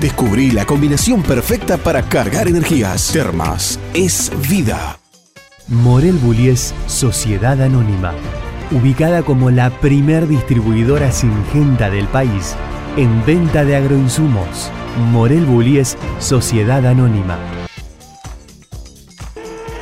Descubrí 0.00 0.50
la 0.50 0.66
combinación 0.66 1.22
perfecta 1.22 1.78
para 1.78 2.02
cargar 2.02 2.48
energías. 2.48 3.10
Termas 3.12 3.80
es 3.94 4.30
vida. 4.46 4.98
Morel 5.68 6.12
Bullies 6.18 6.74
Sociedad 6.86 7.60
Anónima, 7.62 8.12
ubicada 8.70 9.22
como 9.22 9.50
la 9.50 9.70
primer 9.70 10.28
distribuidora 10.28 11.10
singenta 11.10 11.88
del 11.88 12.06
país 12.08 12.54
en 12.98 13.24
venta 13.24 13.64
de 13.64 13.76
agroinsumos. 13.76 14.70
Morel 15.10 15.46
Bullies 15.46 15.96
Sociedad 16.18 16.84
Anónima. 16.86 17.38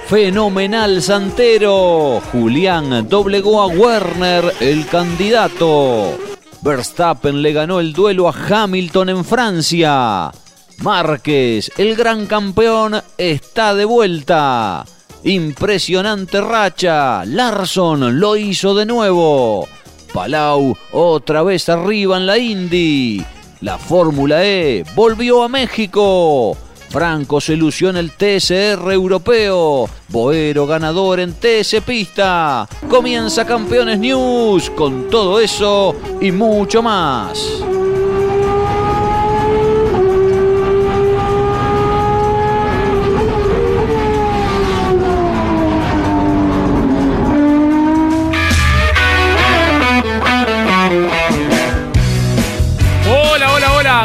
Fenomenal 0.07 1.03
Santero. 1.03 2.23
Julián 2.31 3.09
doblegó 3.09 3.63
a 3.63 3.67
Werner, 3.67 4.45
el 4.61 4.87
candidato. 4.87 6.34
Verstappen 6.65 7.43
le 7.43 7.53
ganó 7.53 7.79
el 7.79 7.93
duelo 7.93 8.27
a 8.27 8.33
Hamilton 8.33 9.11
en 9.11 9.25
Francia. 9.27 10.33
Márquez, 10.79 11.71
el 11.77 11.95
gran 11.95 12.25
campeón, 12.25 13.03
está 13.19 13.75
de 13.75 13.85
vuelta. 13.85 14.87
Impresionante 15.25 16.41
racha. 16.41 17.27
Larson 17.27 18.19
lo 18.19 18.39
hizo 18.39 18.75
de 18.75 18.87
nuevo. 18.87 19.69
Palau 20.15 20.75
otra 20.93 21.43
vez 21.43 21.69
arriba 21.69 22.17
en 22.17 22.25
la 22.25 22.39
Indy. 22.39 23.23
La 23.61 23.77
Fórmula 23.77 24.43
E 24.43 24.87
volvió 24.95 25.43
a 25.43 25.51
México. 25.51 26.57
Franco 26.95 27.41
se 27.41 27.57
lució 27.57 27.91
el 27.97 28.13
TSR 28.13 28.93
europeo. 28.93 29.89
Boero 30.11 30.65
ganador 30.65 31.19
en 31.19 31.33
TS 31.33 31.83
Pista. 31.85 32.69
Comienza 32.89 33.45
Campeones 33.45 33.99
News 33.99 34.71
con 34.71 35.11
todo 35.11 35.41
eso 35.41 35.97
y 36.21 36.31
mucho 36.31 36.85
más. 36.85 37.65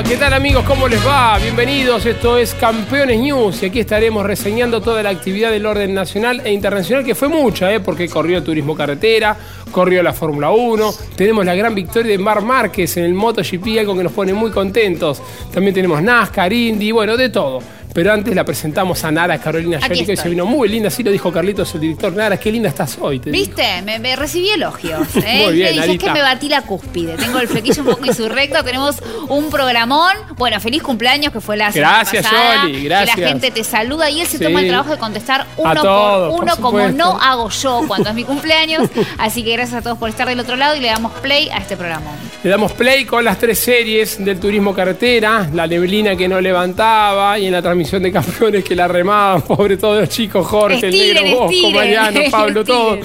¿Qué 0.09 0.17
tal 0.17 0.33
amigos? 0.33 0.65
¿Cómo 0.65 0.87
les 0.87 1.05
va? 1.05 1.37
Bienvenidos, 1.37 2.03
esto 2.03 2.35
es 2.39 2.55
Campeones 2.55 3.19
News 3.19 3.61
y 3.61 3.67
aquí 3.67 3.79
estaremos 3.79 4.25
reseñando 4.25 4.81
toda 4.81 5.03
la 5.03 5.11
actividad 5.11 5.51
del 5.51 5.67
orden 5.67 5.93
nacional 5.93 6.41
e 6.43 6.51
internacional, 6.51 7.05
que 7.05 7.13
fue 7.13 7.27
mucha, 7.27 7.71
¿eh? 7.71 7.79
porque 7.79 8.09
corrió 8.09 8.41
turismo 8.41 8.75
carretera, 8.75 9.37
corrió 9.71 10.03
la 10.03 10.13
Fórmula 10.13 10.51
1, 10.51 10.93
tenemos 11.15 11.45
la 11.45 11.55
gran 11.55 11.75
victoria 11.75 12.11
de 12.11 12.17
Mar 12.17 12.41
Márquez 12.41 12.97
en 12.97 13.05
el 13.05 13.13
MotoGP, 13.13 13.79
algo 13.79 13.95
que 13.95 14.03
nos 14.03 14.11
pone 14.11 14.33
muy 14.33 14.51
contentos, 14.51 15.21
también 15.53 15.73
tenemos 15.73 16.01
NASCAR, 16.01 16.51
Indy, 16.51 16.91
bueno, 16.91 17.17
de 17.17 17.29
todo. 17.29 17.61
Pero 17.93 18.13
antes 18.13 18.35
la 18.35 18.45
presentamos 18.45 19.03
a 19.03 19.11
Nara 19.11 19.39
Carolina 19.39 19.79
Yorico 19.79 20.11
y 20.11 20.17
se 20.17 20.29
vino 20.29 20.45
muy 20.45 20.69
linda, 20.69 20.89
así 20.89 21.01
lo 21.03 21.11
dijo 21.11 21.31
Carlitos, 21.31 21.73
el 21.73 21.81
director. 21.81 22.13
Nara, 22.13 22.37
qué 22.37 22.51
linda 22.51 22.69
estás 22.69 22.97
hoy. 23.01 23.19
¿Viste? 23.19 23.81
Me, 23.81 24.15
recibí 24.15 24.49
elogios. 24.51 25.07
¿eh? 25.15 25.43
muy 25.45 25.53
bien, 25.53 25.75
me 25.75 25.97
que 25.97 26.11
me 26.11 26.21
batí 26.21 26.49
la 26.49 26.61
cúspide. 26.61 27.15
Tengo 27.15 27.39
el 27.39 27.47
flequillo 27.47 27.81
un 27.81 27.89
poco 27.89 28.05
insurrecto, 28.05 28.63
tenemos 28.63 28.97
un 29.27 29.49
programón. 29.49 30.13
Bueno, 30.37 30.59
feliz 30.59 30.83
cumpleaños, 30.83 31.33
que 31.33 31.41
fue 31.41 31.57
la 31.57 31.71
semana 31.71 32.03
Gracias, 32.03 32.27
Yoli, 32.31 32.83
gracias. 32.83 33.15
Que 33.15 33.21
la 33.21 33.27
gente 33.27 33.51
te 33.51 33.63
saluda 33.63 34.09
y 34.09 34.21
él 34.21 34.27
se 34.27 34.39
toma 34.39 34.61
el 34.61 34.67
trabajo 34.67 34.91
de 34.91 34.97
contestar 34.97 35.47
uno 35.57 35.81
por 35.81 36.41
uno, 36.41 36.55
como 36.57 36.87
no 36.89 37.19
hago 37.19 37.49
yo 37.49 37.83
cuando 37.87 38.09
es 38.09 38.15
mi 38.15 38.23
cumpleaños. 38.23 38.87
Así 39.17 39.43
que 39.43 39.53
gracias 39.59 39.79
a 39.79 39.83
todos 39.83 39.97
por 39.97 40.07
estar 40.07 40.25
del 40.25 40.39
otro 40.39 40.55
lado 40.55 40.77
y 40.77 40.79
le 40.79 40.87
damos 40.87 41.11
play 41.19 41.49
a 41.49 41.57
este 41.57 41.75
programa. 41.75 42.11
Le 42.43 42.49
damos 42.49 42.71
play 42.71 43.03
con 43.03 43.25
las 43.25 43.37
tres 43.37 43.59
series 43.59 44.23
del 44.23 44.39
turismo 44.39 44.73
carretera, 44.73 45.49
la 45.53 45.67
neblina 45.67 46.15
que 46.15 46.29
no 46.29 46.39
levantaba 46.39 47.37
y 47.37 47.47
en 47.47 47.51
la 47.51 47.61
transmisión 47.61 48.01
misión 48.01 48.03
de 48.03 48.11
campeones 48.11 48.63
que 48.63 48.75
la 48.75 48.87
remaban, 48.87 49.41
pobre 49.47 49.75
todos 49.75 49.99
los 49.99 50.09
chicos, 50.09 50.47
Jorge, 50.47 50.87
el 50.87 50.91
negro, 50.97 51.39
Bosco, 51.39 51.71
Mariano, 51.71 52.21
Pablo, 52.31 52.63
todos. 52.63 52.99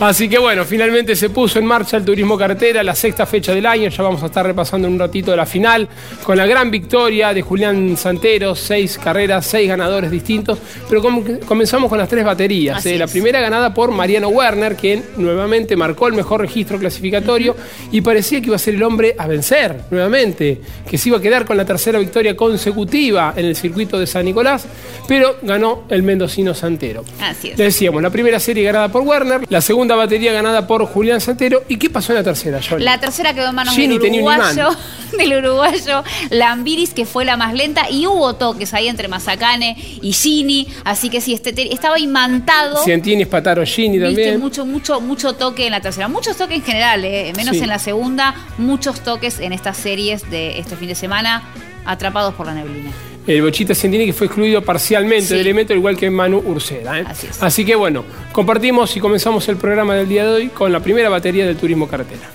Así 0.00 0.28
que 0.28 0.38
bueno, 0.38 0.64
finalmente 0.64 1.16
se 1.16 1.30
puso 1.30 1.58
en 1.58 1.66
marcha 1.66 1.96
el 1.96 2.04
turismo 2.04 2.36
cartera, 2.36 2.82
la 2.82 2.94
sexta 2.94 3.26
fecha 3.26 3.54
del 3.54 3.66
año, 3.66 3.88
ya 3.88 4.02
vamos 4.02 4.22
a 4.22 4.26
estar 4.26 4.44
repasando 4.44 4.88
un 4.88 4.98
ratito 4.98 5.30
de 5.30 5.36
la 5.36 5.46
final, 5.46 5.88
con 6.22 6.36
la 6.36 6.46
gran 6.46 6.70
victoria 6.70 7.34
de 7.34 7.42
Julián 7.42 7.96
Santero, 7.96 8.54
seis 8.54 8.98
carreras, 8.98 9.46
seis 9.46 9.68
ganadores 9.68 10.10
distintos, 10.10 10.58
pero 10.88 11.02
comenzamos 11.46 11.88
con 11.88 11.98
las 11.98 12.08
tres 12.08 12.24
baterías. 12.24 12.84
Eh. 12.86 12.98
La 12.98 13.06
primera 13.06 13.40
ganada 13.40 13.74
por 13.74 13.90
Mariano 13.90 14.28
Werner, 14.28 14.76
quien 14.76 15.04
nuevamente 15.16 15.76
marcó 15.76 16.06
el 16.06 16.14
mejor 16.14 16.40
registro 16.40 16.78
clasificatorio 16.78 17.56
y 17.90 18.00
parecía 18.00 18.40
que 18.40 18.46
iba 18.46 18.56
a 18.56 18.58
ser 18.58 18.74
el 18.74 18.82
hombre 18.82 19.14
a 19.18 19.26
vencer 19.26 19.82
nuevamente, 19.90 20.60
que 20.88 20.98
se 20.98 21.08
iba 21.08 21.18
a 21.18 21.20
quedar 21.20 21.44
con 21.44 21.56
la 21.56 21.64
tercera 21.64 21.98
victoria 21.98 22.36
consecutiva 22.36 23.34
en 23.36 23.46
el 23.46 23.56
circuito 23.56 23.98
de 23.98 24.06
San 24.06 24.24
Nicolás, 24.24 24.66
pero 25.06 25.36
ganó 25.42 25.84
el 25.88 26.02
mendocino 26.02 26.54
Santero. 26.54 27.04
Así 27.20 27.50
es. 27.50 27.58
Le 27.58 27.64
decíamos, 27.64 28.02
la 28.02 28.10
primera 28.10 28.38
serie 28.40 28.64
ganada 28.64 28.88
por 28.88 29.02
Werner, 29.02 29.42
la 29.48 29.60
segunda 29.60 29.77
batería 29.86 30.32
ganada 30.32 30.66
por 30.66 30.84
Julián 30.86 31.20
Santero. 31.20 31.62
¿Y 31.68 31.76
qué 31.76 31.90
pasó 31.90 32.12
en 32.12 32.18
la 32.18 32.24
tercera, 32.24 32.60
Johnny? 32.66 32.84
La 32.84 32.98
tercera 32.98 33.32
quedó 33.34 33.48
en 33.48 33.54
manos 33.54 33.76
del 33.76 33.92
uruguayo, 33.92 34.68
del 35.18 35.38
uruguayo 35.38 36.04
Lambiris, 36.30 36.92
que 36.92 37.04
fue 37.06 37.24
la 37.24 37.36
más 37.36 37.54
lenta, 37.54 37.90
y 37.90 38.06
hubo 38.06 38.34
toques 38.34 38.74
ahí 38.74 38.88
entre 38.88 39.08
Mazacane 39.08 39.76
y 40.02 40.12
Gini, 40.12 40.68
así 40.84 41.10
que 41.10 41.20
sí, 41.20 41.34
este, 41.34 41.72
estaba 41.72 41.98
imantado. 41.98 42.82
Cientini, 42.82 43.24
Pataro, 43.24 43.64
Gini 43.64 44.00
también. 44.00 44.40
Mucho, 44.40 44.66
mucho, 44.66 45.00
mucho 45.00 45.34
toque 45.34 45.66
en 45.66 45.72
la 45.72 45.80
tercera. 45.80 46.08
Muchos 46.08 46.36
toques 46.36 46.56
en 46.56 46.64
general, 46.64 47.04
eh, 47.04 47.32
menos 47.36 47.56
en 47.56 47.68
la 47.68 47.78
segunda, 47.78 48.34
muchos 48.58 49.00
toques 49.00 49.40
en 49.40 49.52
estas 49.52 49.76
series 49.76 50.28
de 50.30 50.58
este 50.58 50.76
fin 50.76 50.88
de 50.88 50.94
semana, 50.94 51.42
atrapados 51.84 52.34
por 52.34 52.46
la 52.46 52.54
neblina 52.54 52.90
el 53.28 53.42
Bochita 53.42 53.74
Cientini, 53.74 54.06
que 54.06 54.12
fue 54.14 54.26
excluido 54.26 54.62
parcialmente 54.62 55.34
del 55.34 55.46
evento, 55.46 55.74
igual 55.74 55.96
que 55.96 56.10
Manu 56.10 56.38
Ursera. 56.38 57.00
¿eh? 57.00 57.04
Así, 57.40 57.64
que 57.64 57.74
bueno, 57.74 58.04
compartimos 58.32 58.96
y 58.96 59.00
comenzamos 59.00 59.46
el 59.48 59.56
programa 59.56 59.94
del 59.94 60.08
día 60.08 60.24
de 60.24 60.30
hoy 60.30 60.48
con 60.48 60.72
la 60.72 60.80
primera 60.80 61.10
batería 61.10 61.46
del 61.46 61.56
turismo 61.56 61.86
carretera. 61.86 62.30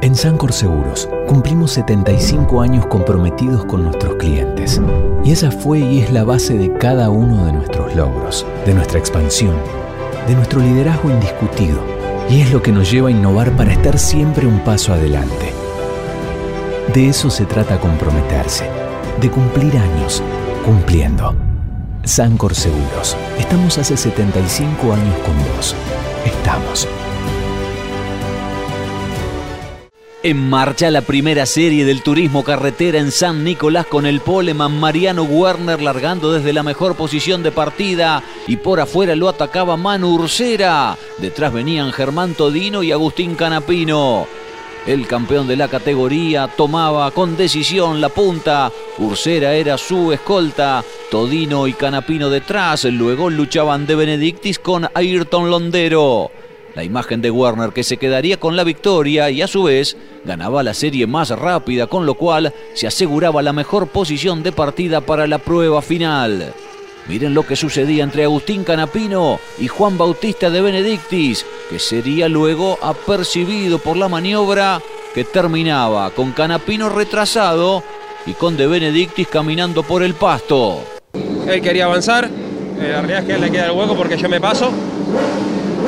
En 0.00 0.16
Sancor 0.16 0.52
Seguros 0.52 1.08
cumplimos 1.28 1.70
75 1.72 2.60
años 2.60 2.86
comprometidos 2.86 3.64
con 3.66 3.84
nuestros 3.84 4.16
clientes. 4.16 4.80
Y 5.24 5.30
esa 5.30 5.52
fue 5.52 5.78
y 5.78 6.00
es 6.00 6.10
la 6.10 6.24
base 6.24 6.58
de 6.58 6.72
cada 6.76 7.08
uno 7.08 7.46
de 7.46 7.52
nuestros 7.52 7.94
logros, 7.94 8.44
de 8.66 8.74
nuestra 8.74 8.98
expansión, 8.98 9.54
de 10.26 10.34
nuestro 10.34 10.60
liderazgo 10.60 11.10
indiscutido 11.10 11.91
y 12.30 12.40
es 12.40 12.52
lo 12.52 12.62
que 12.62 12.72
nos 12.72 12.90
lleva 12.90 13.08
a 13.08 13.12
innovar 13.12 13.52
para 13.56 13.72
estar 13.72 13.98
siempre 13.98 14.46
un 14.46 14.60
paso 14.60 14.92
adelante. 14.92 15.52
De 16.92 17.08
eso 17.08 17.30
se 17.30 17.44
trata 17.44 17.78
comprometerse, 17.78 18.68
de 19.20 19.30
cumplir 19.30 19.76
años, 19.78 20.22
cumpliendo. 20.64 21.34
Sancor 22.04 22.54
Seguros. 22.54 23.16
Estamos 23.38 23.78
hace 23.78 23.96
75 23.96 24.92
años 24.92 25.16
con 25.24 25.36
vos. 25.56 25.74
Estamos. 26.24 26.88
En 30.24 30.48
marcha 30.48 30.88
la 30.92 31.00
primera 31.00 31.46
serie 31.46 31.84
del 31.84 32.04
turismo 32.04 32.44
carretera 32.44 33.00
en 33.00 33.10
San 33.10 33.42
Nicolás 33.42 33.86
con 33.86 34.06
el 34.06 34.20
poleman 34.20 34.78
Mariano 34.78 35.24
Werner 35.24 35.82
largando 35.82 36.32
desde 36.32 36.52
la 36.52 36.62
mejor 36.62 36.94
posición 36.94 37.42
de 37.42 37.50
partida 37.50 38.22
y 38.46 38.56
por 38.58 38.78
afuera 38.78 39.16
lo 39.16 39.28
atacaba 39.28 39.76
Manu 39.76 40.14
Ursera. 40.14 40.96
Detrás 41.18 41.52
venían 41.52 41.92
Germán 41.92 42.34
Todino 42.34 42.84
y 42.84 42.92
Agustín 42.92 43.34
Canapino. 43.34 44.28
El 44.86 45.08
campeón 45.08 45.48
de 45.48 45.56
la 45.56 45.66
categoría 45.66 46.46
tomaba 46.46 47.10
con 47.10 47.36
decisión 47.36 48.00
la 48.00 48.08
punta. 48.08 48.70
Ursera 48.98 49.54
era 49.54 49.76
su 49.76 50.12
escolta. 50.12 50.84
Todino 51.10 51.66
y 51.66 51.72
Canapino 51.72 52.30
detrás. 52.30 52.84
Luego 52.84 53.28
luchaban 53.28 53.86
de 53.86 53.96
Benedictis 53.96 54.60
con 54.60 54.88
Ayrton 54.94 55.50
Londero. 55.50 56.30
La 56.74 56.84
imagen 56.84 57.20
de 57.20 57.30
Werner 57.30 57.70
que 57.70 57.84
se 57.84 57.98
quedaría 57.98 58.40
con 58.40 58.56
la 58.56 58.64
victoria 58.64 59.28
y 59.30 59.42
a 59.42 59.46
su 59.46 59.64
vez 59.64 59.96
ganaba 60.24 60.62
la 60.62 60.72
serie 60.72 61.06
más 61.06 61.28
rápida, 61.30 61.86
con 61.86 62.06
lo 62.06 62.14
cual 62.14 62.54
se 62.74 62.86
aseguraba 62.86 63.42
la 63.42 63.52
mejor 63.52 63.88
posición 63.88 64.42
de 64.42 64.52
partida 64.52 65.02
para 65.02 65.26
la 65.26 65.38
prueba 65.38 65.82
final. 65.82 66.54
Miren 67.08 67.34
lo 67.34 67.44
que 67.44 67.56
sucedía 67.56 68.04
entre 68.04 68.24
Agustín 68.24 68.64
Canapino 68.64 69.38
y 69.58 69.68
Juan 69.68 69.98
Bautista 69.98 70.48
de 70.48 70.62
Benedictis, 70.62 71.44
que 71.68 71.78
sería 71.78 72.28
luego 72.28 72.78
apercibido 72.80 73.78
por 73.78 73.96
la 73.96 74.08
maniobra 74.08 74.80
que 75.12 75.24
terminaba 75.24 76.10
con 76.10 76.32
Canapino 76.32 76.88
retrasado 76.88 77.82
y 78.24 78.32
con 78.32 78.56
de 78.56 78.66
Benedictis 78.66 79.28
caminando 79.28 79.82
por 79.82 80.02
el 80.02 80.14
pasto. 80.14 80.80
Él 81.46 81.60
quería 81.60 81.84
avanzar, 81.84 82.24
eh, 82.24 82.88
la 82.92 83.02
realidad 83.02 83.18
es 83.18 83.26
que 83.26 83.34
él 83.34 83.40
le 83.42 83.50
queda 83.50 83.66
el 83.66 83.72
hueco 83.72 83.94
porque 83.94 84.16
yo 84.16 84.28
me 84.28 84.40
paso 84.40 84.70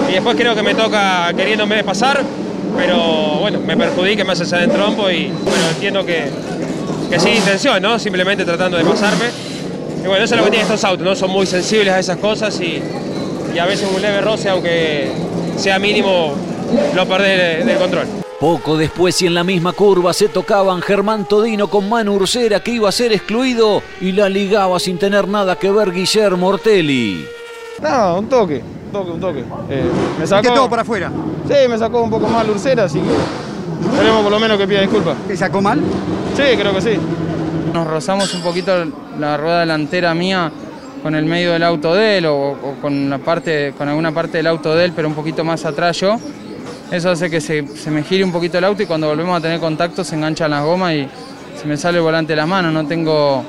y 0.08 0.12
después 0.12 0.37
creo 0.37 0.55
que 0.55 0.62
me 0.62 0.75
toca 0.75 1.32
queriéndome 1.37 1.82
pasar, 1.85 2.23
pero 2.76 3.38
bueno, 3.41 3.61
me 3.61 3.76
perjudica, 3.76 4.25
me 4.25 4.32
hace 4.32 4.44
ese 4.44 4.69
trompo 4.69 5.11
y 5.11 5.29
bueno, 5.29 5.69
entiendo 5.70 6.05
que, 6.05 6.31
que 7.11 7.20
sin 7.20 7.35
intención, 7.35 7.82
¿no? 7.82 7.99
Simplemente 7.99 8.44
tratando 8.44 8.76
de 8.76 8.85
pasarme. 8.85 9.26
Y 10.02 10.06
bueno, 10.06 10.25
eso 10.25 10.35
es 10.35 10.38
lo 10.41 10.44
que 10.44 10.50
tienen 10.50 10.67
estos 10.67 10.85
autos, 10.85 11.05
¿no? 11.05 11.17
Son 11.17 11.31
muy 11.31 11.46
sensibles 11.46 11.93
a 11.93 11.99
esas 11.99 12.19
cosas 12.19 12.61
y, 12.61 12.82
y 13.55 13.58
a 13.58 13.67
veces 13.67 13.88
un 13.94 14.02
leve 14.02 14.20
roce, 14.20 14.50
aunque 14.50 15.11
sea 15.56 15.79
mínimo, 15.79 16.35
lo 16.94 17.06
perdés 17.06 17.64
del 17.64 17.79
control. 17.79 18.06
Poco 18.40 18.76
después 18.76 19.23
y 19.23 19.26
en 19.26 19.35
la 19.35 19.44
misma 19.44 19.73
curva 19.73 20.12
se 20.12 20.29
tocaban 20.29 20.82
Germán 20.82 21.26
Todino 21.26 21.69
con 21.69 21.88
Manu 21.88 22.14
Ursera 22.14 22.61
que 22.61 22.73
iba 22.73 22.88
a 22.88 22.93
ser 22.93 23.12
excluido 23.12 23.82
y 24.00 24.12
la 24.12 24.29
ligaba 24.29 24.79
sin 24.79 24.99
tener 24.99 25.29
nada 25.29 25.56
que 25.56 25.70
ver 25.70 25.93
Guillermo 25.93 26.49
Ortelli. 26.49 27.25
No, 27.82 28.19
un 28.19 28.29
toque 28.29 28.62
toque, 28.94 29.11
un 29.11 29.21
toque. 29.21 29.44
Eh, 29.69 29.85
me 30.19 30.26
sacó, 30.26 30.55
todo 30.55 30.71
para 30.71 30.82
afuera? 30.82 31.11
Sí, 31.47 31.69
me 31.69 31.76
sacó 31.76 32.03
un 32.03 32.11
poco 32.11 32.29
mal 32.29 32.49
Ursera, 32.49 32.85
así 32.85 33.00
que 33.00 33.87
esperemos 33.87 34.23
por 34.23 34.32
lo 34.32 34.38
menos 34.38 34.56
que 34.56 34.67
pida 34.67 34.81
disculpas. 34.81 35.17
¿Te 35.26 35.37
sacó 35.37 35.61
mal? 35.61 35.81
Sí, 36.37 36.56
creo 36.56 36.73
que 36.73 36.81
sí. 36.81 36.99
Nos 37.73 37.87
rozamos 37.87 38.32
un 38.35 38.43
poquito 38.43 38.73
la 39.19 39.37
rueda 39.37 39.61
delantera 39.61 40.15
mía 40.15 40.50
con 41.03 41.15
el 41.15 41.26
medio 41.26 41.53
del 41.53 41.65
auto 41.65 41.94
de 41.94 42.19
él 42.19 42.26
o, 42.26 42.56
con, 42.81 43.11
la 43.11 43.19
parte, 43.19 43.75
con 43.76 43.88
alguna 43.88 44.12
parte 44.12 44.38
del 44.38 44.47
auto 44.47 44.75
de 44.75 44.87
él, 44.87 44.93
pero 44.94 45.09
un 45.09 45.15
poquito 45.15 45.44
más 45.44 45.65
atrás 45.65 46.00
yo. 46.00 46.17
Eso 46.91 47.11
hace 47.11 47.29
que 47.29 47.41
se, 47.41 47.67
se, 47.76 47.91
me 47.91 48.03
gire 48.05 48.23
un 48.23 48.32
poquito 48.32 48.59
el 48.59 48.65
auto 48.65 48.82
y 48.82 48.87
cuando 48.87 49.09
volvemos 49.09 49.37
a 49.37 49.41
tener 49.41 49.59
contacto 49.59 50.05
se 50.05 50.15
enganchan 50.15 50.50
las 50.50 50.65
gomas 50.65 50.94
y 50.94 51.09
se 51.61 51.67
me 51.67 51.76
sale 51.76 51.99
el 51.99 52.05
volante 52.05 52.32
de 52.32 52.37
las 52.37 52.47
manos. 52.47 52.73
No 52.73 52.87
tengo 52.87 53.43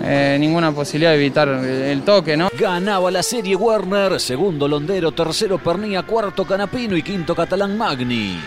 eh, 0.00 0.36
ninguna 0.38 0.72
posibilidad 0.72 1.10
de 1.10 1.16
evitar 1.16 1.48
el 1.48 2.02
toque, 2.02 2.36
¿no? 2.36 2.48
Ganaba 2.58 3.10
la 3.10 3.22
serie 3.22 3.56
Werner, 3.56 4.20
segundo 4.20 4.68
Londero, 4.68 5.12
tercero 5.12 5.58
Pernía, 5.58 6.02
cuarto 6.02 6.44
Canapino 6.44 6.96
y 6.96 7.02
quinto 7.02 7.34
Catalán 7.34 7.76
Magni. 7.76 8.38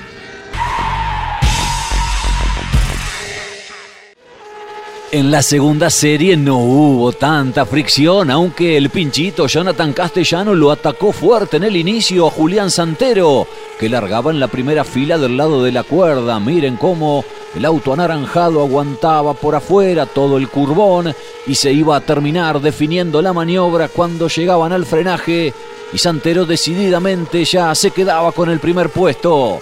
En 5.14 5.30
la 5.30 5.42
segunda 5.42 5.90
serie 5.90 6.38
no 6.38 6.60
hubo 6.60 7.12
tanta 7.12 7.66
fricción, 7.66 8.32
aunque 8.32 8.78
el 8.78 8.90
pinchito 8.90 9.46
Jonathan 9.46 9.92
Castellano 9.92 10.56
lo 10.56 10.72
atacó 10.72 11.12
fuerte 11.12 11.58
en 11.58 11.64
el 11.64 11.76
inicio 11.76 12.28
a 12.28 12.32
Julián 12.32 12.72
Santero, 12.72 13.46
que 13.78 13.90
largaba 13.90 14.32
en 14.32 14.40
la 14.40 14.48
primera 14.48 14.86
fila 14.86 15.18
del 15.18 15.36
lado 15.36 15.64
de 15.64 15.74
la 15.74 15.84
cuerda. 15.84 16.40
Miren 16.40 16.78
cómo 16.78 17.26
el 17.54 17.66
auto 17.66 17.92
anaranjado 17.92 18.62
aguantaba 18.62 19.34
por 19.34 19.54
afuera 19.54 20.06
todo 20.06 20.38
el 20.38 20.48
curvón 20.48 21.14
y 21.46 21.56
se 21.56 21.74
iba 21.74 21.98
a 21.98 22.02
terminar 22.02 22.62
definiendo 22.62 23.22
la 23.22 23.34
maniobra 23.34 23.90
cuando 23.90 24.30
llegaban 24.30 24.72
al 24.72 24.86
frenaje 24.86 25.54
y 25.92 25.98
Santero 25.98 26.46
decididamente 26.46 27.44
ya 27.44 27.76
se 27.76 27.92
quedaba 27.92 28.32
con 28.32 28.50
el 28.50 28.60
primer 28.60 28.90
puesto. 28.90 29.62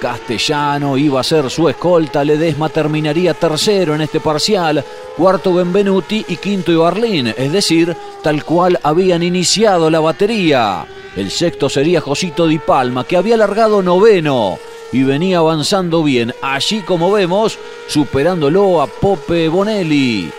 Castellano 0.00 0.96
iba 0.96 1.20
a 1.20 1.24
ser 1.24 1.50
su 1.50 1.68
escolta, 1.68 2.24
Ledesma 2.24 2.68
terminaría 2.68 3.34
tercero 3.34 3.94
en 3.94 4.02
este 4.02 4.20
parcial, 4.20 4.84
cuarto 5.16 5.54
Benvenuti 5.54 6.24
y 6.28 6.36
quinto 6.36 6.72
Ibarlín, 6.72 7.28
es 7.28 7.52
decir, 7.52 7.96
tal 8.22 8.44
cual 8.44 8.78
habían 8.82 9.22
iniciado 9.22 9.90
la 9.90 10.00
batería. 10.00 10.86
El 11.16 11.30
sexto 11.30 11.68
sería 11.68 12.00
Josito 12.00 12.46
Di 12.46 12.58
Palma, 12.58 13.04
que 13.04 13.16
había 13.16 13.36
largado 13.36 13.82
noveno 13.82 14.58
y 14.92 15.02
venía 15.02 15.38
avanzando 15.38 16.02
bien, 16.02 16.34
allí 16.42 16.80
como 16.80 17.10
vemos, 17.10 17.58
superándolo 17.88 18.82
a 18.82 18.86
Pope 18.86 19.48
Bonelli. 19.48 20.30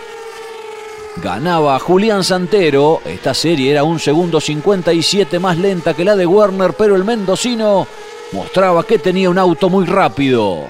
Ganaba 1.22 1.78
Julián 1.80 2.22
Santero, 2.22 3.00
esta 3.04 3.34
serie 3.34 3.72
era 3.72 3.82
un 3.82 3.98
segundo 3.98 4.40
57 4.40 5.40
más 5.40 5.58
lenta 5.58 5.94
que 5.94 6.04
la 6.04 6.14
de 6.14 6.26
Werner, 6.26 6.74
pero 6.74 6.94
el 6.94 7.04
mendocino 7.04 7.88
mostraba 8.32 8.84
que 8.84 8.98
tenía 8.98 9.30
un 9.30 9.38
auto 9.38 9.68
muy 9.68 9.86
rápido. 9.86 10.68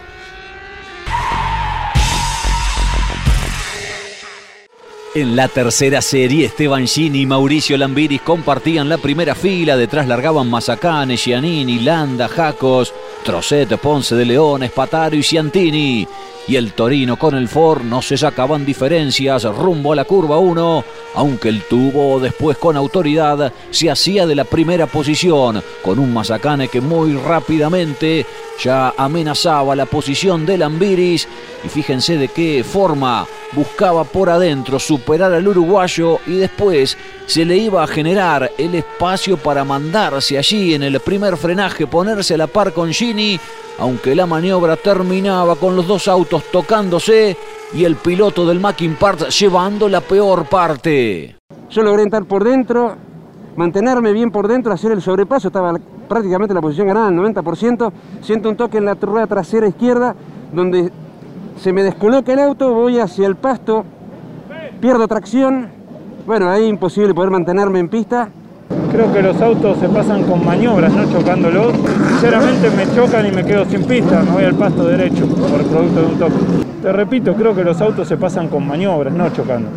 En 5.15 5.35
la 5.35 5.49
tercera 5.49 6.03
serie, 6.03 6.47
Esteban 6.47 6.87
Gini 6.87 7.23
y 7.23 7.27
Mauricio 7.27 7.77
Lambiris 7.77 8.21
compartían 8.21 8.89
la 8.89 8.99
primera 8.99 9.35
fila. 9.35 9.77
Detrás 9.77 10.07
largaban 10.07 10.51
Mazacane, 10.51 11.17
Giannini, 11.17 11.81
Landa, 11.81 12.29
Jacos, 12.29 12.93
Trocet, 13.29 13.77
Ponce 13.77 14.15
de 14.15 14.25
León, 14.25 14.63
Espataro 14.63 15.15
y 15.15 15.23
Ciantini. 15.23 16.09
Y 16.47 16.57
el 16.57 16.73
Torino 16.73 17.19
con 17.19 17.35
el 17.35 17.47
Ford 17.47 17.83
no 17.83 18.01
se 18.01 18.17
sacaban 18.17 18.65
diferencias 18.65 19.45
rumbo 19.45 19.93
a 19.93 19.97
la 19.97 20.07
curva 20.07 20.39
1, 20.39 20.85
aunque 21.15 21.51
el 21.51 21.61
tubo 21.65 22.21
después 22.21 22.57
con 22.57 22.75
autoridad 22.75 23.53
se 23.71 23.91
hacía 23.91 24.27
de 24.27 24.35
la 24.35 24.45
primera 24.45 24.87
posición, 24.87 25.63
con 25.83 25.99
un 25.99 26.15
Mazacane 26.15 26.69
que 26.69 26.81
muy 26.81 27.13
rápidamente 27.13 28.25
ya 28.65 28.95
amenazaba 28.97 29.77
la 29.77 29.85
posición 29.85 30.47
del 30.47 30.63
Ambiris 30.63 31.29
y 31.63 31.69
fíjense 31.69 32.17
de 32.17 32.29
qué 32.29 32.65
forma 32.65 33.27
buscaba 33.53 34.05
por 34.05 34.31
adentro 34.31 34.79
superar 34.79 35.33
al 35.33 35.49
uruguayo 35.49 36.19
y 36.27 36.37
después 36.37 36.97
se 37.27 37.45
le 37.45 37.57
iba 37.57 37.83
a 37.83 37.87
generar 37.87 38.51
el 38.59 38.75
espacio 38.75 39.37
para 39.37 39.65
mandarse 39.65 40.39
allí 40.39 40.75
en 40.75 40.83
el 40.83 41.01
primer 41.01 41.37
frenaje, 41.37 41.87
ponerse 41.87 42.35
a 42.35 42.39
la 42.39 42.47
par 42.47 42.73
con 42.73 42.93
Gini 42.93 43.39
aunque 43.79 44.15
la 44.15 44.27
maniobra 44.27 44.77
terminaba 44.77 45.57
con 45.57 45.77
los 45.77 45.87
dos 45.87 46.09
autos 46.09 46.45
tocándose 46.51 47.37
y 47.73 47.85
el 47.85 47.97
piloto 47.97 48.47
del 48.47 48.61
Mackin 48.61 48.97
Parts 48.97 49.39
llevando 49.39 49.89
la 49.89 50.01
peor 50.01 50.47
parte. 50.47 51.37
Yo 51.71 51.83
logré 51.83 52.03
entrar 52.03 52.25
por 52.25 52.45
dentro, 52.45 52.97
mantenerme 53.57 54.13
bien 54.13 54.31
por 54.31 54.49
dentro, 54.49 54.73
hacer 54.73 54.93
el 54.93 55.03
sobrepaso, 55.03 55.49
estaba 55.49 55.75
prácticamente 56.09 56.55
la 56.55 56.61
posición 56.61 56.89
ganada, 56.89 57.09
el 57.09 57.17
90%, 57.17 57.93
siento 58.21 58.49
un 58.49 58.57
toque 58.57 58.79
en 58.79 58.87
la 58.87 58.95
rueda 58.95 59.27
trasera 59.27 59.69
izquierda, 59.69 60.15
donde 60.53 60.91
se 61.61 61.73
me 61.73 61.83
descoloca 61.83 62.33
el 62.33 62.39
auto, 62.39 62.73
voy 62.73 62.99
hacia 62.99 63.27
el 63.27 63.37
pasto, 63.37 63.85
pierdo 64.81 65.07
tracción, 65.09 65.69
bueno, 66.27 66.51
ahí 66.51 66.67
imposible 66.67 67.15
poder 67.15 67.31
mantenerme 67.31 67.79
en 67.79 67.89
pista, 67.89 68.31
Creo 68.91 69.13
que 69.13 69.23
los 69.23 69.41
autos 69.41 69.79
se 69.79 69.89
pasan 69.89 70.25
con 70.25 70.45
maniobras, 70.45 70.93
no 70.93 71.11
chocándolos. 71.11 71.75
Sinceramente 72.09 72.71
me 72.71 72.95
chocan 72.95 73.27
y 73.27 73.31
me 73.31 73.45
quedo 73.45 73.65
sin 73.67 73.85
pista, 73.85 74.23
me 74.23 74.31
voy 74.31 74.45
al 74.45 74.55
pasto 74.55 74.85
derecho 74.85 75.27
por 75.27 75.63
producto 75.63 76.01
de 76.01 76.07
un 76.07 76.19
toque. 76.19 76.35
Te 76.83 76.93
repito, 76.93 77.35
creo 77.35 77.55
que 77.55 77.65
los 77.65 77.81
autos 77.81 78.09
se 78.09 78.17
pasan 78.17 78.49
con 78.49 78.67
maniobras, 78.67 79.13
no 79.13 79.31
chocando. 79.31 79.69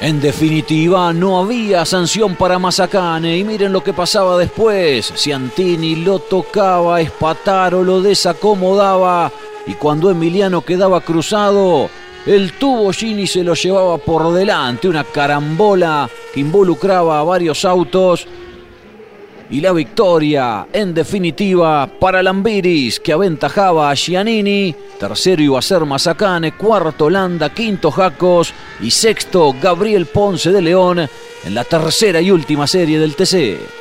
En 0.00 0.20
definitiva, 0.20 1.12
no 1.12 1.38
había 1.38 1.84
sanción 1.84 2.34
para 2.34 2.58
Mazacane 2.58 3.36
y 3.36 3.44
miren 3.44 3.72
lo 3.72 3.82
que 3.82 3.92
pasaba 3.92 4.38
después. 4.38 5.12
Ciantini 5.14 5.96
lo 5.96 6.20
tocaba, 6.20 7.00
Espataro 7.00 7.84
lo 7.84 8.00
desacomodaba 8.00 9.30
y 9.66 9.74
cuando 9.74 10.10
Emiliano 10.10 10.62
quedaba 10.62 11.00
cruzado, 11.00 11.90
el 12.26 12.52
tubo 12.52 12.92
Gini 12.92 13.26
se 13.26 13.42
lo 13.42 13.54
llevaba 13.54 13.98
por 13.98 14.32
delante, 14.32 14.88
una 14.88 15.04
carambola 15.04 16.08
que 16.32 16.40
involucraba 16.40 17.20
a 17.20 17.24
varios 17.24 17.64
autos. 17.64 18.26
y 19.52 19.60
la 19.60 19.72
victoria, 19.72 20.68
en 20.72 20.94
definitiva, 20.94 21.90
para 21.98 22.22
Lambiris, 22.22 23.00
que 23.00 23.12
aventajaba 23.12 23.90
a 23.90 23.96
Giannini. 23.96 24.72
Tercero 24.96 25.42
iba 25.42 25.58
a 25.58 25.62
ser 25.62 25.84
Mazacane, 25.84 26.52
cuarto 26.52 27.10
Landa, 27.10 27.52
quinto 27.52 27.90
Jacos 27.90 28.54
y 28.80 28.92
sexto 28.92 29.52
Gabriel 29.60 30.06
Ponce 30.06 30.52
de 30.52 30.62
León 30.62 31.00
en 31.00 31.54
la 31.54 31.64
tercera 31.64 32.20
y 32.20 32.30
última 32.30 32.68
serie 32.68 33.00
del 33.00 33.16
TC. 33.16 33.79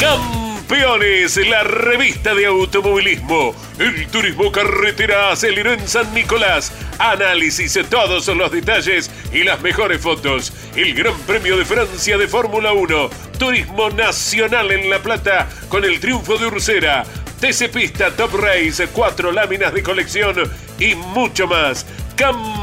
Campeones, 0.00 1.36
la 1.48 1.64
revista 1.64 2.32
de 2.32 2.46
automovilismo. 2.46 3.52
El 3.80 4.06
turismo 4.06 4.52
carretera 4.52 5.32
aceleró 5.32 5.72
en 5.72 5.88
San 5.88 6.14
Nicolás. 6.14 6.72
Análisis 7.00 7.74
de 7.74 7.82
todos 7.82 8.28
los 8.28 8.52
detalles 8.52 9.10
y 9.32 9.42
las 9.42 9.60
mejores 9.60 10.00
fotos. 10.00 10.52
El 10.76 10.94
Gran 10.94 11.18
Premio 11.26 11.56
de 11.56 11.64
Francia 11.64 12.16
de 12.16 12.28
Fórmula 12.28 12.72
1. 12.72 13.10
Turismo 13.38 13.90
nacional 13.90 14.70
en 14.70 14.88
La 14.88 15.00
Plata 15.00 15.48
con 15.68 15.84
el 15.84 15.98
triunfo 15.98 16.38
de 16.38 16.46
Ursera. 16.46 17.04
TC 17.40 17.68
Pista 17.68 18.12
Top 18.12 18.34
Race, 18.34 18.86
cuatro 18.92 19.32
láminas 19.32 19.74
de 19.74 19.82
colección 19.82 20.36
y 20.78 20.94
mucho 20.94 21.48
más. 21.48 21.86
Campeones, 22.16 22.57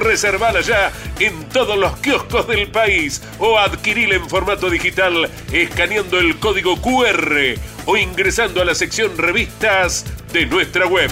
reservala 0.00 0.60
ya 0.60 0.92
en 1.18 1.48
todos 1.48 1.78
los 1.78 1.96
kioscos 1.98 2.46
del 2.46 2.68
país 2.68 3.22
o 3.38 3.58
adquirila 3.58 4.16
en 4.16 4.28
formato 4.28 4.70
digital 4.70 5.30
escaneando 5.52 6.18
el 6.18 6.38
código 6.38 6.80
QR 6.80 7.54
o 7.86 7.96
ingresando 7.96 8.60
a 8.60 8.64
la 8.64 8.74
sección 8.74 9.16
revistas 9.16 10.04
de 10.32 10.46
nuestra 10.46 10.86
web. 10.86 11.10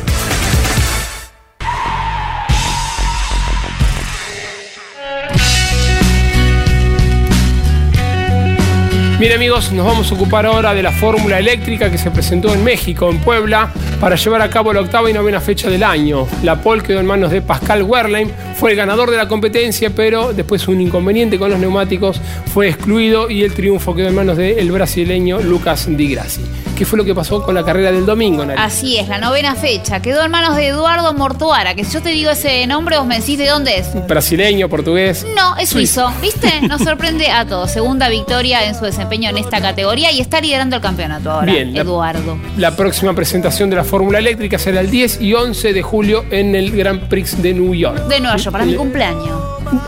Bien 9.19 9.33
amigos, 9.33 9.71
nos 9.71 9.87
vamos 9.87 10.11
a 10.11 10.15
ocupar 10.17 10.45
ahora 10.45 10.75
de 10.75 10.83
la 10.83 10.91
fórmula 10.91 11.39
eléctrica 11.39 11.89
que 11.89 11.99
se 11.99 12.11
presentó 12.11 12.53
en 12.53 12.65
México, 12.65 13.09
en 13.09 13.21
Puebla, 13.21 13.71
para 14.01 14.17
llevar 14.17 14.43
a 14.43 14.51
cabo 14.51 14.73
la 14.73 14.81
octava 14.81 15.09
y 15.09 15.13
novena 15.13 15.41
fecha 15.41 15.71
del 15.71 15.85
año. 15.85 16.27
La 16.43 16.61
pole 16.61 16.83
quedó 16.83 16.99
en 16.99 17.07
manos 17.07 17.31
de 17.31 17.41
Pascal 17.41 17.85
Werlein, 17.85 18.33
fue 18.65 18.71
el 18.71 18.79
ganador 18.79 19.11
de 19.11 19.19
la 19.19 19.29
competencia, 19.29 19.91
pero 19.95 20.33
después 20.33 20.67
un 20.69 20.81
inconveniente 20.81 21.39
con 21.39 21.51
los 21.51 21.59
neumáticos 21.59 22.19
fue 22.47 22.71
excluido 22.71 23.29
y 23.29 23.43
el 23.43 23.53
triunfo 23.53 23.95
quedó 23.95 24.09
en 24.09 24.15
manos 24.15 24.39
del 24.39 24.73
brasileño 24.73 25.39
Lucas 25.43 25.87
Di 25.87 26.15
Grassi. 26.15 26.41
¿Qué 26.75 26.85
fue 26.85 26.97
lo 26.97 27.05
que 27.05 27.15
pasó 27.15 27.41
con 27.45 27.55
la 27.55 27.65
carrera 27.65 27.93
del 27.93 28.05
domingo, 28.05 28.45
Nari? 28.45 28.61
Así 28.61 28.97
es, 28.97 29.07
la 29.07 29.19
novena 29.19 29.55
fecha. 29.55 30.03
Quedó 30.03 30.25
en 30.25 30.31
manos 30.33 30.57
de 30.57 30.67
Eduardo 30.67 31.15
Mortuara, 31.15 31.77
que 31.77 31.85
si 31.85 31.93
yo 31.93 32.03
te 32.03 32.09
digo 32.09 32.31
ese 32.31 32.67
nombre, 32.67 32.99
vos 32.99 33.07
me 33.07 33.21
decís 33.21 33.39
de 33.39 33.47
dónde 33.47 33.79
es. 33.79 33.87
Brasileño, 34.09 34.69
portugués. 34.69 35.25
No, 35.37 35.57
es 35.57 35.69
suizo. 35.69 36.13
¿Viste? 36.21 36.49
Nos 36.69 36.83
sorprende 36.83 37.31
a 37.31 37.47
todos. 37.47 37.71
Segunda 37.71 38.09
victoria 38.09 38.67
en 38.67 38.75
su 38.75 38.85
desempeño 38.85 39.31
en 39.31 39.39
esta 39.39 39.61
categoría 39.61 40.11
y 40.11 40.21
está 40.21 40.41
liderando 40.41 40.75
el 40.75 40.83
campeonato 40.83 41.31
ahora. 41.31 41.53
Bien, 41.53 41.77
Eduardo. 41.77 42.39
La, 42.57 42.75
próxima 42.75 43.15
presentación 43.15 43.71
de 43.71 43.77
la 43.77 43.85
Fórmula 43.85 44.19
Eléctrica 44.19 44.59
será 44.59 44.81
el 44.81 44.91
10 44.91 45.21
y 45.21 45.33
11 45.33 45.75
de 45.75 45.83
julio 45.83 46.25
en 46.33 46.57
el 46.57 46.73
Grand 46.73 47.09
Prix 47.09 47.41
de 47.41 47.55
New 47.55 47.73
York. 47.73 48.09
De 48.09 48.19
Nueva 48.19 48.37
York, 48.37 48.54
para 48.55 48.67
mi 48.67 48.77
cumpleaños. 48.77 49.37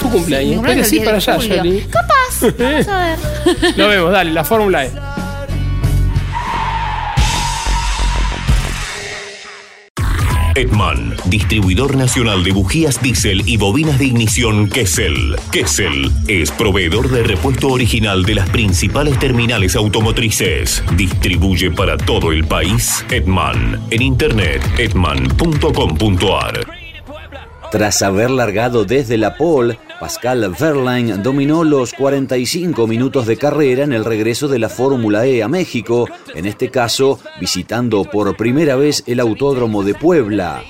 Tu 0.00 0.11
cumpleaños. 0.11 0.61
Mi 0.61 0.99
para 0.99 1.18
allá, 1.18 1.38
Capaz. 1.88 2.40
Vamos 2.58 2.88
a 2.88 2.99
ver. 2.99 3.18
Lo 3.76 3.87
vemos, 3.87 4.11
dale, 4.11 4.32
la 4.32 4.42
Fórmula 4.42 4.85
E. 4.85 4.90
Edman, 10.56 11.14
distribuidor 11.26 11.96
nacional 11.96 12.42
de 12.42 12.50
bujías 12.50 13.00
diésel 13.00 13.44
y 13.46 13.56
bobinas 13.56 14.00
de 14.00 14.06
ignición 14.06 14.68
Kessel. 14.68 15.37
Kessel 15.52 16.11
es 16.26 16.50
proveedor 16.50 17.08
de 17.08 17.23
repuesto 17.23 17.68
original 17.68 18.25
de 18.25 18.35
las 18.35 18.49
principales 18.49 19.16
terminales 19.20 19.76
automotrices. 19.76 20.82
Distribuye 20.96 21.70
para 21.70 21.96
todo 21.96 22.32
el 22.32 22.44
país 22.44 23.04
Edman. 23.11 23.80
En 23.90 24.02
internet, 24.02 24.61
edman.com.ar. 24.76 26.75
Tras 27.70 28.00
haber 28.02 28.30
largado 28.30 28.85
desde 28.85 29.18
la 29.18 29.37
pole, 29.37 29.78
Pascal 29.99 30.54
Verlaine 30.58 31.18
dominó 31.18 31.64
los 31.64 31.92
45 31.94 32.87
minutos 32.87 33.26
de 33.26 33.37
carrera 33.37 33.82
en 33.85 33.92
el 33.92 34.04
regreso 34.04 34.46
de 34.46 34.58
la 34.58 34.68
Fórmula 34.68 35.26
E 35.26 35.42
a 35.42 35.49
México, 35.49 36.08
en 36.35 36.46
este 36.46 36.70
caso 36.70 37.18
visitando 37.40 38.04
por 38.04 38.37
primera 38.37 38.76
vez 38.76 39.02
el 39.06 39.20
Autódromo 39.20 39.82
de 39.82 39.94
Puebla. 39.94 40.62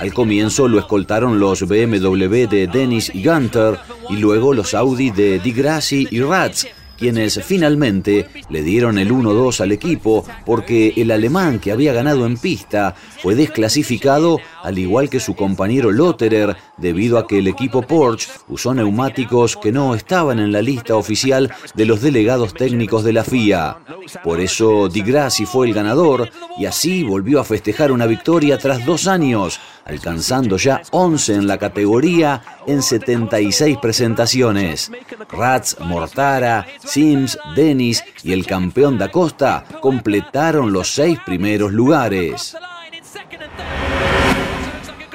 Al 0.00 0.12
comienzo 0.14 0.68
lo 0.68 0.78
escoltaron 0.78 1.40
los 1.40 1.66
BMW 1.66 2.46
de 2.48 2.68
Dennis 2.72 3.10
y 3.14 3.24
Gunter 3.24 3.78
y 4.10 4.16
luego 4.16 4.52
los 4.52 4.74
Audi 4.74 5.10
de 5.10 5.38
Di 5.40 5.52
Grassi 5.52 6.06
y 6.10 6.20
Ratz, 6.20 6.66
quienes 6.98 7.42
finalmente 7.42 8.28
le 8.48 8.62
dieron 8.62 8.98
el 8.98 9.10
1-2 9.10 9.60
al 9.60 9.72
equipo 9.72 10.24
porque 10.44 10.94
el 10.96 11.10
alemán 11.10 11.58
que 11.58 11.72
había 11.72 11.92
ganado 11.92 12.26
en 12.26 12.36
pista 12.36 12.94
fue 13.22 13.34
desclasificado 13.34 14.38
al 14.62 14.78
igual 14.78 15.08
que 15.10 15.20
su 15.20 15.34
compañero 15.34 15.92
Lotterer 15.92 16.56
debido 16.76 17.18
a 17.18 17.26
que 17.26 17.38
el 17.38 17.48
equipo 17.48 17.82
Porsche 17.82 18.30
usó 18.48 18.74
neumáticos 18.74 19.56
que 19.56 19.72
no 19.72 19.94
estaban 19.94 20.38
en 20.38 20.52
la 20.52 20.62
lista 20.62 20.96
oficial 20.96 21.52
de 21.74 21.84
los 21.84 22.00
delegados 22.00 22.54
técnicos 22.54 23.04
de 23.04 23.12
la 23.12 23.24
FIA. 23.24 23.78
Por 24.22 24.40
eso 24.40 24.88
Di 24.88 25.02
Grassi 25.02 25.46
fue 25.46 25.68
el 25.68 25.74
ganador 25.74 26.30
y 26.58 26.66
así 26.66 27.02
volvió 27.02 27.40
a 27.40 27.44
festejar 27.44 27.92
una 27.92 28.06
victoria 28.06 28.58
tras 28.58 28.84
dos 28.84 29.06
años, 29.06 29.60
alcanzando 29.84 30.56
ya 30.56 30.82
11 30.90 31.34
en 31.34 31.46
la 31.46 31.58
categoría 31.58 32.42
en 32.66 32.82
76 32.82 33.78
presentaciones. 33.78 34.90
Ratz, 35.30 35.76
Mortara, 35.80 36.66
Sims, 36.84 37.38
Dennis 37.56 38.04
y 38.22 38.32
el 38.32 38.46
campeón 38.46 38.98
da 38.98 39.10
Costa 39.10 39.64
completaron 39.80 40.72
los 40.72 40.88
seis 40.88 41.18
primeros 41.24 41.72
lugares. 41.72 42.56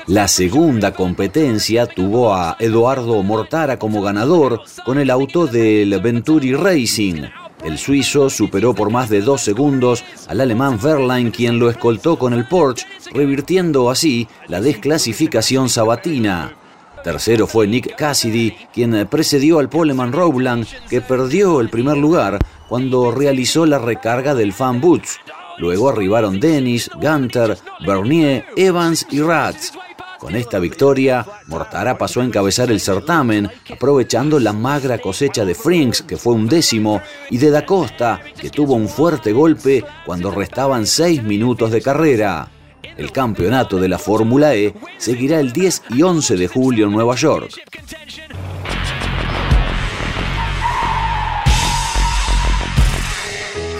La 0.08 0.28
segunda 0.28 0.92
competencia 0.92 1.86
tuvo 1.86 2.34
a 2.34 2.58
Eduardo 2.60 3.22
Mortara 3.22 3.78
como 3.78 4.02
ganador 4.02 4.62
con 4.84 4.98
el 4.98 5.12
auto 5.12 5.46
del 5.46 6.00
Venturi 6.02 6.56
Racing. 6.56 7.26
El 7.64 7.78
suizo 7.78 8.30
superó 8.30 8.74
por 8.74 8.90
más 8.90 9.10
de 9.10 9.22
dos 9.22 9.42
segundos 9.42 10.04
al 10.28 10.42
alemán 10.42 10.80
Verline, 10.82 11.30
quien 11.30 11.60
lo 11.60 11.70
escoltó 11.70 12.18
con 12.18 12.34
el 12.34 12.48
Porsche, 12.48 12.88
revirtiendo 13.14 13.90
así 13.92 14.28
la 14.48 14.62
desclasificación 14.62 15.70
sabatina. 15.70 16.59
Tercero 17.04 17.48
fue 17.48 17.68
Nick 17.68 17.96
Cassidy, 17.96 18.56
quien 18.74 19.08
precedió 19.08 19.60
al 19.60 19.70
Poleman 19.70 20.12
Rowland, 20.12 20.68
que 20.90 21.02
perdió 21.02 21.62
el 21.62 21.70
primer 21.70 21.98
lugar 21.98 22.40
cuando 22.68 23.12
realizó 23.12 23.66
la 23.66 23.80
recarga 23.80 24.36
del 24.36 24.54
Fan 24.54 24.82
Boots. 24.82 25.18
Luego 25.58 25.90
arribaron 25.90 26.40
Dennis, 26.40 26.90
Gunter, 27.02 27.58
Bernier, 27.86 28.46
Evans 28.56 29.06
y 29.12 29.22
Ratz. 29.22 29.74
Con 30.20 30.36
esta 30.36 30.60
victoria, 30.60 31.26
Mortara 31.48 31.98
pasó 31.98 32.20
a 32.20 32.26
encabezar 32.26 32.70
el 32.72 32.82
certamen, 32.82 33.50
aprovechando 33.72 34.38
la 34.38 34.52
magra 34.52 34.98
cosecha 34.98 35.46
de 35.46 35.56
Frinks, 35.56 36.02
que 36.02 36.18
fue 36.18 36.34
un 36.34 36.48
décimo, 36.48 37.02
y 37.30 37.38
de 37.38 37.50
Da 37.50 37.66
Costa, 37.66 38.20
que 38.40 38.50
tuvo 38.50 38.74
un 38.74 38.90
fuerte 38.90 39.32
golpe 39.32 39.86
cuando 40.06 40.30
restaban 40.32 40.86
seis 40.86 41.24
minutos 41.24 41.72
de 41.72 41.82
carrera. 41.82 42.50
El 42.98 43.12
campeonato 43.12 43.80
de 43.80 43.88
la 43.88 43.98
Fórmula 43.98 44.56
E 44.56 44.74
seguirá 44.98 45.40
el 45.40 45.52
10 45.52 45.84
y 45.90 46.02
11 46.02 46.38
de 46.38 46.48
julio 46.48 46.88
en 46.88 46.92
Nueva 46.92 47.16
York. 47.16 47.52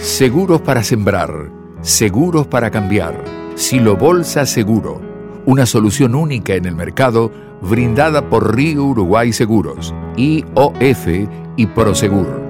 Seguros 0.02 0.60
para 0.60 0.82
sembrar, 0.82 1.50
seguros 1.82 2.46
para 2.46 2.70
cambiar. 2.70 3.22
Silo 3.54 3.96
Bolsa 3.96 4.46
Seguro 4.46 5.10
una 5.46 5.66
solución 5.66 6.14
única 6.14 6.54
en 6.54 6.66
el 6.66 6.76
mercado 6.76 7.32
brindada 7.62 8.28
por 8.28 8.54
Río 8.54 8.84
Uruguay 8.84 9.32
Seguros, 9.32 9.94
IOF 10.16 11.06
y 11.56 11.66
Prosegur. 11.66 12.49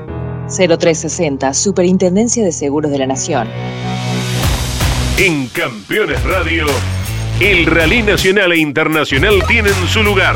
0360, 0.51 1.53
Superintendencia 1.53 2.43
de 2.43 2.51
Seguros 2.51 2.91
de 2.91 2.97
la 2.97 3.07
Nación. 3.07 3.47
En 5.17 5.47
Campeones 5.47 6.21
Radio, 6.23 6.65
el 7.39 7.65
Rally 7.65 8.01
Nacional 8.01 8.51
e 8.51 8.57
Internacional 8.57 9.43
tienen 9.47 9.73
su 9.87 10.03
lugar. 10.03 10.35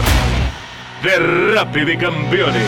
Derrape 1.03 1.85
de 1.85 1.97
Campeones. 1.97 2.63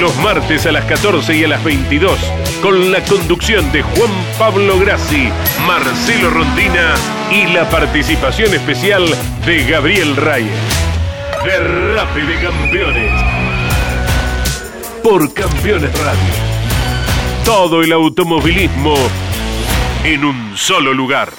Los 0.00 0.16
martes 0.18 0.66
a 0.66 0.72
las 0.72 0.84
14 0.84 1.36
y 1.36 1.44
a 1.44 1.48
las 1.48 1.62
22, 1.64 2.18
con 2.62 2.90
la 2.90 3.02
conducción 3.04 3.70
de 3.72 3.82
Juan 3.82 4.10
Pablo 4.38 4.78
Grassi, 4.78 5.28
Marcelo 5.66 6.30
Rondina 6.30 6.94
y 7.30 7.46
la 7.52 7.68
participación 7.68 8.52
especial 8.54 9.04
de 9.46 9.64
Gabriel 9.64 10.16
Reyes. 10.16 10.52
Derrape 11.44 12.20
de 12.20 12.34
Campeones. 12.40 13.39
Por 15.02 15.32
Campeones 15.32 15.92
Radio. 15.98 16.32
Todo 17.44 17.82
el 17.82 17.92
automovilismo 17.92 18.94
en 20.04 20.24
un 20.24 20.56
solo 20.56 20.92
lugar. 20.92 21.30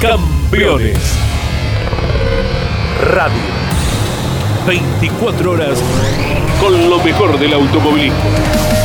Campeones. 0.00 0.98
Radio. 3.12 3.40
24 4.66 5.50
horas 5.52 5.78
con 6.60 6.90
lo 6.90 6.98
mejor 7.02 7.38
del 7.38 7.54
automovilismo. 7.54 8.77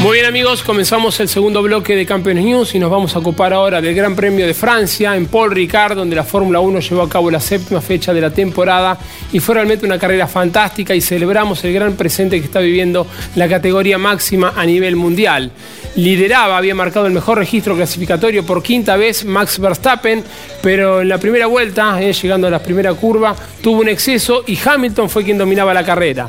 Muy 0.00 0.14
bien 0.14 0.26
amigos, 0.26 0.62
comenzamos 0.62 1.18
el 1.18 1.28
segundo 1.28 1.60
bloque 1.60 1.96
de 1.96 2.06
Campeones 2.06 2.44
News 2.44 2.72
y 2.76 2.78
nos 2.78 2.88
vamos 2.88 3.16
a 3.16 3.18
ocupar 3.18 3.52
ahora 3.52 3.80
del 3.80 3.96
Gran 3.96 4.14
Premio 4.14 4.46
de 4.46 4.54
Francia 4.54 5.16
en 5.16 5.26
Paul 5.26 5.50
Ricard, 5.50 5.96
donde 5.96 6.14
la 6.14 6.22
Fórmula 6.22 6.60
1 6.60 6.78
llevó 6.78 7.02
a 7.02 7.08
cabo 7.08 7.32
la 7.32 7.40
séptima 7.40 7.80
fecha 7.80 8.14
de 8.14 8.20
la 8.20 8.30
temporada 8.30 8.96
y 9.32 9.40
fue 9.40 9.56
realmente 9.56 9.84
una 9.84 9.98
carrera 9.98 10.28
fantástica 10.28 10.94
y 10.94 11.00
celebramos 11.00 11.64
el 11.64 11.74
gran 11.74 11.94
presente 11.94 12.38
que 12.38 12.44
está 12.44 12.60
viviendo 12.60 13.08
la 13.34 13.48
categoría 13.48 13.98
máxima 13.98 14.52
a 14.54 14.64
nivel 14.64 14.94
mundial. 14.94 15.50
Lideraba, 15.96 16.56
había 16.56 16.74
marcado 16.74 17.06
el 17.06 17.12
mejor 17.12 17.38
registro 17.38 17.74
clasificatorio 17.74 18.44
por 18.44 18.62
quinta 18.62 18.96
vez 18.96 19.24
Max 19.24 19.58
Verstappen, 19.58 20.22
pero 20.62 21.02
en 21.02 21.08
la 21.08 21.18
primera 21.18 21.46
vuelta, 21.46 22.00
eh, 22.00 22.12
llegando 22.12 22.46
a 22.46 22.50
la 22.50 22.60
primera 22.60 22.94
curva, 22.94 23.34
tuvo 23.62 23.80
un 23.80 23.88
exceso 23.88 24.44
y 24.46 24.58
Hamilton 24.64 25.10
fue 25.10 25.24
quien 25.24 25.38
dominaba 25.38 25.74
la 25.74 25.84
carrera. 25.84 26.28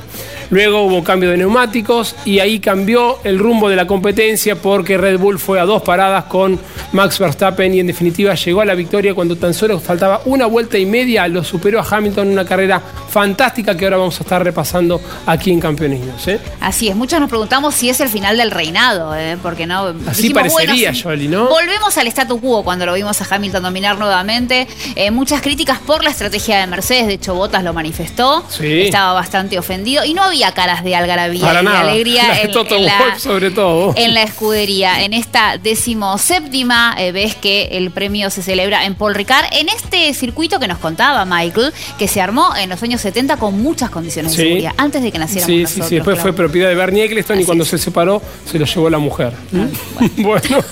Luego 0.51 0.81
hubo 0.81 1.03
cambio 1.03 1.29
de 1.29 1.37
neumáticos 1.37 2.15
y 2.25 2.39
ahí 2.39 2.59
cambió 2.59 3.19
el 3.23 3.37
rumbo 3.37 3.69
de 3.69 3.75
la 3.75 3.85
competencia 3.85 4.55
porque 4.55 4.97
Red 4.97 5.19
Bull 5.19 5.37
fue 5.37 5.59
a 5.59 5.65
dos 5.65 5.83
paradas 5.83 6.23
con 6.23 6.59
Max 6.91 7.19
Verstappen 7.19 7.71
y 7.75 7.79
en 7.79 7.87
definitiva 7.87 8.33
llegó 8.33 8.61
a 8.61 8.65
la 8.65 8.73
victoria 8.73 9.13
cuando 9.13 9.35
tan 9.35 9.53
solo 9.53 9.79
faltaba 9.79 10.21
una 10.25 10.47
vuelta 10.47 10.79
y 10.79 10.87
media, 10.87 11.27
lo 11.27 11.43
superó 11.43 11.79
a 11.79 11.85
Hamilton 11.87 12.27
en 12.27 12.33
una 12.33 12.45
carrera 12.45 12.81
fantástica 13.09 13.77
que 13.77 13.85
ahora 13.85 13.97
vamos 13.97 14.19
a 14.19 14.23
estar 14.23 14.43
repasando 14.43 14.99
aquí 15.25 15.51
en 15.51 15.59
Campeones 15.59 16.27
¿eh? 16.27 16.39
Así 16.61 16.87
es, 16.87 16.95
muchos 16.95 17.19
nos 17.19 17.29
preguntamos 17.29 17.75
si 17.75 17.89
es 17.89 17.99
el 17.99 18.09
final 18.09 18.37
del 18.37 18.49
reinado, 18.49 19.15
¿eh? 19.15 19.37
Porque 19.49 19.65
no... 19.65 19.95
Así 20.05 20.29
parecería, 20.29 20.93
Jolly, 20.93 21.27
¿no? 21.27 21.49
Volvemos 21.49 21.97
al 21.97 22.05
statu 22.05 22.39
quo 22.39 22.63
cuando 22.63 22.85
lo 22.85 22.93
vimos 22.93 23.19
a 23.19 23.35
Hamilton 23.35 23.63
dominar 23.63 23.97
nuevamente. 23.97 24.67
Eh, 24.95 25.09
muchas 25.09 25.41
críticas 25.41 25.79
por 25.79 26.03
la 26.03 26.11
estrategia 26.11 26.59
de 26.59 26.67
Mercedes, 26.67 27.07
de 27.07 27.13
hecho 27.13 27.33
Botas 27.33 27.63
lo 27.63 27.73
manifestó, 27.73 28.45
estaba 28.59 29.13
bastante 29.13 29.57
ofendido 29.57 30.05
y 30.05 30.13
no 30.13 30.21
había 30.21 30.51
caras 30.51 30.83
de 30.83 30.95
algarabía 30.95 31.61
y 31.61 31.65
de 31.65 31.69
alegría 31.71 32.41
en, 32.43 32.85
la, 32.85 33.17
sobre 33.17 33.49
todo. 33.49 33.95
en 33.97 34.13
la 34.13 34.21
escudería. 34.21 35.03
En 35.03 35.13
esta 35.13 35.57
decimoséptima 35.57 36.95
eh, 36.99 37.11
ves 37.11 37.33
que 37.33 37.69
el 37.71 37.89
premio 37.89 38.29
se 38.29 38.43
celebra 38.43 38.85
en 38.85 38.93
Paul 38.93 39.15
Ricard, 39.15 39.47
en 39.51 39.67
este 39.69 40.13
circuito 40.13 40.59
que 40.59 40.67
nos 40.67 40.77
contaba 40.77 41.25
Michael, 41.25 41.73
que 41.97 42.07
se 42.07 42.21
armó 42.21 42.55
en 42.55 42.69
los 42.69 42.83
años 42.83 43.01
70 43.01 43.37
con 43.37 43.59
muchas 43.59 43.89
condiciones 43.89 44.37
de 44.37 44.43
seguridad, 44.43 44.73
antes 44.77 45.01
de 45.01 45.11
que 45.11 45.17
naciéramos 45.17 45.47
sí, 45.47 45.63
nosotros. 45.63 45.85
Sí, 45.85 45.89
sí, 45.89 45.95
después 45.95 46.19
fue 46.19 46.33
propiedad 46.33 46.69
de 46.69 46.75
Bernie 46.75 47.05
Eccleston 47.05 47.39
y 47.39 47.45
cuando 47.45 47.65
se 47.65 47.79
separó 47.79 48.21
se 48.45 48.59
lo 48.59 48.65
llevó 48.65 48.91
la 48.91 48.99
mujer. 48.99 49.33
Bueno. 50.17 50.63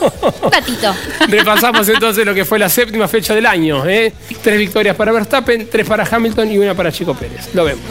Un 0.44 0.50
gatito. 0.50 0.96
Repasamos 1.28 1.88
entonces 1.90 2.26
lo 2.26 2.34
que 2.34 2.46
fue 2.46 2.60
la 2.60 2.70
séptima 2.70 3.08
fecha 3.08 3.34
del 3.36 3.46
año. 3.46 3.86
¿eh? 3.86 4.14
Tres 4.42 4.58
victorias 4.58 4.96
para 4.96 5.12
Verstappen, 5.12 5.68
tres 5.70 5.88
para 5.88 6.08
Hamilton 6.10 6.52
y 6.52 6.58
una 6.58 6.74
para 6.76 6.92
Chico 6.92 7.14
Pérez. 7.14 7.54
Lo 7.54 7.66
vemos. 7.66 7.84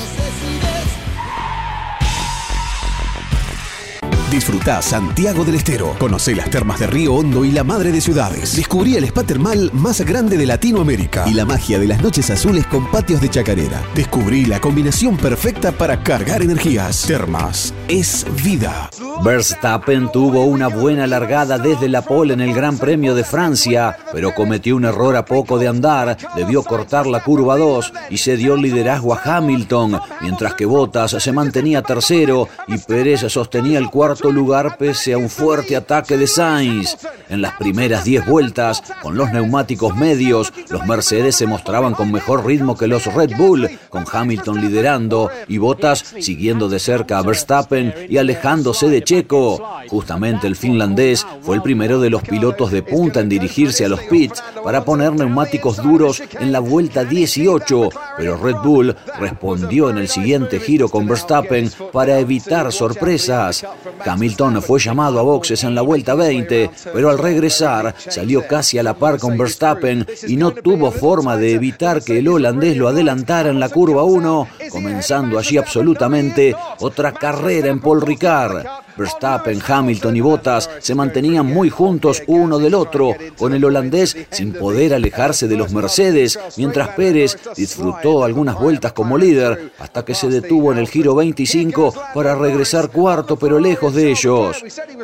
Disfruta 4.37 4.83
Santiago 4.83 5.47
del 5.47 5.55
Estero. 5.55 5.97
Conoce 5.99 6.35
las 6.35 6.51
termas 6.51 6.79
de 6.79 6.87
Río 6.87 7.15
Hondo 7.15 7.43
y 7.43 7.53
la 7.53 7.65
madre 7.65 7.91
de 7.91 8.03
ciudades. 8.03 8.55
Descubrí 8.55 8.95
el 8.95 9.05
spa 9.05 9.23
termal 9.23 9.71
más 9.73 10.03
grande 10.03 10.37
de 10.37 10.45
Latinoamérica 10.45 11.25
y 11.27 11.33
la 11.33 11.47
magia 11.47 11.79
de 11.79 11.87
las 11.87 12.03
noches 12.03 12.29
azules 12.29 12.67
con 12.67 12.91
patios 12.91 13.23
de 13.23 13.31
chacarera. 13.31 13.83
Descubrí 13.95 14.45
la 14.45 14.61
combinación 14.61 15.17
perfecta 15.17 15.73
para 15.73 16.03
cargar 16.03 16.43
energías. 16.43 17.07
Termas 17.07 17.73
es 17.89 18.27
vida. 18.45 18.91
Verstappen 19.25 20.13
tuvo 20.13 20.45
una 20.45 20.69
buena 20.69 21.07
largada 21.07 21.59
desde 21.59 21.89
la 21.89 22.03
pole 22.03 22.35
en 22.35 22.43
el 22.43 22.53
Gran 22.53 22.77
Premio 22.77 23.15
de 23.15 23.25
Francia, 23.25 23.97
pero 24.13 24.35
cometió 24.35 24.77
un 24.77 24.85
error 24.85 25.17
a 25.17 25.25
poco 25.25 25.59
de 25.59 25.69
andar, 25.69 26.19
debió 26.37 26.63
cortar 26.63 27.07
la 27.07 27.23
curva 27.23 27.57
2 27.57 27.93
y 28.11 28.19
se 28.19 28.37
dio 28.37 28.57
liderazgo 28.57 29.15
a 29.15 29.21
Hamilton, 29.25 29.99
mientras 30.21 30.53
que 30.55 30.67
Bottas 30.67 31.13
se 31.13 31.33
mantenía 31.33 31.81
tercero 31.81 32.49
y 32.69 32.77
Pérez 32.77 33.21
sostenía 33.33 33.79
el 33.79 33.89
cuarto 33.89 34.26
lugar 34.31 34.77
pese 34.79 35.13
a 35.13 35.19
un 35.19 35.29
fuerte 35.29 35.77
ataque 35.77 36.17
de 36.17 36.27
Sainz. 36.27 36.97
En 37.29 37.43
las 37.43 37.55
primeras 37.57 38.05
10 38.05 38.27
vueltas, 38.27 38.83
con 39.03 39.17
los 39.17 39.33
neumáticos 39.33 39.97
medios, 39.97 40.53
los 40.71 40.87
Mercedes 40.87 41.37
se 41.37 41.47
mostraban 41.47 41.95
con 41.95 42.13
mejor 42.13 42.47
ritmo 42.47 42.77
que 42.77 42.87
los 42.87 43.07
Red 43.07 43.37
Bull, 43.37 43.69
con 43.89 44.05
Hamilton 44.11 44.61
liderando 44.61 45.31
y 45.49 45.59
Bottas 45.59 46.05
siguiendo 46.21 46.69
de 46.69 46.79
cerca 46.79 47.19
a 47.19 47.23
Verstappen 47.23 47.95
y 48.09 48.19
alejándose 48.19 48.89
de 48.89 49.03
Checo. 49.03 49.63
Justamente 49.89 50.47
el 50.47 50.57
finlandés 50.57 51.27
fue 51.43 51.57
el 51.57 51.63
primero 51.63 52.01
de 52.01 52.11
los 52.11 52.23
pilotos 52.23 52.71
de 52.71 52.83
punta 52.83 53.21
en 53.21 53.29
dirigirse 53.29 53.85
a 53.85 53.89
los 53.89 54.01
pits 54.01 54.43
para 54.63 54.85
poner 54.85 55.13
neumáticos 55.13 55.83
duros 55.83 56.23
en 56.39 56.53
la 56.53 56.61
vuelta 56.61 57.05
18, 57.05 57.89
pero 58.17 58.37
Red 58.37 58.57
Bull 58.63 58.97
respondió 59.19 59.91
en 59.91 59.99
el 59.99 60.09
siguiente 60.09 60.61
giro 60.61 60.89
con 60.89 61.07
Verstappen 61.07 61.71
para 61.93 62.19
evitar 62.19 62.73
sorpresas. 62.73 63.65
Hamilton 64.07 64.63
fue 64.63 64.79
llamado 64.79 65.19
a 65.19 65.23
boxes 65.23 65.65
en 65.65 65.75
la 65.75 65.83
vuelta 65.83 66.15
20, 66.15 66.71
pero 66.93 67.11
al 67.11 67.19
regresar 67.19 67.95
salió 67.99 68.47
casi 68.47 68.79
a 68.79 68.83
la 68.83 68.95
par 68.95 69.19
con 69.19 69.37
Verstappen 69.37 70.07
y 70.27 70.37
no 70.37 70.53
tuvo 70.53 70.91
forma 70.93 71.37
de 71.37 71.53
evitar 71.53 72.03
que 72.03 72.19
el 72.19 72.29
holandés 72.29 72.77
lo 72.77 72.89
adelantara 72.89 73.51
en 73.51 73.61
la 73.61 73.69
curva 73.69 74.05
1, 74.05 74.49
comenzando 74.71 75.39
allí 75.39 75.57
absolutamente 75.57 76.55
otra 76.81 77.13
carrera 77.13 77.69
en 77.69 77.81
Paul 77.81 78.03
Ricard. 78.03 78.65
Verstappen, 78.97 79.61
Hamilton 79.67 80.17
y 80.17 80.21
Bottas 80.21 80.71
se 80.79 80.95
mantenían 80.95 81.45
muy 81.45 81.69
juntos 81.69 82.23
uno 82.27 82.59
del 82.59 82.75
otro, 82.75 83.15
con 83.37 83.53
el 83.53 83.65
holandés 83.65 84.17
sin 84.31 84.55
poder 84.55 84.95
alejarse 84.95 85.49
de 85.49 85.57
los 85.57 85.73
Mercedes, 85.73 86.39
mientras 86.57 86.89
Pérez 86.91 87.37
disfrutó 87.55 88.25
algunas 88.25 88.59
vueltas 88.59 88.93
como 88.93 89.19
líder 89.19 89.73
hasta 89.79 90.03
que 90.05 90.15
se 90.15 90.29
detuvo 90.29 90.73
en 90.73 90.79
el 90.79 90.89
giro 90.89 91.15
25 91.15 91.95
para 92.15 92.35
regresar 92.37 92.91
cuarto 92.91 93.37
pero 93.37 93.59
lejos 93.59 93.95
ellos. 93.97 94.63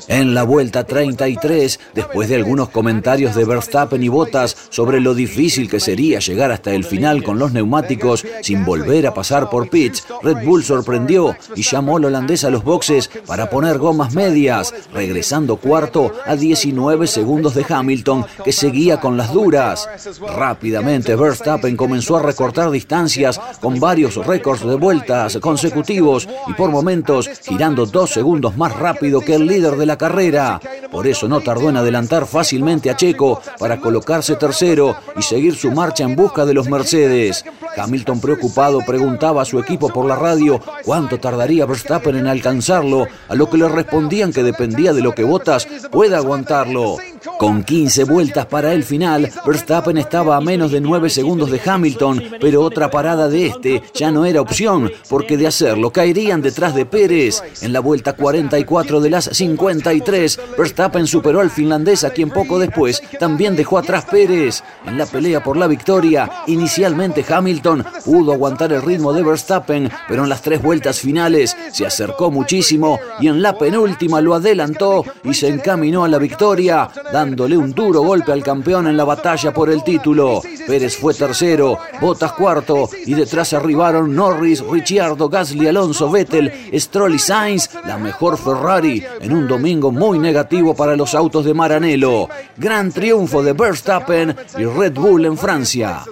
En 0.09 0.35
la 0.35 0.43
vuelta 0.43 0.85
33, 0.85 1.81
después 1.95 2.29
de 2.29 2.37
algunos 2.37 2.69
comentarios 2.69 3.35
de 3.35 3.45
Verstappen 3.45 4.03
y 4.03 4.09
Bottas 4.09 4.57
sobre 4.71 5.01
lo 5.01 5.15
difícil 5.15 5.69
que 5.69 5.81
sería 5.81 6.19
llegar 6.19 6.51
hasta 6.53 6.73
el 6.73 6.85
final 6.85 7.23
con 7.23 7.39
los 7.39 7.53
neumáticos 7.53 8.25
sin 8.43 8.65
volver 8.65 9.07
a 9.07 9.15
pasar 9.15 9.51
por 9.51 9.69
pits, 9.69 10.07
Red 10.23 10.45
Bull 10.45 10.65
sorprendió 10.65 11.37
y 11.55 11.63
llamó 11.63 11.97
al 11.97 12.07
holandés 12.07 12.45
a 12.45 12.51
los 12.51 12.65
boxes 12.65 13.11
para 13.27 13.51
poner 13.51 13.79
gomas 13.79 14.15
medias, 14.15 14.73
regresando 14.93 15.57
cuarto 15.57 16.13
a 16.27 16.37
19 16.37 17.07
segundos 17.07 17.55
de 17.55 17.67
Hamilton, 17.69 18.27
que 18.45 18.53
seguía 18.53 19.01
con 19.01 19.17
las 19.17 19.33
duras. 19.33 19.89
Rápidamente 20.37 21.17
Verstappen 21.17 21.77
comenzó 21.77 22.17
a 22.17 22.23
recortar 22.23 22.71
distancias 22.71 23.41
con 23.61 23.79
varios 23.81 24.17
récords 24.27 24.65
de 24.67 24.75
vueltas 24.75 25.39
consecutivos 25.39 26.29
y 26.49 26.55
por 26.55 26.71
momentos 26.71 27.29
girando 27.43 27.87
dos 27.87 28.11
segundos 28.11 28.57
más 28.57 28.79
rápido 28.83 29.21
que 29.21 29.37
el 29.37 29.47
líder 29.47 29.77
de 29.77 29.87
la 29.87 29.97
carrera. 29.97 30.61
Por 30.91 31.07
eso 31.07 31.29
no 31.29 31.41
tardó 31.41 31.71
en 31.71 31.77
adelantar 31.77 32.27
fácilmente 32.27 32.91
a 32.91 32.97
Checo 32.97 33.41
para 33.59 33.81
colocarse 33.81 34.35
tercero 34.35 34.97
y 35.17 35.23
seguir 35.23 35.55
su 35.55 35.71
marcha 35.71 36.03
en 36.03 36.17
busca 36.17 36.45
de 36.45 36.53
los 36.53 36.69
Mercedes. 36.69 37.45
Hamilton 37.77 38.21
preocupado 38.21 38.81
preguntaba 38.85 39.43
a 39.43 39.45
su 39.45 39.61
equipo 39.61 39.89
por 39.89 40.05
la 40.05 40.17
radio 40.17 40.61
cuánto 40.85 41.19
tardaría 41.19 41.65
Verstappen 41.65 42.17
en 42.17 42.27
alcanzarlo, 42.27 43.07
a 43.29 43.35
lo 43.37 43.49
que 43.49 43.57
le 43.57 43.69
respondían 43.69 44.33
que 44.33 44.43
dependía 44.43 44.93
de 44.93 45.01
lo 45.01 45.15
que 45.15 45.25
Bottas 45.25 45.69
pueda 45.91 46.19
aguantarlo. 46.19 46.97
Con 47.39 47.65
15 47.65 48.05
vueltas 48.05 48.47
para 48.47 48.73
el 48.73 48.85
final, 48.85 49.31
Verstappen 49.47 49.99
estaba 49.99 50.37
a 50.37 50.41
menos 50.41 50.73
de 50.73 50.81
9 50.81 51.11
segundos 51.11 51.51
de 51.51 51.61
Hamilton, 51.65 52.23
pero 52.41 52.63
otra 52.63 52.91
parada 52.91 53.29
de 53.29 53.47
este 53.47 53.83
ya 53.95 54.11
no 54.11 54.25
era 54.25 54.41
opción, 54.41 54.91
porque 55.09 55.37
de 55.37 55.47
hacerlo 55.47 55.93
caerían 55.93 56.43
detrás 56.43 56.75
de 56.75 56.87
Pérez. 56.87 57.43
En 57.61 57.73
la 57.73 57.81
vuelta 57.81 58.15
44 58.15 59.01
de 59.01 59.11
las 59.11 59.25
53, 59.25 60.41
Verstappen 60.57 61.07
superó 61.07 61.41
al 61.41 61.51
finlandés 61.51 62.05
a 62.05 62.11
quien 62.11 62.31
poco 62.31 62.59
después 62.59 63.03
también 63.19 63.57
dejó 63.57 63.79
atrás 63.79 64.05
Pérez. 64.05 64.63
En 64.87 64.99
la 64.99 65.07
pelea 65.07 65.43
por 65.43 65.57
la 65.57 65.67
victoria, 65.67 66.31
inicialmente 66.47 67.25
Hamilton 67.29 67.85
pudo 68.05 68.33
aguantar 68.33 68.73
el 68.73 68.83
ritmo 68.83 69.13
de 69.13 69.23
Verstappen, 69.23 69.91
pero 70.09 70.25
en 70.25 70.29
las 70.29 70.43
tres 70.43 70.63
vueltas 70.63 70.99
finales 71.01 71.57
se 71.73 71.87
acercó 71.87 72.31
muchísimo 72.31 72.99
y 73.21 73.29
en 73.29 73.43
la 73.43 73.57
penúltima 73.57 74.21
lo 74.21 74.35
adelantó 74.35 75.05
y 75.25 75.35
se 75.35 75.49
encaminó 75.49 76.05
a 76.05 76.09
la 76.09 76.19
victoria, 76.19 76.89
dándole 77.13 77.57
un 77.57 77.73
duro 77.73 78.03
golpe 78.03 78.33
al 78.33 78.43
campeón 78.43 78.87
en 78.87 78.97
la 78.97 79.05
batalla 79.05 79.53
por 79.53 79.71
el 79.71 79.85
título. 79.85 80.43
Pérez 80.67 80.97
fue 80.97 81.15
tercero, 81.15 81.79
Bottas 82.01 82.33
cuarto 82.33 82.89
y 83.07 83.15
detrás 83.15 83.53
arribaron 83.53 84.15
Norris, 84.15 84.61
Ricciardo, 84.61 85.29
Gasly, 85.29 85.69
Alonso, 85.69 86.11
Vettel, 86.11 86.53
Stroll 86.75 87.15
y 87.15 87.19
Sainz, 87.19 87.69
la 87.87 87.99
mejor 87.99 88.39
Ferrari 88.39 89.05
en 89.21 89.33
un 89.33 89.47
domingo 89.47 89.93
muy 89.93 90.19
negativo 90.19 90.75
para 90.75 90.97
los 90.97 91.15
autos 91.15 91.45
de 91.45 91.55
Maranello. 91.55 92.29
Gran 92.57 92.91
triunfo 92.91 93.43
de 93.43 93.53
Verstappen 93.53 94.35
y 94.59 94.65
Red 94.65 94.95
Bull 94.95 95.27
en 95.27 95.37
Francia. 95.37 96.05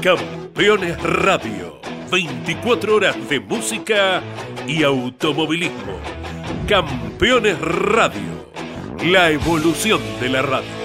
Campeones 0.00 1.02
Radio. 1.02 1.83
24 2.10 2.96
horas 2.96 3.28
de 3.28 3.40
música 3.40 4.22
y 4.66 4.82
automovilismo. 4.82 5.98
Campeones 6.68 7.60
Radio. 7.60 8.50
La 9.04 9.30
evolución 9.30 10.00
de 10.20 10.28
la 10.28 10.42
radio. 10.42 10.83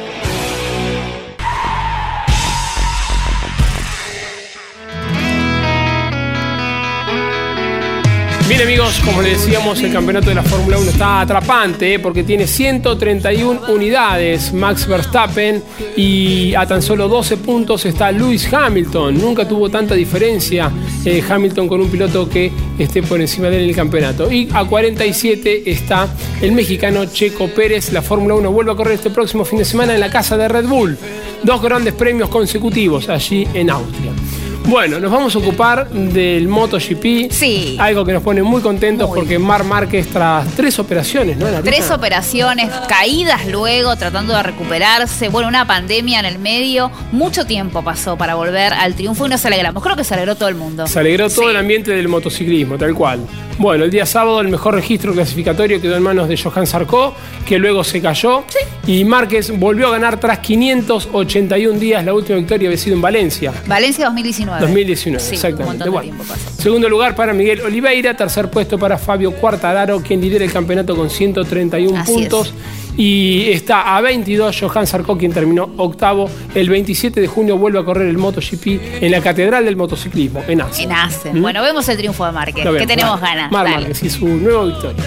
Bien 8.50 8.64
amigos, 8.64 9.00
como 9.06 9.22
les 9.22 9.46
decíamos, 9.46 9.80
el 9.84 9.94
campeonato 9.94 10.30
de 10.30 10.34
la 10.34 10.42
Fórmula 10.42 10.80
1 10.80 10.90
está 10.90 11.22
atrapante 11.22 11.94
¿eh? 11.94 12.00
porque 12.00 12.24
tiene 12.24 12.48
131 12.48 13.72
unidades 13.72 14.52
Max 14.54 14.88
Verstappen 14.88 15.62
y 15.96 16.56
a 16.56 16.66
tan 16.66 16.82
solo 16.82 17.08
12 17.08 17.38
puntos 17.38 17.86
está 17.86 18.12
Lewis 18.12 18.52
Hamilton. 18.52 19.20
Nunca 19.20 19.48
tuvo 19.48 19.70
tanta 19.70 19.94
diferencia 19.94 20.72
eh, 21.06 21.24
Hamilton 21.30 21.68
con 21.68 21.80
un 21.80 21.92
piloto 21.92 22.28
que 22.28 22.52
esté 22.80 23.04
por 23.04 23.22
encima 23.22 23.52
de 23.52 23.58
él 23.58 23.64
en 23.66 23.70
el 23.70 23.76
campeonato. 23.76 24.32
Y 24.32 24.50
a 24.52 24.66
47 24.66 25.70
está 25.70 26.12
el 26.42 26.52
mexicano 26.52 27.06
Checo 27.06 27.50
Pérez. 27.50 27.94
La 27.94 28.02
Fórmula 28.02 28.34
1 28.34 28.52
vuelve 28.52 28.72
a 28.72 28.76
correr 28.76 28.96
este 28.96 29.12
próximo 29.12 29.46
fin 29.46 29.60
de 29.60 29.66
semana 29.66 29.94
en 29.94 30.00
la 30.00 30.10
casa 30.10 30.38
de 30.38 30.48
Red 30.48 30.66
Bull. 30.66 30.98
Dos 31.44 31.62
grandes 31.62 31.94
premios 31.94 32.30
consecutivos 32.30 33.10
allí 33.10 33.48
en 33.54 33.70
Austria. 33.70 34.12
Bueno, 34.66 35.00
nos 35.00 35.12
vamos 35.12 35.36
a 35.36 35.40
ocupar 35.40 35.90
del 35.90 36.48
MotoGP. 36.48 37.32
Sí. 37.32 37.76
Algo 37.80 38.06
que 38.06 38.14
nos 38.14 38.22
pone 38.22 38.44
muy 38.44 38.62
contentos 38.62 39.10
porque 39.14 39.40
Mar 39.40 39.64
Márquez, 39.64 40.08
tras 40.08 40.48
tres 40.56 40.78
operaciones, 40.80 41.38
¿no? 41.38 41.48
Tres 41.64 41.90
operaciones, 41.90 42.70
caídas 42.88 43.48
luego, 43.48 43.96
tratando 43.96 44.34
de 44.36 44.44
recuperarse. 44.44 45.30
Bueno, 45.30 45.48
una 45.48 45.66
pandemia 45.66 46.20
en 46.20 46.26
el 46.26 46.40
medio. 46.40 46.92
Mucho 47.12 47.46
tiempo 47.46 47.84
pasó 47.84 48.18
para 48.18 48.36
volver 48.36 48.74
al 48.74 48.94
triunfo 48.96 49.26
y 49.26 49.30
nos 49.30 49.44
alegramos. 49.46 49.82
Creo 49.82 49.96
que 49.96 50.04
se 50.04 50.14
alegró 50.14 50.36
todo 50.36 50.50
el 50.50 50.56
mundo. 50.56 50.86
Se 50.88 51.00
alegró 51.00 51.30
todo 51.30 51.50
el 51.50 51.58
ambiente 51.58 51.92
del 51.92 52.08
motociclismo, 52.08 52.78
tal 52.78 52.94
cual. 52.94 53.22
Bueno, 53.58 53.84
el 53.84 53.92
día 53.92 54.06
sábado 54.06 54.40
el 54.40 54.48
mejor 54.48 54.76
registro 54.76 55.14
clasificatorio 55.14 55.82
quedó 55.82 55.98
en 55.98 56.04
manos 56.04 56.30
de 56.30 56.38
Johan 56.38 56.66
Sarko, 56.66 57.14
que 57.46 57.58
luego 57.58 57.84
se 57.84 58.02
cayó. 58.02 58.46
Y 58.88 59.04
Márquez 59.04 59.52
volvió 59.58 59.88
a 59.88 59.92
ganar 59.92 60.18
tras 60.18 60.40
581 60.40 61.78
días. 61.78 62.06
La 62.06 62.14
última 62.14 62.38
victoria 62.38 62.70
había 62.70 62.78
sido 62.78 62.96
en 62.96 63.02
Valencia. 63.02 63.52
Valencia 63.68 64.06
2019. 64.06 64.49
2019, 64.60 65.24
Sí, 65.24 65.36
exactamente. 65.36 65.62
un 65.90 65.94
montón 65.94 66.04
de 66.06 66.12
Bueno, 66.12 66.24
segundo 66.58 66.90
lugar 66.90 67.16
para 67.16 67.34
Miguel 67.34 67.62
Oliveira, 67.62 68.16
tercer 68.16 68.50
puesto 68.50 68.78
para 68.80 68.98
Fabio 68.98 69.32
Quartararo, 69.34 70.02
quien 70.02 70.22
lidera 70.22 70.44
el 70.46 70.52
campeonato 70.52 70.96
con 70.96 71.10
131 71.10 72.00
Así 72.00 72.12
puntos. 72.12 72.54
Y 72.98 73.50
está 73.52 73.96
a 73.96 74.02
22 74.02 74.60
Johan 74.60 74.86
Sarko, 74.86 75.18
quien 75.18 75.32
terminó 75.32 75.70
octavo. 75.78 76.30
El 76.54 76.70
27 76.70 77.22
de 77.22 77.28
junio 77.28 77.58
vuelve 77.58 77.80
a 77.80 77.84
correr 77.86 78.10
el 78.10 78.18
MotoGP 78.18 79.02
en 79.02 79.12
la 79.12 79.22
Catedral 79.22 79.64
del 79.64 79.78
Motociclismo, 79.78 80.44
en 80.48 80.62
Assen. 80.62 80.86
En 80.86 80.92
Assen. 80.98 81.40
¿Mm? 81.40 81.42
Bueno, 81.42 81.62
vemos 81.62 81.88
el 81.88 81.96
triunfo 81.98 82.26
de 82.26 82.32
Márquez, 82.34 82.66
que 82.78 82.88
tenemos 82.88 83.22
Mar- 83.22 83.36
ganas. 83.38 83.52
Mar 83.54 83.64
Dale. 83.66 83.78
Márquez 83.78 84.04
y 84.04 84.10
su 84.10 84.26
nueva 84.28 84.66
victoria. 84.66 85.04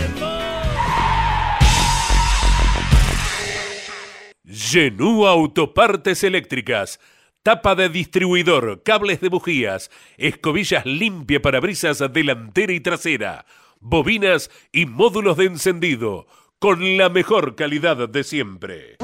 Genú 4.48 5.26
Autopartes 5.26 6.24
Eléctricas. 6.24 6.98
Tapa 7.42 7.74
de 7.74 7.88
distribuidor, 7.88 8.84
cables 8.84 9.20
de 9.20 9.28
bujías, 9.28 9.90
escobillas 10.16 10.86
limpia 10.86 11.42
para 11.42 11.58
brisas 11.58 11.98
delantera 12.12 12.72
y 12.72 12.78
trasera, 12.78 13.46
bobinas 13.80 14.48
y 14.70 14.86
módulos 14.86 15.36
de 15.36 15.46
encendido, 15.46 16.28
con 16.62 16.96
la 16.96 17.08
mejor 17.08 17.56
calidad 17.56 18.08
de 18.08 18.22
siempre. 18.22 18.96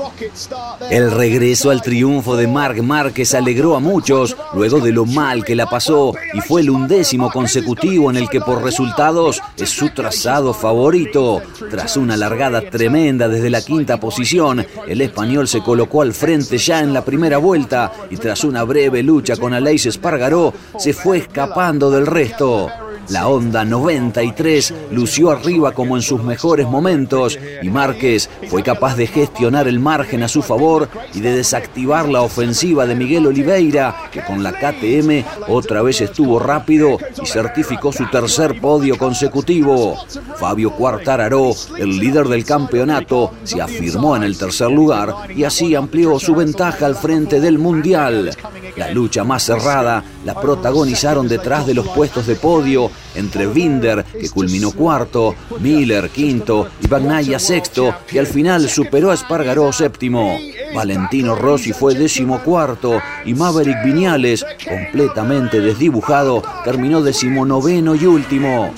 El 0.93 1.11
regreso 1.11 1.71
al 1.71 1.83
triunfo 1.83 2.37
de 2.37 2.47
Marc 2.47 2.81
Márquez 2.83 3.35
alegró 3.35 3.75
a 3.75 3.81
muchos 3.81 4.37
luego 4.55 4.79
de 4.79 4.93
lo 4.93 5.05
mal 5.05 5.45
que 5.45 5.57
la 5.57 5.69
pasó 5.69 6.15
y 6.35 6.41
fue 6.41 6.61
el 6.61 6.71
undécimo 6.71 7.33
consecutivo 7.33 8.11
en 8.11 8.17
el 8.17 8.29
que 8.29 8.41
por 8.41 8.63
resultados 8.63 9.43
es 9.57 9.71
su 9.71 9.91
trazado 9.91 10.55
favorito. 10.55 11.43
Tras 11.69 11.97
una 11.97 12.17
largada 12.17 12.61
tremenda 12.61 13.27
desde 13.27 13.51
la 13.51 13.61
quinta 13.61 13.99
posición, 13.99 14.65
el 14.87 15.01
español 15.01 15.49
se 15.49 15.61
colocó 15.61 16.03
al 16.03 16.15
frente 16.15 16.59
ya 16.59 16.79
en 16.79 16.93
la 16.93 17.05
primera 17.05 17.39
vuelta 17.39 17.93
y 18.09 18.19
tras 18.19 18.45
una 18.45 18.63
breve 18.63 19.03
lucha 19.03 19.37
con 19.37 19.53
Aleix 19.53 19.87
Espargaró 19.87 20.55
se 20.79 20.93
fue 20.93 21.19
escapando 21.19 21.91
del 21.91 22.07
resto. 22.07 22.71
La 23.09 23.27
Honda 23.27 23.65
93 23.65 24.75
lució 24.91 25.31
arriba 25.31 25.73
como 25.73 25.97
en 25.97 26.03
sus 26.03 26.23
mejores 26.23 26.67
momentos 26.67 27.39
y 27.63 27.71
Márquez 27.71 28.29
fue 28.49 28.63
capaz 28.63 28.97
de 28.97 29.07
gestionar 29.07 29.67
el 29.67 29.81
margen 29.81 30.23
a 30.23 30.29
su 30.29 30.43
favor 30.43 30.91
y 31.15 31.21
de 31.21 31.35
desactivar 31.35 32.07
la 32.07 32.21
ofensiva 32.21 32.85
de 32.85 32.95
Miguel 32.95 33.27
Oliveira, 33.27 34.11
que 34.13 34.23
con 34.23 34.43
la 34.43 34.53
KTM 34.53 35.25
otra 35.49 35.81
vez 35.81 36.03
estuvo 36.03 36.39
rápido 36.39 36.99
y 37.23 37.27
certificó 37.27 37.93
su 37.93 38.07
tercer 38.11 38.61
podio 38.61 38.99
consecutivo. 38.99 39.97
Fabio 40.37 40.73
Quartararo, 40.73 41.53
el 41.79 41.99
líder 41.99 42.29
del 42.29 42.45
campeonato, 42.45 43.33
se 43.43 43.63
afirmó 43.63 44.17
en 44.17 44.25
el 44.25 44.37
tercer 44.37 44.71
lugar 44.71 45.15
y 45.35 45.45
así 45.45 45.75
amplió 45.75 46.19
su 46.19 46.35
ventaja 46.35 46.85
al 46.85 46.95
frente 46.95 47.41
del 47.41 47.59
Mundial. 47.59 48.37
La 48.77 48.91
lucha 48.93 49.25
más 49.25 49.45
cerrada 49.45 50.05
la 50.25 50.35
protagonizaron 50.35 51.27
detrás 51.27 51.67
de 51.67 51.75
los 51.75 51.89
puestos 51.89 52.27
de 52.27 52.37
podio 52.37 52.91
entre 53.15 53.47
Binder, 53.47 54.05
que 54.05 54.31
culminó 54.31 54.73
cuarto, 54.73 55.35
Miller 55.61 56.11
quinto 56.11 56.69
y 56.83 56.87
Bagnaia 56.87 57.39
sexto, 57.39 57.95
y 58.13 58.19
al 58.19 58.27
final 58.27 58.69
superó 58.69 59.11
a 59.11 59.15
Espargaró 59.15 59.73
séptimo. 59.73 60.39
Valentino 60.75 61.35
Rossi 61.35 61.73
fue 61.73 61.95
décimo 61.95 62.41
cuarto 62.41 63.01
y 63.25 63.35
Maverick 63.35 63.83
Viñales, 63.85 64.45
completamente 64.69 65.61
desdibujado, 65.61 66.43
terminó 66.65 67.03
decimonoveno 67.03 67.95
y 67.95 68.07
último. 68.07 68.73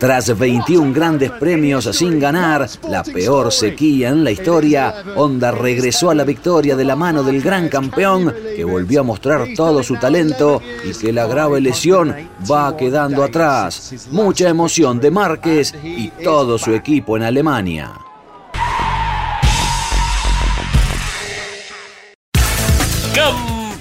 Tras 0.00 0.38
21 0.38 0.94
grandes 0.94 1.30
premios 1.30 1.84
sin 1.92 2.18
ganar, 2.18 2.66
la 2.88 3.02
peor 3.04 3.52
sequía 3.52 4.08
en 4.08 4.24
la 4.24 4.30
historia, 4.30 5.04
Honda 5.14 5.50
regresó 5.50 6.08
a 6.08 6.14
la 6.14 6.24
victoria 6.24 6.74
de 6.74 6.86
la 6.86 6.96
mano 6.96 7.22
del 7.22 7.42
gran 7.42 7.68
campeón, 7.68 8.34
que 8.56 8.64
volvió 8.64 9.00
a 9.00 9.04
mostrar 9.04 9.48
todo 9.54 9.82
su 9.82 9.96
talento 9.96 10.62
y 10.84 10.94
que 10.94 11.12
la 11.12 11.26
grave 11.26 11.60
lesión 11.60 12.16
va 12.50 12.74
quedando 12.78 13.22
atrás. 13.22 14.08
Mucha 14.10 14.48
emoción 14.48 14.98
de 15.00 15.10
Márquez 15.10 15.74
y 15.84 16.08
todo 16.24 16.56
su 16.56 16.72
equipo 16.72 17.18
en 17.18 17.24
Alemania. 17.24 17.92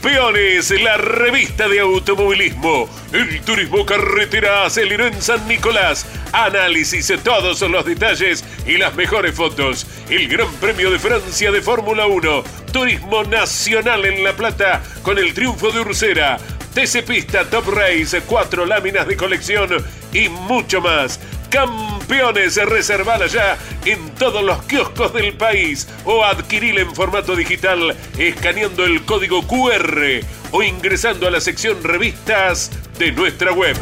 Campeones, 0.01 0.71
la 0.81 0.95
revista 0.95 1.67
de 1.67 1.81
automovilismo. 1.81 2.87
El 3.11 3.41
turismo 3.41 3.85
carretera 3.85 4.63
aceleró 4.63 5.05
en 5.07 5.21
San 5.21 5.45
Nicolás. 5.45 6.05
Análisis 6.31 7.09
de 7.09 7.17
todos 7.17 7.59
los 7.63 7.83
detalles 7.83 8.45
y 8.65 8.77
las 8.77 8.95
mejores 8.95 9.35
fotos. 9.35 9.85
El 10.09 10.29
Gran 10.29 10.49
Premio 10.53 10.89
de 10.89 10.99
Francia 10.99 11.51
de 11.51 11.61
Fórmula 11.61 12.07
1. 12.07 12.43
Turismo 12.71 13.25
nacional 13.25 14.05
en 14.05 14.23
La 14.23 14.31
Plata 14.37 14.81
con 15.03 15.17
el 15.17 15.33
triunfo 15.33 15.69
de 15.69 15.81
Ursera. 15.81 16.37
TC 16.73 17.03
Pista 17.03 17.49
Top 17.49 17.67
Race, 17.67 18.21
cuatro 18.21 18.65
láminas 18.65 19.05
de 19.05 19.17
colección 19.17 19.83
y 20.13 20.29
mucho 20.29 20.79
más. 20.79 21.19
Campeones, 21.49 22.57
reservala 22.57 23.25
ya 23.27 23.57
en 23.83 24.13
todos 24.15 24.43
los 24.43 24.61
kioscos 24.63 25.13
del 25.13 25.33
país 25.33 25.87
o 26.05 26.23
adquirila 26.23 26.81
en 26.81 26.93
formato 26.93 27.35
digital 27.35 27.95
escaneando 28.17 28.85
el 28.85 29.03
código 29.03 29.41
QR 29.47 30.21
o 30.51 30.61
ingresando 30.61 31.27
a 31.27 31.31
la 31.31 31.41
sección 31.41 31.83
revistas 31.83 32.71
de 32.99 33.11
nuestra 33.11 33.51
web. 33.51 33.75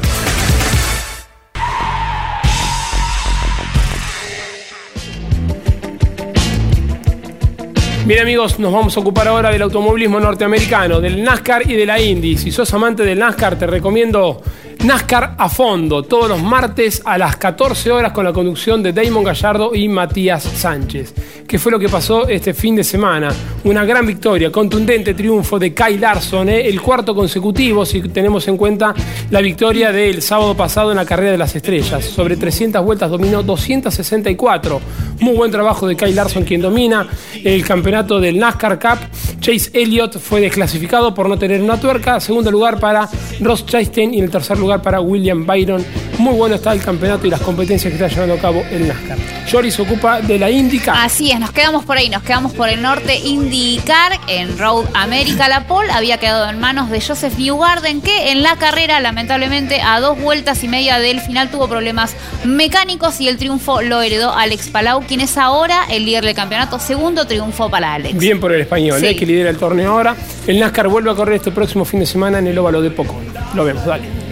Bien 8.06 8.22
amigos, 8.22 8.58
nos 8.58 8.72
vamos 8.72 8.96
a 8.96 9.02
ocupar 9.02 9.28
ahora 9.28 9.50
del 9.50 9.62
automovilismo 9.64 10.18
norteamericano, 10.22 11.02
del 11.02 11.22
NASCAR 11.22 11.70
y 11.70 11.76
de 11.76 11.86
la 11.86 12.00
Indy. 12.00 12.38
Si 12.38 12.54
sos 12.54 12.74
amante 12.74 13.04
del 13.04 13.20
NASCAR, 13.20 13.60
te 13.60 13.68
recomiendo 13.68 14.42
NASCAR 14.84 15.36
a 15.38 15.50
fondo, 15.50 16.04
todos 16.04 16.30
los 16.30 16.42
martes 16.42 17.02
a 17.04 17.18
las 17.18 17.36
14 17.38 17.92
horas 17.92 18.12
con 18.12 18.24
la 18.24 18.32
conducción 18.32 18.84
de 18.84 18.94
Damon 18.94 19.24
Gallardo 19.24 19.74
y 19.74 19.88
Matías 19.88 20.44
Sánchez. 20.44 21.14
¿Qué 21.48 21.58
fue 21.58 21.72
lo 21.72 21.80
que 21.80 21.90
pasó 21.90 22.28
este 22.28 22.54
fin 22.54 22.76
de 22.76 22.84
semana? 22.84 23.34
Una 23.64 23.86
gran 23.86 24.06
victoria, 24.06 24.52
contundente 24.52 25.14
triunfo 25.14 25.58
de 25.58 25.74
Kyle 25.74 26.00
Larson, 26.00 26.50
¿eh? 26.50 26.68
el 26.68 26.82
cuarto 26.82 27.16
consecutivo 27.16 27.86
si 27.86 28.02
tenemos 28.02 28.48
en 28.48 28.58
cuenta 28.58 28.94
la 29.32 29.42
victoria 29.42 29.92
del 29.92 30.22
sábado 30.22 30.56
pasado 30.56 30.92
en 30.92 30.98
la 30.98 31.06
carrera 31.06 31.32
de 31.32 31.38
las 31.38 31.56
estrellas. 31.56 32.06
Sobre 32.06 32.38
300 32.38 32.84
vueltas 32.84 33.10
dominó 33.10 33.44
264. 33.44 34.82
Muy 35.22 35.36
buen 35.36 35.52
trabajo 35.52 35.88
de 35.88 35.96
Kyle 35.96 36.16
Larson 36.16 36.44
quien 36.44 36.62
domina 36.62 37.08
el 37.44 37.66
campeonato 37.66 38.20
del 38.20 38.38
NASCAR 38.38 38.78
Cup. 38.78 39.40
Chase 39.40 39.72
Elliott 39.74 40.20
fue 40.20 40.42
desclasificado 40.42 41.14
por 41.14 41.30
no 41.30 41.38
tener 41.40 41.62
una 41.62 41.80
tuerca. 41.80 42.20
Segundo 42.20 42.52
lugar 42.52 42.80
para 42.80 43.10
Ross 43.40 43.66
Chastain 43.66 44.14
y 44.14 44.18
en 44.20 44.26
el 44.26 44.30
tercer 44.30 44.58
lugar 44.58 44.67
para 44.82 45.00
William 45.02 45.46
Byron. 45.46 45.86
Muy 46.18 46.34
bueno 46.34 46.56
está 46.56 46.74
el 46.74 46.82
campeonato 46.82 47.28
y 47.28 47.30
las 47.30 47.42
competencias 47.42 47.92
que 47.92 47.96
está 47.96 48.08
llevando 48.08 48.36
a 48.36 48.40
cabo 48.40 48.64
el 48.72 48.88
NASCAR. 48.88 49.18
Jory 49.50 49.72
se 49.72 49.82
ocupa 49.82 50.20
de 50.20 50.38
la 50.38 50.50
IndyCar. 50.50 50.96
Así 50.98 51.32
es, 51.32 51.40
nos 51.40 51.52
quedamos 51.52 51.86
por 51.86 51.98
ahí, 51.98 52.10
nos 52.10 52.24
quedamos 52.24 52.54
por 52.54 52.68
el 52.68 52.82
norte 52.82 53.18
IndyCar 53.18 54.20
en 54.28 54.58
Road 54.58 54.86
America. 54.94 55.48
La 55.48 55.68
pole 55.68 55.92
había 55.92 56.18
quedado 56.18 56.50
en 56.50 56.60
manos 56.60 56.90
de 56.90 57.00
Joseph 57.00 57.38
Newgarden, 57.38 58.02
que 58.02 58.32
en 58.32 58.44
la 58.44 58.58
carrera, 58.58 59.00
lamentablemente, 59.00 59.80
a 59.82 60.00
dos 60.00 60.20
vueltas 60.20 60.64
y 60.64 60.68
media 60.68 61.00
del 61.00 61.22
final 61.22 61.50
tuvo 61.50 61.70
problemas 61.70 62.16
mecánicos 62.44 63.22
y 63.22 63.30
el 63.30 63.38
triunfo 63.38 63.82
lo 63.82 64.02
heredó 64.02 64.34
Alex 64.34 64.70
Palau, 64.70 65.02
quien 65.04 65.22
es 65.22 65.38
ahora 65.38 65.86
el 65.90 66.06
líder 66.06 66.26
del 66.26 66.36
campeonato. 66.36 66.80
Segundo 66.80 67.26
triunfo 67.26 67.70
para 67.70 67.94
Alex. 67.94 68.18
Bien 68.18 68.40
por 68.40 68.52
el 68.52 68.62
español, 68.62 69.04
¿eh? 69.04 69.16
que 69.16 69.26
lidera 69.26 69.50
el 69.50 69.58
torneo 69.58 69.94
ahora. 69.94 70.16
El 70.46 70.60
NASCAR 70.60 70.88
vuelve 70.90 71.12
a 71.12 71.14
correr 71.14 71.36
este 71.36 71.52
próximo 71.52 71.86
fin 71.86 72.00
de 72.00 72.06
semana 72.06 72.40
en 72.40 72.48
el 72.48 72.58
óvalo 72.58 72.82
de 72.82 72.92
Poco. 72.92 73.16
Lo 73.54 73.64
vemos, 73.64 73.86
dale. 73.86 74.27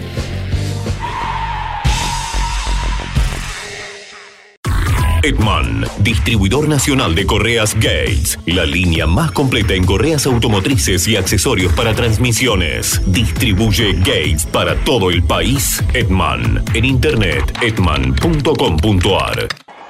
Edman, 5.26 5.84
distribuidor 5.98 6.68
nacional 6.68 7.16
de 7.16 7.26
correas 7.26 7.74
Gates, 7.74 8.38
la 8.46 8.64
línea 8.64 9.08
más 9.08 9.32
completa 9.32 9.74
en 9.74 9.84
correas 9.84 10.24
automotrices 10.24 11.08
y 11.08 11.16
accesorios 11.16 11.72
para 11.72 11.94
transmisiones. 11.94 13.02
Distribuye 13.06 13.94
Gates 13.94 14.46
para 14.46 14.76
todo 14.84 15.10
el 15.10 15.24
país. 15.24 15.82
Edman, 15.94 16.62
en 16.74 16.84
internet 16.84 17.42
edman.com.ar. 17.60 19.48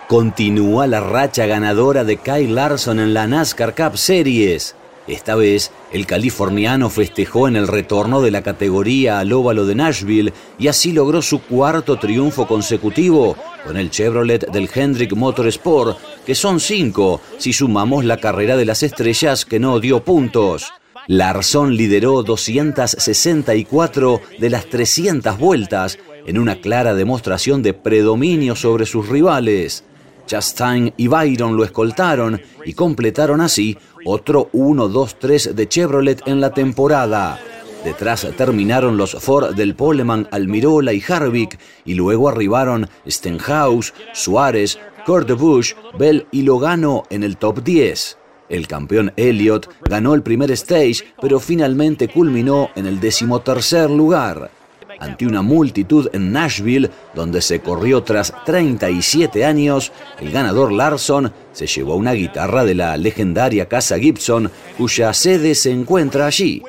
Continúa 0.08 0.86
la 0.86 1.00
racha 1.00 1.44
ganadora 1.44 2.04
de 2.04 2.16
Kyle 2.16 2.54
Larson 2.54 2.98
en 2.98 3.12
la 3.12 3.26
NASCAR 3.26 3.74
Cup 3.74 3.98
Series. 3.98 4.74
Esta 5.06 5.36
vez, 5.36 5.70
el 5.92 6.04
californiano 6.04 6.90
festejó 6.90 7.46
en 7.46 7.54
el 7.54 7.68
retorno 7.68 8.20
de 8.20 8.32
la 8.32 8.42
categoría 8.42 9.20
al 9.20 9.32
óvalo 9.32 9.64
de 9.64 9.76
Nashville 9.76 10.32
y 10.58 10.66
así 10.66 10.92
logró 10.92 11.22
su 11.22 11.40
cuarto 11.42 11.96
triunfo 11.96 12.48
consecutivo 12.48 13.36
con 13.64 13.76
el 13.76 13.90
Chevrolet 13.90 14.50
del 14.50 14.68
Hendrick 14.72 15.14
Motorsport, 15.14 15.96
que 16.24 16.34
son 16.34 16.58
cinco 16.58 17.20
si 17.38 17.52
sumamos 17.52 18.04
la 18.04 18.16
carrera 18.16 18.56
de 18.56 18.64
las 18.64 18.82
estrellas 18.82 19.44
que 19.44 19.60
no 19.60 19.78
dio 19.78 20.02
puntos. 20.02 20.72
Larson 21.06 21.76
lideró 21.76 22.24
264 22.24 24.20
de 24.40 24.50
las 24.50 24.66
300 24.66 25.38
vueltas 25.38 25.98
en 26.26 26.36
una 26.36 26.56
clara 26.56 26.94
demostración 26.94 27.62
de 27.62 27.74
predominio 27.74 28.56
sobre 28.56 28.86
sus 28.86 29.08
rivales. 29.08 29.84
Chastain 30.26 30.92
y 30.96 31.06
Byron 31.06 31.56
lo 31.56 31.62
escoltaron 31.64 32.42
y 32.64 32.72
completaron 32.74 33.40
así 33.40 33.78
otro 34.06 34.48
1-2-3 34.52 35.52
de 35.52 35.68
Chevrolet 35.68 36.22
en 36.26 36.40
la 36.40 36.54
temporada. 36.54 37.38
Detrás 37.84 38.26
terminaron 38.36 38.96
los 38.96 39.12
Ford 39.12 39.54
del 39.54 39.74
Poleman, 39.74 40.28
Almirola 40.30 40.92
y 40.92 41.02
Harvick 41.06 41.58
y 41.84 41.94
luego 41.94 42.28
arribaron 42.28 42.88
Stenhouse, 43.06 43.92
Suárez, 44.12 44.78
Kurt 45.04 45.30
Busch, 45.32 45.74
Bell 45.98 46.26
y 46.32 46.42
Logano 46.42 47.04
en 47.10 47.22
el 47.22 47.36
top 47.36 47.62
10. 47.62 48.18
El 48.48 48.66
campeón 48.66 49.12
Elliott 49.16 49.68
ganó 49.88 50.14
el 50.14 50.22
primer 50.22 50.50
stage, 50.52 51.04
pero 51.20 51.40
finalmente 51.40 52.08
culminó 52.08 52.70
en 52.76 52.86
el 52.86 53.00
decimotercer 53.00 53.90
lugar 53.90 54.50
ante 54.98 55.26
una 55.26 55.42
multitud 55.42 56.08
en 56.12 56.32
Nashville, 56.32 56.90
donde 57.14 57.42
se 57.42 57.60
corrió 57.60 58.02
tras 58.02 58.32
37 58.44 59.44
años, 59.44 59.92
el 60.20 60.30
ganador 60.30 60.72
Larson 60.72 61.32
se 61.52 61.66
llevó 61.66 61.96
una 61.96 62.12
guitarra 62.12 62.64
de 62.64 62.74
la 62.74 62.96
legendaria 62.96 63.68
casa 63.68 63.98
Gibson, 63.98 64.50
cuya 64.76 65.12
sede 65.12 65.54
se 65.54 65.70
encuentra 65.70 66.26
allí. 66.26 66.62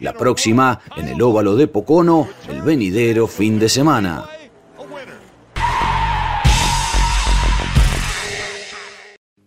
La 0.00 0.12
próxima 0.12 0.80
en 0.96 1.08
el 1.08 1.22
óvalo 1.22 1.56
de 1.56 1.68
Pocono, 1.68 2.28
el 2.48 2.62
venidero 2.62 3.26
fin 3.26 3.58
de 3.58 3.68
semana. 3.68 4.26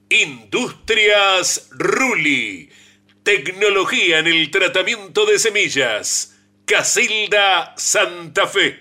Industrias 0.10 1.69
Ruli. 1.71 2.69
Tecnología 3.24 4.19
en 4.19 4.28
el 4.28 4.52
tratamiento 4.52 5.26
de 5.26 5.39
semillas 5.39 6.35
Casilda 6.65 7.73
Santa 7.78 8.47
Fe. 8.47 8.73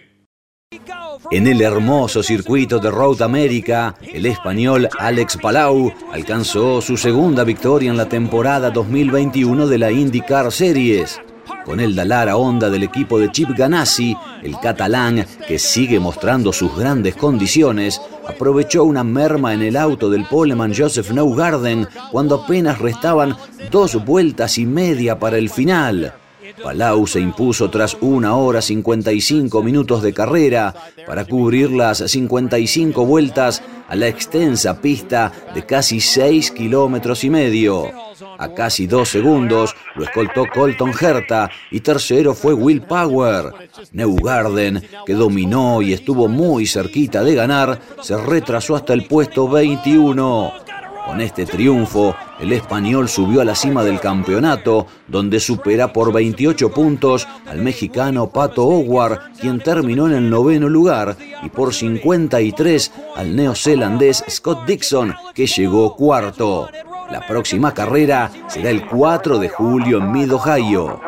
En 1.30 1.46
el 1.46 1.60
hermoso 1.60 2.22
circuito 2.22 2.78
de 2.78 2.90
Road 2.90 3.20
America, 3.20 3.94
el 4.00 4.24
español 4.24 4.88
Alex 4.98 5.36
Palau 5.36 5.92
alcanzó 6.10 6.80
su 6.80 6.96
segunda 6.96 7.44
victoria 7.44 7.90
en 7.90 7.98
la 7.98 8.08
temporada 8.08 8.70
2021 8.70 9.66
de 9.66 9.78
la 9.78 9.92
IndyCar 9.92 10.50
Series. 10.50 11.20
Con 11.66 11.78
el 11.78 11.94
Dalara 11.94 12.38
Honda 12.38 12.70
del 12.70 12.84
equipo 12.84 13.18
de 13.18 13.30
Chip 13.30 13.50
Ganassi, 13.50 14.16
el 14.42 14.58
catalán, 14.60 15.26
que 15.46 15.58
sigue 15.58 16.00
mostrando 16.00 16.54
sus 16.54 16.74
grandes 16.74 17.14
condiciones, 17.16 18.00
aprovechó 18.26 18.84
una 18.84 19.04
merma 19.04 19.52
en 19.52 19.60
el 19.60 19.76
auto 19.76 20.08
del 20.08 20.24
poleman 20.24 20.72
Joseph 20.74 21.10
Neugarden 21.10 21.86
cuando 22.10 22.36
apenas 22.36 22.78
restaban 22.78 23.36
dos 23.70 24.02
vueltas 24.06 24.56
y 24.56 24.64
media 24.64 25.18
para 25.18 25.36
el 25.36 25.50
final. 25.50 26.14
Palau 26.62 27.06
se 27.06 27.20
impuso 27.20 27.70
tras 27.70 27.96
una 28.00 28.36
hora 28.36 28.60
55 28.60 29.62
minutos 29.62 30.02
de 30.02 30.12
carrera 30.12 30.74
para 31.06 31.24
cubrir 31.24 31.70
las 31.70 31.98
55 31.98 33.04
vueltas 33.04 33.62
a 33.88 33.96
la 33.96 34.08
extensa 34.08 34.80
pista 34.80 35.32
de 35.54 35.64
casi 35.64 36.00
6 36.00 36.50
kilómetros 36.52 37.24
y 37.24 37.30
medio. 37.30 37.90
A 38.38 38.54
casi 38.54 38.86
dos 38.86 39.08
segundos 39.08 39.74
lo 39.96 40.04
escoltó 40.04 40.44
Colton 40.52 40.92
Herta 40.98 41.50
y 41.70 41.80
tercero 41.80 42.34
fue 42.34 42.54
Will 42.54 42.82
Power. 42.82 43.52
Neugarden, 43.92 44.82
que 45.04 45.14
dominó 45.14 45.82
y 45.82 45.92
estuvo 45.92 46.28
muy 46.28 46.66
cerquita 46.66 47.22
de 47.22 47.34
ganar, 47.34 47.80
se 48.02 48.16
retrasó 48.16 48.76
hasta 48.76 48.92
el 48.92 49.06
puesto 49.06 49.48
21. 49.48 50.63
Con 51.04 51.20
este 51.20 51.44
triunfo, 51.44 52.16
el 52.40 52.52
español 52.52 53.10
subió 53.10 53.42
a 53.42 53.44
la 53.44 53.54
cima 53.54 53.84
del 53.84 54.00
campeonato, 54.00 54.86
donde 55.06 55.38
supera 55.38 55.92
por 55.92 56.12
28 56.12 56.70
puntos 56.70 57.28
al 57.46 57.58
mexicano 57.58 58.30
Pato 58.30 58.64
Howard, 58.64 59.32
quien 59.38 59.60
terminó 59.60 60.06
en 60.06 60.14
el 60.14 60.30
noveno 60.30 60.66
lugar, 60.68 61.16
y 61.42 61.50
por 61.50 61.74
53 61.74 62.92
al 63.16 63.36
neozelandés 63.36 64.24
Scott 64.30 64.66
Dixon, 64.66 65.14
que 65.34 65.46
llegó 65.46 65.94
cuarto. 65.94 66.70
La 67.10 67.26
próxima 67.26 67.74
carrera 67.74 68.30
será 68.48 68.70
el 68.70 68.86
4 68.86 69.38
de 69.38 69.50
julio 69.50 69.98
en 69.98 70.10
Mid 70.10 70.32
Ohio. 70.32 71.00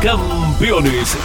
Campeones 0.00 1.16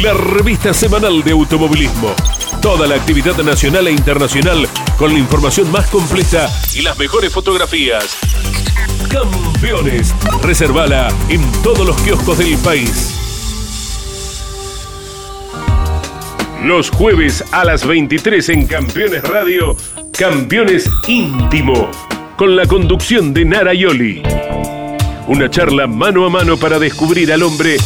la 0.00 0.14
revista 0.14 0.72
semanal 0.72 1.22
de 1.22 1.32
automovilismo. 1.32 2.14
Toda 2.60 2.86
la 2.86 2.94
actividad 2.94 3.36
nacional 3.42 3.88
e 3.88 3.92
internacional 3.92 4.66
con 4.96 5.12
la 5.12 5.18
información 5.18 5.70
más 5.70 5.88
completa 5.90 6.48
y 6.74 6.82
las 6.82 6.98
mejores 6.98 7.32
fotografías. 7.32 8.16
Campeones, 9.10 10.14
reservala 10.42 11.08
en 11.28 11.42
todos 11.62 11.86
los 11.86 12.00
kioscos 12.02 12.38
del 12.38 12.56
país. 12.58 13.18
Los 16.64 16.90
jueves 16.90 17.44
a 17.50 17.64
las 17.64 17.86
23 17.86 18.48
en 18.50 18.66
Campeones 18.66 19.22
Radio, 19.24 19.76
Campeones 20.16 20.88
Íntimo, 21.06 21.90
con 22.36 22.56
la 22.56 22.66
conducción 22.66 23.34
de 23.34 23.44
Nara 23.44 23.74
Yoli. 23.74 24.22
Una 25.26 25.50
charla 25.50 25.86
mano 25.86 26.24
a 26.24 26.30
mano 26.30 26.56
para 26.56 26.78
descubrir 26.78 27.32
al 27.32 27.42
hombre 27.42 27.76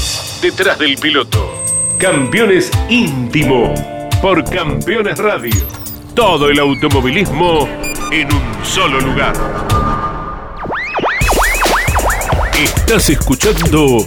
detrás 0.40 0.78
del 0.78 0.96
piloto. 0.98 1.55
Campeones 1.98 2.70
Íntimo 2.88 3.74
por 4.20 4.44
Campeones 4.44 5.18
Radio. 5.18 5.54
Todo 6.14 6.50
el 6.50 6.58
automovilismo 6.58 7.68
en 8.10 8.32
un 8.32 8.64
solo 8.64 9.00
lugar. 9.00 9.34
Estás 12.54 13.10
escuchando 13.10 14.06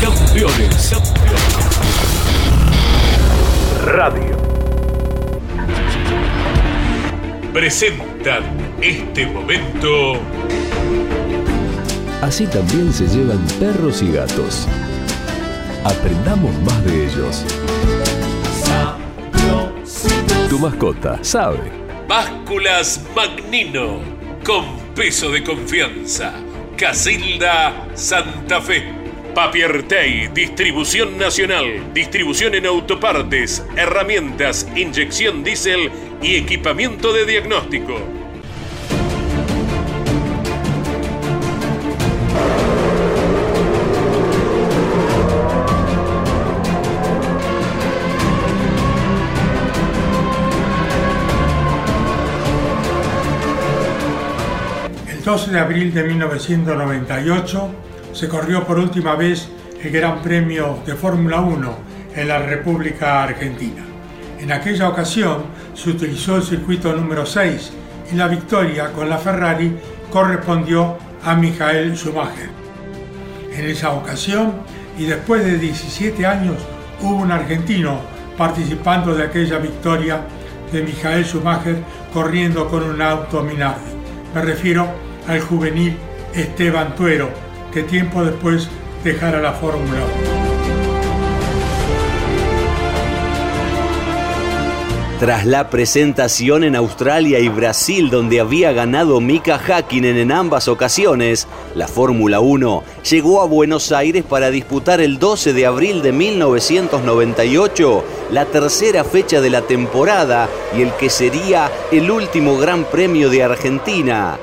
Campeones 0.00 0.92
Radio. 3.84 4.44
presentan 7.54 8.42
este 8.82 9.26
momento. 9.26 10.14
Así 12.20 12.48
también 12.48 12.92
se 12.92 13.06
llevan 13.06 13.38
perros 13.60 14.02
y 14.02 14.10
gatos. 14.10 14.66
Aprendamos 15.84 16.58
más 16.62 16.82
de 16.86 17.04
ellos. 17.04 17.44
Tu 20.48 20.58
mascota 20.58 21.22
sabe. 21.22 21.70
Básculas 22.08 23.04
Magnino, 23.14 24.00
con 24.46 24.64
peso 24.94 25.30
de 25.30 25.44
confianza. 25.44 26.32
Casilda 26.78 27.88
Santa 27.92 28.62
Fe. 28.62 28.82
Papiertei, 29.34 30.28
distribución 30.28 31.18
nacional, 31.18 31.92
distribución 31.92 32.54
en 32.54 32.66
autopartes, 32.66 33.66
herramientas, 33.76 34.66
inyección 34.76 35.44
diésel 35.44 35.90
y 36.22 36.36
equipamiento 36.36 37.12
de 37.12 37.26
diagnóstico. 37.26 38.23
12 55.34 55.50
de 55.50 55.58
abril 55.58 55.92
de 55.92 56.04
1998 56.04 57.70
se 58.12 58.28
corrió 58.28 58.64
por 58.64 58.78
última 58.78 59.16
vez 59.16 59.48
el 59.82 59.90
Gran 59.90 60.22
Premio 60.22 60.78
de 60.86 60.94
Fórmula 60.94 61.40
1 61.40 61.76
en 62.14 62.28
la 62.28 62.38
República 62.38 63.24
Argentina. 63.24 63.82
En 64.38 64.52
aquella 64.52 64.88
ocasión 64.88 65.46
se 65.74 65.90
utilizó 65.90 66.36
el 66.36 66.44
circuito 66.44 66.92
número 66.92 67.26
6 67.26 67.72
y 68.12 68.14
la 68.14 68.28
victoria 68.28 68.92
con 68.92 69.10
la 69.10 69.18
Ferrari 69.18 69.76
correspondió 70.08 70.98
a 71.24 71.34
Michael 71.34 71.96
Schumacher. 71.96 72.50
En 73.52 73.64
esa 73.64 73.90
ocasión 73.90 74.52
y 74.96 75.06
después 75.06 75.44
de 75.44 75.58
17 75.58 76.24
años 76.24 76.58
hubo 77.00 77.16
un 77.16 77.32
argentino 77.32 77.98
participando 78.38 79.16
de 79.16 79.24
aquella 79.24 79.58
victoria 79.58 80.20
de 80.70 80.82
Michael 80.82 81.24
Schumacher 81.24 81.82
corriendo 82.12 82.68
con 82.68 82.84
un 82.84 83.02
auto 83.02 83.42
Minardi. 83.42 83.90
Me 84.32 84.40
refiero 84.40 85.02
al 85.26 85.40
juvenil 85.40 85.96
Esteban 86.34 86.94
Tuero, 86.94 87.30
que 87.72 87.82
tiempo 87.82 88.24
después 88.24 88.68
dejara 89.02 89.40
la 89.40 89.52
Fórmula 89.52 90.00
1. 90.38 90.54
Tras 95.20 95.46
la 95.46 95.70
presentación 95.70 96.64
en 96.64 96.74
Australia 96.76 97.38
y 97.38 97.48
Brasil 97.48 98.10
donde 98.10 98.40
había 98.40 98.72
ganado 98.72 99.20
Mika 99.20 99.58
Hakkinen 99.58 100.18
en 100.18 100.32
ambas 100.32 100.66
ocasiones, 100.68 101.46
la 101.74 101.86
Fórmula 101.88 102.40
1 102.40 102.82
llegó 103.08 103.40
a 103.40 103.46
Buenos 103.46 103.92
Aires 103.92 104.24
para 104.24 104.50
disputar 104.50 105.00
el 105.00 105.18
12 105.18 105.52
de 105.52 105.66
abril 105.66 106.02
de 106.02 106.12
1998 106.12 108.04
la 108.32 108.44
tercera 108.44 109.04
fecha 109.04 109.40
de 109.40 109.50
la 109.50 109.62
temporada 109.62 110.48
y 110.76 110.82
el 110.82 110.92
que 110.94 111.08
sería 111.08 111.70
el 111.92 112.10
último 112.10 112.58
Gran 112.58 112.84
Premio 112.84 113.30
de 113.30 113.44
Argentina. 113.44 114.36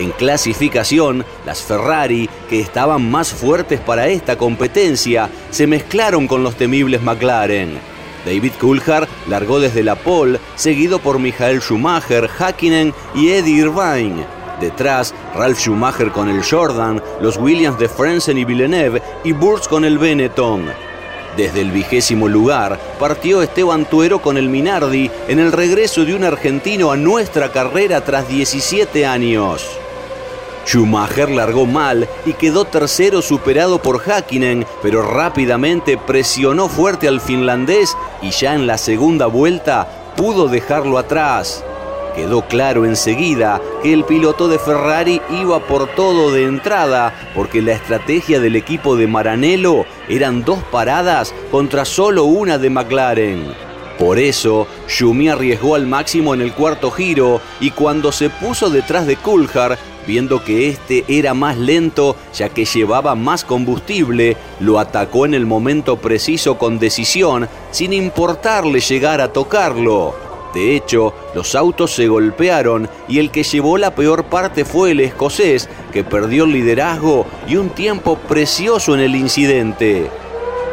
En 0.00 0.12
clasificación, 0.12 1.26
las 1.44 1.60
Ferrari, 1.60 2.30
que 2.48 2.58
estaban 2.58 3.10
más 3.10 3.34
fuertes 3.34 3.80
para 3.80 4.08
esta 4.08 4.38
competencia, 4.38 5.28
se 5.50 5.66
mezclaron 5.66 6.26
con 6.26 6.42
los 6.42 6.56
temibles 6.56 7.02
McLaren. 7.02 7.78
David 8.24 8.52
Coulthard 8.58 9.08
largó 9.28 9.60
desde 9.60 9.82
la 9.82 9.96
pole, 9.96 10.40
seguido 10.56 11.00
por 11.00 11.18
Michael 11.18 11.60
Schumacher, 11.60 12.30
Hakkinen 12.30 12.94
y 13.14 13.28
Eddie 13.28 13.58
Irvine. 13.58 14.24
Detrás, 14.58 15.14
Ralf 15.34 15.58
Schumacher 15.58 16.10
con 16.12 16.30
el 16.30 16.42
Jordan, 16.42 17.02
los 17.20 17.36
Williams 17.36 17.78
de 17.78 17.90
Frenzen 17.90 18.38
y 18.38 18.46
Villeneuve 18.46 19.02
y 19.22 19.32
Burns 19.32 19.68
con 19.68 19.84
el 19.84 19.98
Benetton. 19.98 20.64
Desde 21.36 21.60
el 21.60 21.72
vigésimo 21.72 22.26
lugar 22.26 22.80
partió 22.98 23.42
Esteban 23.42 23.84
Tuero 23.84 24.22
con 24.22 24.38
el 24.38 24.48
Minardi 24.48 25.10
en 25.28 25.40
el 25.40 25.52
regreso 25.52 26.06
de 26.06 26.14
un 26.14 26.24
argentino 26.24 26.90
a 26.90 26.96
nuestra 26.96 27.52
carrera 27.52 28.02
tras 28.02 28.26
17 28.28 29.04
años. 29.04 29.68
Schumacher 30.66 31.30
largó 31.30 31.66
mal 31.66 32.08
y 32.26 32.34
quedó 32.34 32.64
tercero 32.64 33.22
superado 33.22 33.80
por 33.80 34.02
Hakkinen, 34.02 34.66
pero 34.82 35.02
rápidamente 35.02 35.98
presionó 35.98 36.68
fuerte 36.68 37.08
al 37.08 37.20
finlandés 37.20 37.96
y 38.22 38.30
ya 38.30 38.54
en 38.54 38.66
la 38.66 38.78
segunda 38.78 39.26
vuelta 39.26 40.12
pudo 40.16 40.48
dejarlo 40.48 40.98
atrás. 40.98 41.64
Quedó 42.14 42.42
claro 42.42 42.84
enseguida 42.84 43.60
que 43.82 43.92
el 43.92 44.04
piloto 44.04 44.48
de 44.48 44.58
Ferrari 44.58 45.22
iba 45.30 45.60
por 45.60 45.86
todo 45.94 46.32
de 46.32 46.44
entrada, 46.44 47.14
porque 47.34 47.62
la 47.62 47.72
estrategia 47.72 48.40
del 48.40 48.56
equipo 48.56 48.96
de 48.96 49.06
Maranello 49.06 49.86
eran 50.08 50.44
dos 50.44 50.58
paradas 50.70 51.32
contra 51.50 51.84
solo 51.84 52.24
una 52.24 52.58
de 52.58 52.68
McLaren. 52.68 53.70
Por 53.98 54.18
eso, 54.18 54.66
Schumi 54.88 55.28
arriesgó 55.28 55.74
al 55.74 55.86
máximo 55.86 56.32
en 56.32 56.40
el 56.40 56.54
cuarto 56.54 56.90
giro 56.90 57.40
y 57.60 57.70
cuando 57.70 58.12
se 58.12 58.30
puso 58.30 58.70
detrás 58.70 59.06
de 59.06 59.16
Coulthard, 59.16 59.78
viendo 60.06 60.44
que 60.44 60.68
este 60.68 61.04
era 61.08 61.34
más 61.34 61.56
lento 61.56 62.16
ya 62.32 62.48
que 62.48 62.64
llevaba 62.64 63.14
más 63.14 63.44
combustible, 63.44 64.36
lo 64.60 64.78
atacó 64.78 65.26
en 65.26 65.34
el 65.34 65.46
momento 65.46 65.96
preciso 65.96 66.58
con 66.58 66.78
decisión, 66.78 67.48
sin 67.70 67.92
importarle 67.92 68.80
llegar 68.80 69.20
a 69.20 69.32
tocarlo. 69.32 70.14
De 70.54 70.74
hecho, 70.74 71.14
los 71.34 71.54
autos 71.54 71.92
se 71.92 72.08
golpearon 72.08 72.88
y 73.08 73.18
el 73.18 73.30
que 73.30 73.44
llevó 73.44 73.78
la 73.78 73.94
peor 73.94 74.24
parte 74.24 74.64
fue 74.64 74.90
el 74.92 75.00
escocés, 75.00 75.68
que 75.92 76.02
perdió 76.02 76.44
el 76.44 76.52
liderazgo 76.52 77.26
y 77.46 77.56
un 77.56 77.70
tiempo 77.70 78.16
precioso 78.16 78.94
en 78.94 79.00
el 79.00 79.14
incidente. 79.14 80.10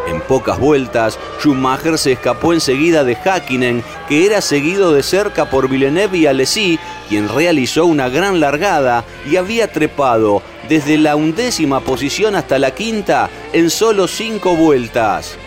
En 0.08 0.22
pocas 0.22 0.58
vueltas, 0.58 1.20
Schumacher 1.39 1.98
se 1.98 2.13
escapó 2.13 2.54
enseguida 2.54 3.04
de 3.04 3.15
Hakkinen, 3.15 3.84
que 4.08 4.26
era 4.26 4.41
seguido 4.41 4.93
de 4.93 5.04
cerca 5.04 5.50
por 5.50 5.67
Villeneuve 5.67 6.17
y 6.17 6.28
Alesi, 6.28 6.80
quien 7.10 7.28
realizó 7.28 7.86
una 7.86 8.08
gran 8.08 8.39
largada 8.39 9.04
y 9.30 9.36
había 9.36 9.72
trepado 9.72 10.41
desde 10.70 10.98
la 10.98 11.15
undécima 11.15 11.82
posición 11.82 12.36
hasta 12.36 12.58
la 12.58 12.72
quinta 12.72 13.30
en 13.52 13.70
solo 13.70 14.08
cinco 14.08 14.56
vueltas. 14.56 15.38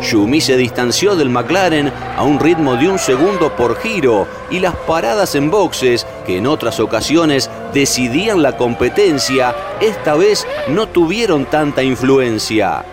Schumi 0.00 0.40
se 0.40 0.56
distanció 0.56 1.16
del 1.16 1.30
McLaren 1.30 1.92
a 2.16 2.22
un 2.22 2.38
ritmo 2.38 2.76
de 2.76 2.88
un 2.88 2.98
segundo 2.98 3.56
por 3.56 3.80
giro 3.80 4.28
y 4.50 4.60
las 4.60 4.76
paradas 4.76 5.34
en 5.34 5.50
boxes, 5.50 6.06
que 6.26 6.38
en 6.38 6.46
otras 6.46 6.78
ocasiones 6.78 7.50
decidían 7.72 8.42
la 8.42 8.56
competencia, 8.56 9.54
esta 9.80 10.14
vez 10.14 10.46
no 10.68 10.86
tuvieron 10.88 11.46
tanta 11.46 11.82
influencia. 11.82 12.84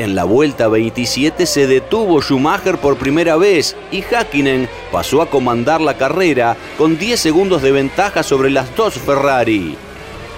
En 0.00 0.14
la 0.14 0.24
vuelta 0.24 0.66
27 0.66 1.44
se 1.44 1.66
detuvo 1.66 2.22
Schumacher 2.22 2.78
por 2.78 2.96
primera 2.96 3.36
vez 3.36 3.76
y 3.92 4.00
Hakkinen 4.00 4.66
pasó 4.90 5.20
a 5.20 5.28
comandar 5.28 5.82
la 5.82 5.98
carrera 5.98 6.56
con 6.78 6.96
10 6.96 7.20
segundos 7.20 7.60
de 7.60 7.70
ventaja 7.70 8.22
sobre 8.22 8.48
las 8.48 8.74
dos 8.74 8.94
Ferrari. 8.94 9.76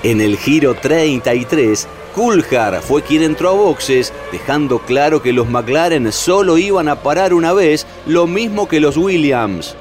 En 0.02 0.20
el 0.20 0.36
giro 0.36 0.74
33, 0.74 1.86
Coulthard 2.12 2.82
fue 2.82 3.02
quien 3.02 3.22
entró 3.22 3.50
a 3.50 3.52
boxes, 3.52 4.12
dejando 4.32 4.80
claro 4.80 5.22
que 5.22 5.32
los 5.32 5.48
McLaren 5.48 6.10
solo 6.10 6.58
iban 6.58 6.88
a 6.88 7.00
parar 7.00 7.32
una 7.32 7.52
vez, 7.52 7.86
lo 8.04 8.26
mismo 8.26 8.66
que 8.66 8.80
los 8.80 8.96
Williams. 8.96 9.76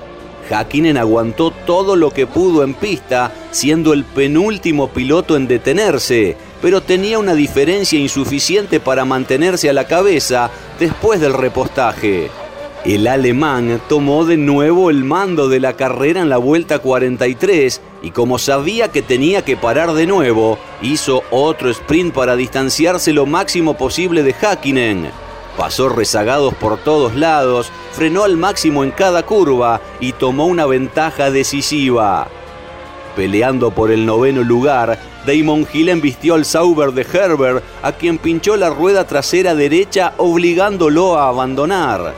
Hakkinen 0.48 0.98
aguantó 0.98 1.50
todo 1.66 1.96
lo 1.96 2.12
que 2.12 2.28
pudo 2.28 2.64
en 2.64 2.76
pista, 2.76 3.32
siendo 3.50 3.94
el 3.94 4.04
penúltimo 4.04 4.90
piloto 4.90 5.36
en 5.36 5.48
detenerse, 5.48 6.38
pero 6.62 6.82
tenía 6.82 7.20
una 7.20 7.34
diferencia 7.34 8.00
insuficiente 8.00 8.80
para 8.80 9.06
mantenerse 9.06 9.70
a 9.70 9.74
la 9.74 9.88
cabeza 9.88 10.52
después 10.80 11.20
del 11.20 11.34
repostaje. 11.34 12.30
El 12.84 13.06
alemán 13.06 13.80
tomó 13.88 14.26
de 14.26 14.38
nuevo 14.38 14.90
el 14.90 15.04
mando 15.04 15.50
de 15.50 15.60
la 15.60 15.74
carrera 15.74 16.22
en 16.22 16.30
la 16.30 16.38
vuelta 16.38 16.80
43 16.80 17.80
y 18.02 18.10
como 18.10 18.40
sabía 18.40 18.92
que 18.92 19.04
tenía 19.04 19.46
que 19.46 19.56
parar 19.56 19.94
de 19.94 20.08
nuevo, 20.08 20.58
hizo 20.82 21.22
otro 21.30 21.70
sprint 21.70 22.12
para 22.12 22.36
distanciarse 22.36 23.14
lo 23.14 23.28
máximo 23.28 23.76
posible 23.76 24.24
de 24.24 24.34
Hakkinen. 24.34 25.12
Pasó 25.58 25.90
rezagados 25.90 26.56
por 26.56 26.80
todos 26.80 27.14
lados, 27.16 27.72
frenó 27.92 28.24
al 28.24 28.38
máximo 28.38 28.84
en 28.84 28.90
cada 28.90 29.24
curva 29.24 29.80
y 30.00 30.14
tomó 30.14 30.48
una 30.48 30.66
ventaja 30.66 31.30
decisiva. 31.30 32.30
Peleando 33.16 33.70
por 33.70 33.92
el 33.92 34.08
noveno 34.08 34.42
lugar, 34.42 34.98
Damon 35.26 35.68
Hill 35.72 35.90
embistió 35.90 36.36
al 36.36 36.46
Sauber 36.46 36.92
de 36.94 37.02
Herbert, 37.02 37.64
a 37.82 37.92
quien 37.92 38.18
pinchó 38.18 38.58
la 38.58 38.70
rueda 38.70 39.06
trasera 39.06 39.56
derecha 39.56 40.14
obligándolo 40.18 41.18
a 41.18 41.28
abandonar. 41.28 42.14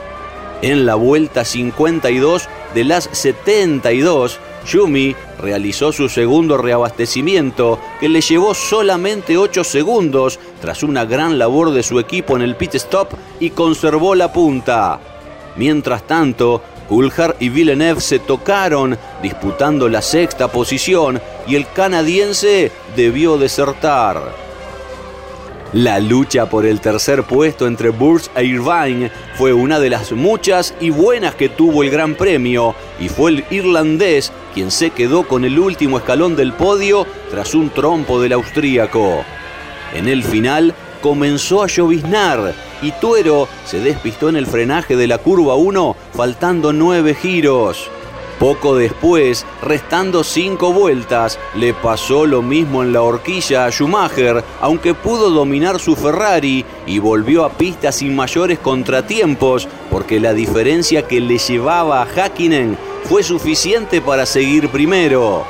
En 0.62 0.86
la 0.86 0.96
vuelta 0.96 1.44
52 1.44 2.48
de 2.74 2.84
las 2.86 3.10
72, 3.12 4.40
Yumi 4.66 5.14
realizó 5.40 5.92
su 5.92 6.08
segundo 6.08 6.58
reabastecimiento, 6.58 7.80
que 8.00 8.08
le 8.08 8.22
llevó 8.22 8.54
solamente 8.54 9.38
8 9.38 9.64
segundos 9.66 10.40
tras 10.62 10.84
una 10.84 11.04
gran 11.04 11.38
labor 11.38 11.72
de 11.72 11.84
su 11.84 12.00
equipo 12.00 12.38
en 12.38 12.44
el 12.44 12.56
pit 12.56 12.76
stop 12.76 13.10
y 13.42 13.50
conservó 13.50 14.16
la 14.16 14.32
punta. 14.32 15.00
Mientras 15.58 16.08
tanto, 16.08 16.62
Coulthard 16.88 17.36
y 17.40 17.50
Villeneuve 17.50 18.02
se 18.02 18.20
tocaron, 18.20 18.98
disputando 19.22 19.90
la 19.90 20.02
sexta 20.02 20.48
posición, 20.50 21.22
y 21.48 21.56
el 21.56 21.68
canadiense 21.74 22.72
debió 22.96 23.38
desertar. 23.38 24.44
La 25.74 26.00
lucha 26.00 26.46
por 26.46 26.68
el 26.68 26.80
tercer 26.82 27.24
puesto 27.24 27.66
entre 27.66 27.90
Burst 27.90 28.30
e 28.38 28.46
Irvine 28.46 29.10
fue 29.36 29.54
una 29.54 29.80
de 29.80 29.90
las 29.90 30.12
muchas 30.12 30.76
y 30.80 30.92
buenas 30.92 31.34
que 31.34 31.50
tuvo 31.50 31.82
el 31.82 31.90
Gran 31.90 32.14
Premio 32.14 32.76
y 33.00 33.10
fue 33.10 33.32
el 33.32 33.46
irlandés 33.50 34.32
quien 34.54 34.70
se 34.70 34.92
quedó 34.92 35.28
con 35.28 35.46
el 35.46 35.58
último 35.58 35.98
escalón 35.98 36.36
del 36.36 36.54
podio 36.54 37.08
tras 37.32 37.56
un 37.56 37.72
trompo 37.72 38.22
del 38.22 38.34
austríaco. 38.34 39.26
En 39.96 40.08
el 40.08 40.24
final 40.24 40.76
comenzó 41.04 41.62
a 41.62 41.68
lloviznar 41.68 42.56
y 42.82 42.94
Tuero 42.94 43.50
se 43.66 43.82
despistó 43.82 44.30
en 44.30 44.38
el 44.38 44.48
frenaje 44.48 44.96
de 44.96 45.06
la 45.06 45.18
curva 45.18 45.56
1 45.56 45.98
faltando 46.14 46.72
nueve 46.72 47.14
giros. 47.14 47.90
Poco 48.40 48.76
después, 48.76 49.46
restando 49.62 50.24
cinco 50.24 50.72
vueltas, 50.72 51.38
le 51.56 51.74
pasó 51.74 52.26
lo 52.26 52.42
mismo 52.42 52.84
en 52.84 52.94
la 52.94 53.02
horquilla 53.02 53.66
a 53.66 53.72
Schumacher, 53.72 54.44
aunque 54.62 54.94
pudo 54.94 55.30
dominar 55.30 55.78
su 55.80 55.96
Ferrari 55.98 56.66
y 56.88 57.00
volvió 57.00 57.44
a 57.44 57.52
pista 57.52 57.92
sin 57.92 58.16
mayores 58.16 58.60
contratiempos, 58.60 59.68
porque 59.92 60.22
la 60.22 60.34
diferencia 60.34 61.06
que 61.06 61.20
le 61.20 61.38
llevaba 61.38 62.02
a 62.02 62.06
Hakkinen 62.06 62.78
fue 63.04 63.24
suficiente 63.24 64.02
para 64.02 64.26
seguir 64.26 64.70
primero. 64.70 65.46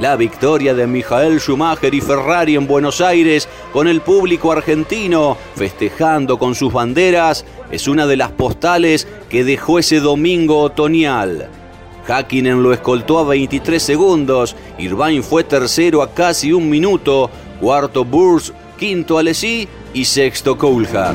La 0.00 0.16
victoria 0.16 0.74
de 0.74 0.88
Michael 0.88 1.40
Schumacher 1.40 1.94
y 1.94 2.00
Ferrari 2.00 2.56
en 2.56 2.66
Buenos 2.66 3.00
Aires 3.00 3.48
con 3.72 3.86
el 3.86 4.00
público 4.00 4.50
argentino 4.50 5.36
festejando 5.54 6.36
con 6.36 6.56
sus 6.56 6.72
banderas 6.72 7.44
es 7.70 7.86
una 7.86 8.04
de 8.06 8.16
las 8.16 8.32
postales 8.32 9.06
que 9.28 9.44
dejó 9.44 9.78
ese 9.78 10.00
domingo 10.00 10.58
otoñal. 10.62 11.48
Hakkinen 12.08 12.60
lo 12.62 12.72
escoltó 12.72 13.20
a 13.20 13.24
23 13.24 13.80
segundos, 13.80 14.56
Irvine 14.78 15.22
fue 15.22 15.44
tercero 15.44 16.02
a 16.02 16.12
casi 16.12 16.52
un 16.52 16.68
minuto, 16.68 17.30
cuarto 17.60 18.04
Burrs, 18.04 18.52
quinto 18.76 19.16
Alesi 19.16 19.68
y 19.94 20.04
sexto 20.04 20.58
Coulthard. 20.58 21.14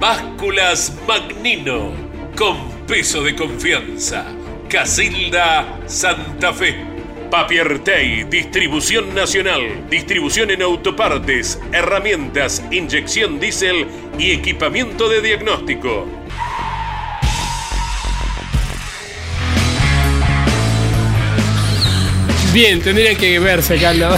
Básculas 0.00 0.94
Magnino, 1.06 1.92
con 2.36 2.69
peso 2.90 3.22
de 3.22 3.36
confianza. 3.36 4.26
Casilda 4.68 5.78
Santa 5.86 6.52
Fe. 6.52 6.74
Papiertei, 7.30 8.24
distribución 8.24 9.14
nacional, 9.14 9.88
distribución 9.88 10.50
en 10.50 10.62
autopartes, 10.62 11.60
herramientas, 11.70 12.64
inyección 12.72 13.38
diésel 13.38 13.86
y 14.18 14.32
equipamiento 14.32 15.08
de 15.08 15.20
diagnóstico. 15.22 16.04
Bien, 22.52 22.80
tendrían 22.80 23.16
que 23.16 23.38
verse 23.38 23.76
acá 23.76 23.92
la, 23.94 24.16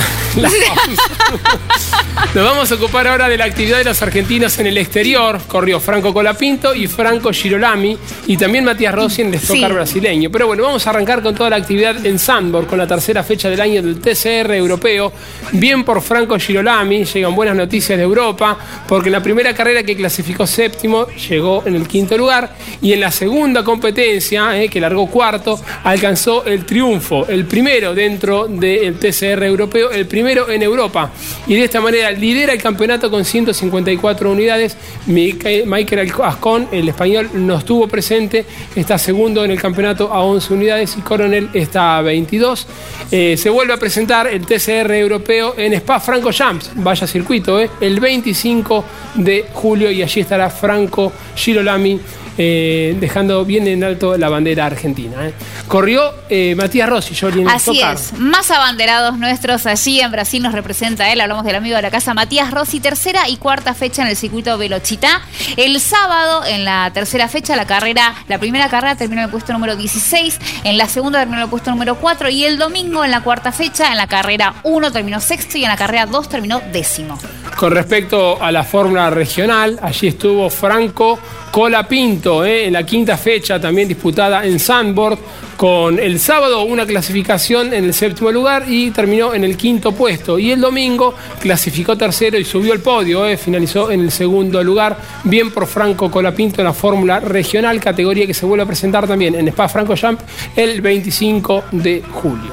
Nos 2.35 2.45
vamos 2.45 2.73
a 2.73 2.77
ocupar 2.77 3.07
ahora 3.07 3.29
de 3.29 3.37
la 3.37 3.45
actividad 3.45 3.77
de 3.77 3.85
los 3.85 4.01
argentinos 4.01 4.59
en 4.59 4.69
el 4.69 4.79
exterior. 4.79 5.39
Corrió 5.47 5.79
Franco 5.79 6.15
Colapinto 6.15 6.75
y 6.75 6.87
Franco 6.87 7.31
Girolami 7.31 7.99
y 8.27 8.39
también 8.39 8.65
Matías 8.65 8.95
Rossi 8.95 9.21
en 9.21 9.29
el 9.29 9.35
estocar 9.35 9.75
brasileño. 9.75 10.31
Pero 10.31 10.47
bueno, 10.47 10.63
vamos 10.63 10.87
a 10.87 10.91
arrancar 10.91 11.23
con 11.23 11.35
toda 11.35 11.51
la 11.51 11.57
actividad 11.57 12.07
en 12.07 12.19
Sandborg, 12.19 12.67
con 12.67 12.79
la 12.79 12.87
tercera 12.87 13.23
fecha 13.23 13.51
del 13.51 13.61
año 13.61 13.83
del 13.83 14.01
TCR 14.01 14.55
europeo. 14.55 15.13
Bien 15.53 15.85
por 15.85 16.01
Franco 16.01 16.39
Girolami, 16.39 17.05
llegan 17.05 17.35
buenas 17.35 17.55
noticias 17.55 17.99
de 17.99 18.05
Europa, 18.05 18.57
porque 18.89 19.11
en 19.11 19.13
la 19.13 19.23
primera 19.23 19.53
carrera 19.55 19.83
que 19.83 19.95
clasificó 19.95 20.47
séptimo 20.47 21.07
llegó 21.29 21.65
en 21.67 21.77
el 21.77 21.87
quinto 21.87 22.17
lugar 22.17 22.57
y 22.81 22.95
en 22.95 23.01
la 23.01 23.11
segunda 23.11 23.63
competencia, 23.63 24.59
eh, 24.59 24.71
que 24.71 24.81
largó 24.81 25.07
cuarto, 25.09 25.61
alcanzó 25.85 26.47
el 26.47 26.65
triunfo, 26.65 27.27
el 27.29 27.45
primero 27.45 27.95
dentro 27.95 28.22
del 28.23 28.99
TCR 28.99 29.43
europeo, 29.43 29.91
el 29.91 30.07
primero 30.07 30.49
en 30.49 30.63
Europa. 30.63 31.11
Y 31.47 31.55
de 31.55 31.65
esta 31.65 31.81
manera 31.81 32.11
lidera 32.13 32.53
el 32.53 32.63
campeonato 32.63 33.11
con 33.11 33.25
154 33.25 34.31
unidades. 34.31 34.77
Michael 35.07 36.13
Ascon, 36.23 36.69
el 36.71 36.89
español, 36.89 37.31
no 37.35 37.59
estuvo 37.59 37.89
presente, 37.89 38.45
está 38.77 38.97
segundo 38.97 39.45
en 39.45 39.51
el 39.51 39.61
campeonato 39.61 40.13
a 40.13 40.21
11 40.23 40.55
unidades 40.55 40.97
y 40.97 41.01
Coronel 41.01 41.51
está 41.53 41.99
a 41.99 42.03
22. 42.03 42.67
Eh, 43.11 43.37
se 43.37 43.51
vuelve 43.51 43.75
a 43.75 43.77
presentar 43.77 44.29
el 44.29 44.47
TCR 44.47 44.93
europeo 44.93 45.55
en 45.57 45.73
Spa 45.75 45.99
Franco 45.99 46.33
Champs, 46.33 46.71
vaya 46.77 47.07
circuito, 47.07 47.61
eh, 47.61 47.71
el 47.81 47.99
25 47.99 48.85
de 49.17 49.47
julio 49.53 49.91
y 49.91 50.03
allí 50.03 50.21
estará 50.21 50.49
Franco 50.49 51.13
Girolami 51.35 52.01
eh, 52.39 52.97
dejando 52.99 53.45
bien 53.45 53.67
en 53.67 53.85
alto 53.85 54.17
la 54.17 54.29
bandera 54.29 54.67
argentina. 54.67 55.29
¿eh? 55.29 55.35
Corrió 55.69 56.15
eh, 56.29 56.55
Matías 56.55 56.89
Rossi, 56.89 57.15
yo 57.15 57.29
Así 57.49 57.81
es, 57.81 58.13
más 58.19 58.51
abanderados 58.51 59.19
nuestros 59.19 59.67
allí 59.67 60.01
en 60.01 60.11
Brasil 60.11 60.43
nos 60.43 60.53
representa 60.53 61.13
él, 61.13 61.21
hablamos 61.21 61.45
del 61.45 61.57
amigo 61.57 61.77
de 61.77 61.83
la 61.83 61.91
casa 61.91 62.15
Matías 62.15 62.51
Rossi, 62.51 62.81
tercera 62.81 63.29
y 63.29 63.37
cuarta 63.37 63.75
fecha 63.75 64.03
en 64.03 64.09
el 64.09 64.17
circuito 64.17 64.57
Velochita. 64.59 65.23
El 65.57 65.79
sábado, 65.81 66.45
en 66.47 66.65
la 66.65 66.91
tercera 66.93 67.29
fecha, 67.29 67.57
la 67.57 67.67
carrera, 67.67 68.15
la 68.29 68.39
primera 68.39 68.69
carrera 68.69 68.97
terminó 68.97 69.23
en 69.23 69.27
el 69.27 69.31
puesto 69.31 69.53
número 69.53 69.77
16, 69.77 70.39
en 70.65 70.79
la 70.79 70.89
segunda 70.89 71.19
terminó 71.19 71.39
en 71.39 71.45
el 71.45 71.51
puesto 71.51 71.71
número 71.71 71.97
4 71.97 72.29
y 72.31 72.45
el 72.45 72.59
domingo 72.59 73.05
en 73.05 73.11
la 73.11 73.23
cuarta 73.23 73.53
fecha, 73.53 73.91
en 73.91 73.97
la 73.97 74.07
carrera 74.07 74.55
1 74.63 74.93
terminó 74.93 75.21
sexto 75.21 75.59
y 75.59 75.65
en 75.65 75.71
la 75.71 75.77
carrera 75.77 76.07
2 76.07 76.29
terminó 76.29 76.61
décimo. 76.73 77.19
Con 77.57 77.73
respecto 77.73 78.43
a 78.43 78.51
la 78.51 78.65
fórmula 78.65 79.11
regional, 79.11 79.79
allí 79.83 80.09
estuvo 80.09 80.49
Franco 80.49 81.19
Colapinto 81.51 82.22
¿eh? 82.23 82.67
en 82.67 82.73
la 82.73 82.87
quinta 82.87 83.17
fecha 83.17 83.61
también 83.61 83.89
disputada 83.89 84.47
en 84.47 84.61
Sandboard 84.61 85.19
con 85.57 85.99
el 85.99 86.21
sábado 86.21 86.63
una 86.63 86.87
clasificación 86.87 87.75
en 87.75 87.85
el 87.85 87.95
séptimo 87.95 88.31
lugar 88.31 88.65
y 88.69 88.91
terminó 88.93 89.35
en 89.35 89.43
el 89.45 89.57
quinto 89.57 89.93
puesto 89.93 90.39
y 90.39 90.53
el 90.53 90.61
domingo 90.61 91.15
clasificó 91.41 91.97
tercero 91.97 92.39
y 92.39 92.45
subió 92.45 92.73
al 92.73 92.81
podio, 92.81 93.27
¿eh? 93.27 93.37
finalizó 93.37 93.91
en 93.91 94.01
el 94.01 94.13
segundo 94.13 94.63
lugar, 94.63 94.97
bien 95.25 95.51
por 95.51 95.67
Franco 95.67 96.11
Colapinto 96.11 96.61
en 96.61 96.67
la 96.67 96.73
fórmula 96.73 97.19
regional, 97.19 97.81
categoría 97.81 98.27
que 98.27 98.35
se 98.35 98.47
vuelve 98.47 98.63
a 98.63 98.67
presentar 98.67 99.07
también 99.09 99.35
en 99.35 99.49
Spa 99.49 99.69
Franco 99.69 99.95
Jump 100.01 100.21
el 100.55 100.81
25 100.81 101.65
de 101.73 102.03
julio. 102.13 102.53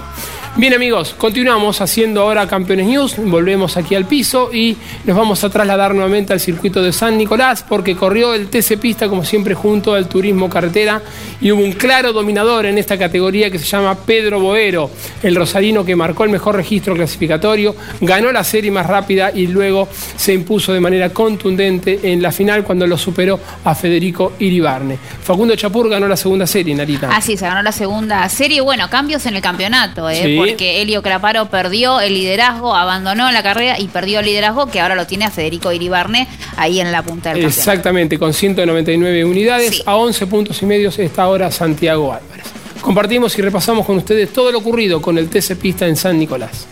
Bien 0.60 0.74
amigos, 0.74 1.16
continuamos 1.18 1.80
haciendo 1.80 2.20
ahora 2.22 2.46
Campeones 2.46 2.86
News, 2.86 3.16
volvemos 3.16 3.78
aquí 3.78 3.96
al 3.96 4.04
piso 4.04 4.54
y 4.54 4.76
nos 5.06 5.16
vamos 5.16 5.42
a 5.46 5.50
trasladar 5.50 5.96
nuevamente 5.96 6.34
al 6.34 6.42
circuito 6.42 6.82
de 6.82 6.92
San 6.92 7.18
Nicolás 7.18 7.64
porque 7.66 7.96
corrió 7.96 8.34
el 8.34 8.50
TC 8.50 8.78
Pista 8.78 9.08
como 9.08 9.24
siempre 9.24 9.56
junto 9.56 9.94
al 9.94 10.10
Turismo 10.10 10.50
Carretera 10.50 11.02
y 11.40 11.54
hubo 11.54 11.64
un 11.64 11.72
claro 11.72 12.12
dominador 12.12 12.66
en 12.66 12.78
esta 12.78 12.98
categoría 12.98 13.50
que 13.50 13.58
se 13.58 13.68
llama 13.68 13.96
Pedro 13.96 14.42
Boero, 14.42 14.92
el 15.24 15.34
rosarino 15.34 15.86
que 15.86 15.96
marcó 15.96 16.26
el 16.26 16.30
mejor 16.30 16.58
registro 16.58 16.94
clasificatorio, 16.94 17.74
ganó 18.02 18.30
la 18.30 18.44
serie 18.44 18.70
más 18.70 18.86
rápida 18.86 19.32
y 19.34 19.48
luego 19.48 19.88
se 20.18 20.34
impuso 20.34 20.74
de 20.74 20.82
manera 20.82 21.12
contundente 21.12 22.02
en 22.12 22.22
la 22.22 22.34
final 22.34 22.66
cuando 22.66 22.86
lo 22.86 22.98
superó 22.98 23.40
a 23.64 23.74
Federico 23.76 24.34
Iribarne. 24.40 25.00
Facundo 25.24 25.56
Chapur 25.56 25.88
ganó 25.88 26.06
la 26.10 26.18
segunda 26.18 26.46
serie, 26.46 26.76
Narita. 26.76 27.16
Así 27.16 27.38
se 27.38 27.46
ganó 27.46 27.62
la 27.62 27.72
segunda 27.72 28.28
serie. 28.28 28.60
Bueno, 28.60 28.90
cambios 28.90 29.26
en 29.26 29.38
el 29.38 29.42
campeonato, 29.42 30.10
¿eh? 30.10 30.49
Porque 30.50 30.82
Helio 30.82 31.02
Craparo 31.02 31.50
perdió 31.50 32.00
el 32.00 32.14
liderazgo, 32.14 32.76
abandonó 32.76 33.32
la 33.32 33.44
carrera 33.44 33.80
y 33.80 33.88
perdió 33.88 34.20
el 34.20 34.26
liderazgo 34.26 34.68
que 34.68 34.80
ahora 34.80 34.96
lo 34.96 35.08
tiene 35.08 35.26
a 35.26 35.32
Federico 35.32 35.72
Iribarne 35.72 36.28
ahí 36.58 36.80
en 36.80 36.92
la 36.92 37.02
punta 37.04 37.30
del 37.30 37.44
campeonato. 37.44 37.60
Exactamente, 37.60 38.20
con 38.20 38.34
199 38.34 39.26
unidades, 39.26 39.84
a 39.86 39.96
11 39.96 40.28
puntos 40.28 40.62
y 40.62 40.66
medios 40.66 41.00
está 41.00 41.24
ahora 41.24 41.52
Santiago 41.52 42.14
Álvarez. 42.14 42.46
Compartimos 42.82 43.38
y 43.38 43.42
repasamos 43.42 43.86
con 43.86 43.98
ustedes 43.98 44.32
todo 44.32 44.52
lo 44.52 44.60
ocurrido 44.60 45.02
con 45.02 45.18
el 45.18 45.30
TC 45.30 45.56
Pista 45.58 45.88
en 45.88 45.96
San 45.96 46.18
Nicolás. 46.18 46.68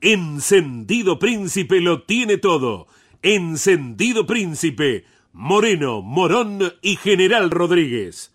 Encendido 0.00 1.18
Príncipe 1.18 1.80
lo 1.80 2.02
tiene 2.02 2.36
todo. 2.36 2.88
Encendido 3.22 4.26
Príncipe, 4.26 5.04
Moreno, 5.32 6.02
Morón 6.02 6.74
y 6.82 6.96
General 6.96 7.50
Rodríguez. 7.50 8.31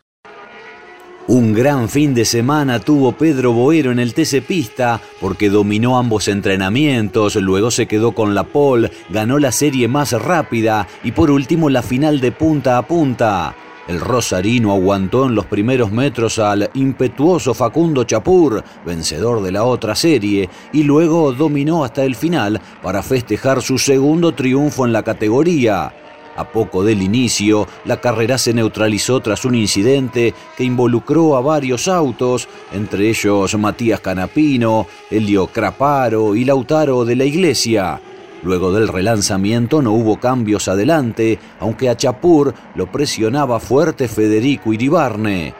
Un 1.29 1.51
gran 1.53 1.89
fin 1.89 2.13
de 2.13 2.23
semana 2.23 2.79
tuvo 2.79 3.11
Pedro 3.11 3.51
Boero 3.51 3.91
en 3.91 3.99
el 3.99 4.13
TC 4.13 4.41
Pista 4.41 5.01
porque 5.19 5.49
dominó 5.49 5.97
ambos 5.97 6.29
entrenamientos, 6.29 7.35
luego 7.35 7.69
se 7.69 7.85
quedó 7.85 8.13
con 8.13 8.33
la 8.33 8.45
pole, 8.45 8.91
ganó 9.09 9.37
la 9.37 9.51
serie 9.51 9.89
más 9.89 10.13
rápida 10.13 10.87
y 11.03 11.11
por 11.11 11.29
último 11.29 11.69
la 11.69 11.81
final 11.81 12.21
de 12.21 12.31
punta 12.31 12.77
a 12.77 12.87
punta. 12.87 13.53
El 13.89 13.99
rosarino 13.99 14.71
aguantó 14.71 15.25
en 15.25 15.35
los 15.35 15.45
primeros 15.45 15.91
metros 15.91 16.39
al 16.39 16.69
impetuoso 16.75 17.53
Facundo 17.53 18.05
Chapur, 18.05 18.63
vencedor 18.85 19.43
de 19.43 19.51
la 19.51 19.65
otra 19.65 19.95
serie, 19.95 20.49
y 20.71 20.83
luego 20.83 21.33
dominó 21.33 21.83
hasta 21.83 22.05
el 22.05 22.15
final 22.15 22.61
para 22.81 23.03
festejar 23.03 23.61
su 23.61 23.77
segundo 23.77 24.33
triunfo 24.33 24.85
en 24.85 24.93
la 24.93 25.03
categoría. 25.03 25.93
A 26.37 26.45
poco 26.45 26.83
del 26.83 27.01
inicio, 27.01 27.67
la 27.85 27.99
carrera 27.99 28.37
se 28.37 28.53
neutralizó 28.53 29.19
tras 29.21 29.43
un 29.43 29.55
incidente 29.55 30.35
que 30.55 30.63
involucró 30.63 31.35
a 31.35 31.41
varios 31.41 31.87
autos, 31.87 32.47
entre 32.71 33.09
ellos 33.09 33.57
Matías 33.57 34.01
Canapino, 34.01 34.85
Elio 35.09 35.47
Craparo 35.47 36.35
y 36.35 36.45
Lautaro 36.45 37.05
de 37.05 37.15
la 37.15 37.25
Iglesia. 37.25 37.99
Luego 38.43 38.71
del 38.71 38.87
relanzamiento 38.87 39.81
no 39.81 39.93
hubo 39.93 40.19
cambios 40.19 40.67
adelante, 40.67 41.39
aunque 41.59 41.89
a 41.89 41.97
Chapur 41.97 42.53
lo 42.75 42.91
presionaba 42.91 43.59
fuerte 43.59 44.07
Federico 44.07 44.71
Iribarne. 44.71 45.55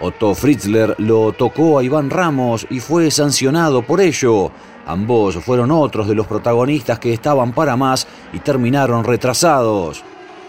Otto 0.00 0.34
Fritzler 0.34 0.96
lo 0.98 1.32
tocó 1.32 1.78
a 1.78 1.84
Iván 1.84 2.10
Ramos 2.10 2.66
y 2.70 2.80
fue 2.80 3.10
sancionado 3.10 3.82
por 3.82 4.00
ello. 4.00 4.50
Ambos 4.88 5.36
fueron 5.36 5.70
otros 5.70 6.08
de 6.08 6.14
los 6.14 6.26
protagonistas 6.26 6.98
que 6.98 7.12
estaban 7.12 7.52
para 7.52 7.76
más 7.76 8.06
y 8.32 8.38
terminaron 8.38 9.04
retrasados. 9.04 10.02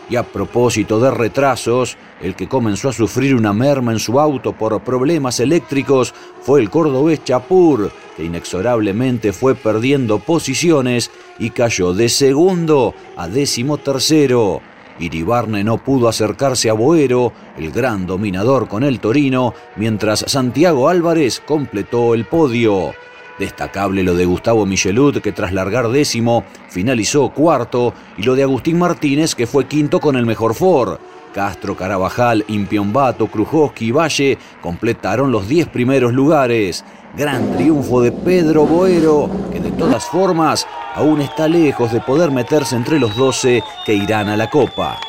Y 0.10 0.16
a 0.16 0.24
propósito 0.24 0.98
de 1.02 1.12
retrasos, 1.12 1.98
el 2.22 2.36
que 2.36 2.48
comenzó 2.48 2.88
a 2.88 2.94
sufrir 2.94 3.36
una 3.36 3.52
merma 3.52 3.92
en 3.92 4.00
su 4.00 4.18
auto 4.18 4.54
por 4.54 4.80
problemas 4.80 5.42
eléctricos 5.42 6.16
fue 6.42 6.62
el 6.62 6.70
cordobés 6.70 7.22
Chapur, 7.26 7.92
que 8.16 8.24
inexorablemente 8.24 9.34
fue 9.34 9.56
perdiendo 9.56 10.20
posiciones 10.20 11.12
y 11.38 11.50
cayó 11.50 11.94
de 11.94 12.08
segundo 12.08 12.96
a 13.18 13.28
décimo 13.28 13.78
tercero. 13.78 14.62
Iribarne 15.00 15.66
no 15.66 15.80
pudo 15.80 16.08
acercarse 16.08 16.70
a 16.70 16.74
Boero, 16.74 17.34
el 17.58 17.72
gran 17.72 18.08
dominador 18.08 18.70
con 18.70 18.84
el 18.84 19.02
Torino, 19.02 19.54
mientras 19.76 20.24
Santiago 20.28 20.88
Álvarez 20.88 21.42
completó 21.46 22.14
el 22.14 22.24
podio. 22.24 22.94
Destacable 23.40 24.04
lo 24.04 24.16
de 24.16 24.26
Gustavo 24.26 24.66
Michelud, 24.66 25.22
que 25.22 25.32
tras 25.32 25.54
largar 25.54 25.88
décimo 25.88 26.44
finalizó 26.68 27.30
cuarto, 27.30 27.94
y 28.18 28.24
lo 28.24 28.36
de 28.36 28.44
Agustín 28.44 28.78
Martínez, 28.78 29.34
que 29.34 29.48
fue 29.48 29.66
quinto 29.66 30.02
con 30.02 30.18
el 30.18 30.26
mejor 30.26 30.54
Ford. 30.54 31.00
Castro, 31.34 31.78
Carabajal, 31.78 32.44
Impiombato, 32.48 33.28
Krujowski 33.28 33.88
y 33.88 33.92
Valle 33.92 34.38
completaron 34.62 35.32
los 35.32 35.48
diez 35.48 35.68
primeros 35.68 36.12
lugares. 36.12 36.84
Gran 37.16 37.56
triunfo 37.56 38.02
de 38.02 38.12
Pedro 38.12 38.66
Boero, 38.66 39.30
que 39.52 39.60
de 39.60 39.72
todas 39.72 40.06
formas 40.06 40.68
aún 40.94 41.22
está 41.22 41.48
lejos 41.48 41.92
de 41.94 42.02
poder 42.02 42.32
meterse 42.32 42.76
entre 42.76 43.00
los 43.00 43.16
12 43.16 43.64
que 43.86 43.94
irán 43.94 44.28
a 44.28 44.36
la 44.36 44.50
Copa. 44.50 45.00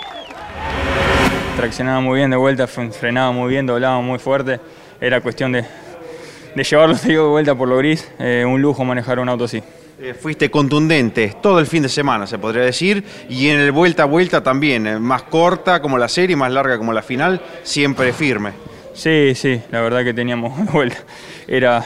Traccionaba 1.57 2.01
muy 2.01 2.19
bien 2.19 2.31
de 2.31 2.37
vuelta, 2.37 2.67
frenaba 2.67 3.33
muy 3.33 3.51
bien, 3.51 3.67
doblaba 3.67 4.01
muy 4.01 4.19
fuerte. 4.19 4.61
Era 5.01 5.21
cuestión 5.21 5.53
de, 5.53 5.65
de 6.55 6.65
llevarlo 6.65 6.97
de 6.97 7.19
vuelta 7.19 7.55
por 7.55 7.69
lo 7.69 7.77
gris. 7.79 8.09
Eh, 8.19 8.45
un 8.47 8.61
lujo 8.61 8.85
manejar 8.85 9.19
un 9.19 9.29
auto 9.29 9.45
así. 9.45 9.63
Eh, 10.01 10.15
fuiste 10.15 10.51
contundente 10.51 11.37
todo 11.43 11.61
el 11.61 11.67
fin 11.67 11.83
de 11.83 11.89
semana, 11.89 12.27
se 12.27 12.39
podría 12.39 12.63
decir, 12.63 13.05
y 13.29 13.49
en 13.49 13.61
el 13.61 13.71
vuelta 13.71 14.05
a 14.05 14.07
vuelta 14.07 14.43
también, 14.43 14.87
eh, 14.87 14.99
más 14.99 15.25
corta 15.25 15.83
como 15.83 15.99
la 15.99 16.09
serie, 16.09 16.37
más 16.37 16.51
larga 16.51 16.79
como 16.79 16.93
la 16.93 17.03
final, 17.03 17.41
siempre 17.63 18.13
firme. 18.15 18.53
Sí, 18.95 19.35
sí, 19.35 19.61
la 19.71 19.83
verdad 19.83 20.03
que 20.03 20.15
teníamos 20.15 20.73
vuelta. 20.73 20.97
Era, 21.47 21.85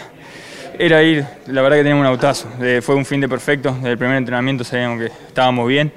era 0.78 1.02
ir, 1.02 1.24
la 1.48 1.62
verdad 1.62 1.78
que 1.78 1.82
teníamos 1.82 2.02
un 2.02 2.06
autazo. 2.06 2.48
fue 2.82 2.94
un 2.94 3.04
fin 3.04 3.20
de 3.20 3.28
perfecto, 3.28 3.72
desde 3.74 3.90
el 3.90 3.98
primer 3.98 4.16
entrenamiento 4.16 4.62
sabíamos 4.62 5.00
que 5.00 5.06
estábamos 5.06 5.66
bien. 5.66 5.92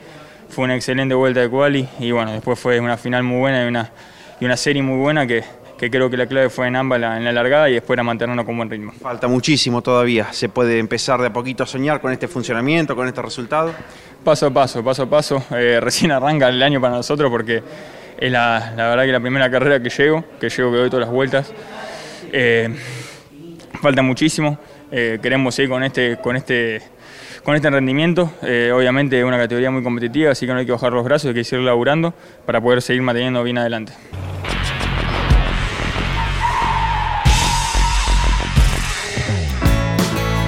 Fue 0.49 0.65
una 0.65 0.76
excelente 0.76 1.13
vuelta 1.13 1.41
de 1.41 1.49
quali 1.49 1.88
y 1.99 2.11
bueno, 2.11 2.32
después 2.32 2.57
fue 2.57 2.80
una 2.80 2.97
final 2.97 3.22
muy 3.22 3.39
buena 3.39 3.63
y 3.63 3.68
una, 3.68 3.91
y 4.39 4.45
una 4.45 4.57
serie 4.57 4.82
muy 4.82 4.97
buena 4.97 5.28
que, 5.28 5.43
que 5.78 5.91
creo 5.91 6.09
que 6.09 6.17
la 6.17 6.25
clave 6.25 6.49
fue 6.49 6.67
en 6.67 6.75
ambas 6.75 7.01
en 7.01 7.23
la 7.23 7.32
largada 7.32 7.69
y 7.69 7.73
después 7.73 7.99
a 7.99 8.03
mantenernos 8.03 8.45
con 8.45 8.57
buen 8.57 8.69
ritmo. 8.69 8.91
Falta 8.99 9.28
muchísimo 9.28 9.82
todavía. 9.82 10.34
¿Se 10.34 10.49
puede 10.49 10.80
empezar 10.80 11.21
de 11.21 11.28
a 11.28 11.34
poquito 11.34 11.63
a 11.63 11.67
soñar 11.67 12.01
con 12.01 12.11
este 12.11 12.28
funcionamiento, 12.28 12.95
con 12.95 13.07
este 13.07 13.21
resultado? 13.21 13.73
Paso 14.23 14.47
a 14.47 14.49
paso, 14.51 14.84
paso 14.84 15.03
a 15.03 15.09
paso. 15.09 15.43
Eh, 15.51 15.80
recién 15.82 16.11
arranca 16.11 16.49
el 16.49 16.61
año 16.61 16.82
para 16.82 16.95
nosotros 16.95 17.30
porque 17.30 17.61
es 18.17 18.32
la, 18.32 18.73
verdad 18.75 19.05
que 19.05 19.11
la 19.11 19.19
primera 19.19 19.51
carrera 19.51 19.82
que 19.82 19.89
llego, 19.89 20.23
que 20.39 20.49
llego 20.49 20.71
que 20.71 20.78
doy 20.78 20.89
todas 20.89 21.05
las 21.05 21.13
vueltas. 21.13 21.53
Eh, 22.32 22.75
falta 23.80 24.01
muchísimo. 24.01 24.57
Eh, 24.91 25.19
queremos 25.21 25.53
seguir 25.53 25.69
con 25.69 25.84
este, 25.84 26.17
con 26.17 26.36
este, 26.36 26.82
con 27.43 27.55
este 27.55 27.69
rendimiento. 27.69 28.32
obviamente 28.73 29.19
es 29.19 29.25
una 29.25 29.38
categoría 29.38 29.69
muy 29.69 29.84
competitiva, 29.84 30.32
así 30.32 30.47
que 30.47 30.53
no 30.53 30.59
hay 30.59 30.65
que 30.65 30.71
bajar 30.71 30.91
los 30.91 31.03
brazos, 31.03 31.28
hay 31.30 31.36
que 31.36 31.43
seguir 31.43 31.65
laburando 31.65 32.15
para 32.45 32.59
poder 32.59 32.82
seguir 32.82 33.03
manteniendo 33.03 33.43
bien 33.43 33.59
adelante. 33.59 33.93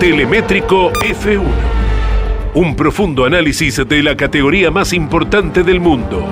Telemétrico 0.00 0.90
F1. 0.92 1.44
Un 2.54 2.74
profundo 2.74 3.26
análisis 3.26 3.86
de 3.86 4.02
la 4.02 4.16
categoría 4.16 4.70
más 4.70 4.94
importante 4.94 5.62
del 5.62 5.78
mundo. 5.78 6.24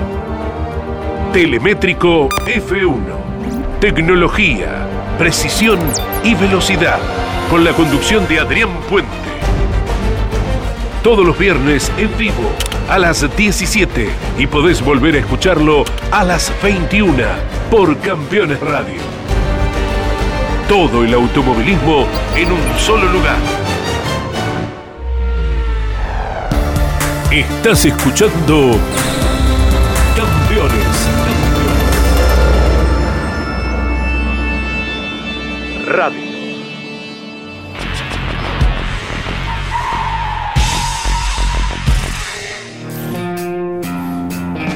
Telemétrico 1.35 2.31
F1. 2.47 3.79
Tecnología, 3.79 4.87
precisión 5.19 5.79
y 6.25 6.35
velocidad. 6.35 6.99
Con 7.51 7.63
la 7.63 7.75
conducción 7.75 8.27
de 8.27 8.41
Adrián 8.41 8.71
Puente. 8.89 9.13
Todos 11.03 11.27
los 11.27 11.39
viernes 11.39 11.93
en 11.99 12.17
vivo 12.17 12.51
a 12.89 12.99
las 12.99 13.37
17 13.37 14.09
y 14.39 14.47
podés 14.47 14.83
volver 14.83 15.15
a 15.17 15.19
escucharlo 15.19 15.85
a 16.11 16.25
las 16.25 16.51
21 16.63 17.23
por 17.71 17.99
Campeones 17.99 18.61
Radio 18.61 19.18
todo 20.69 21.03
el 21.03 21.15
automovilismo 21.15 22.07
en 22.37 22.53
un 22.53 22.79
solo 22.79 23.11
lugar. 23.11 23.39
Estás 27.33 27.87
escuchando 27.87 28.73
Campeones. 30.15 31.09
Radio. 35.87 36.28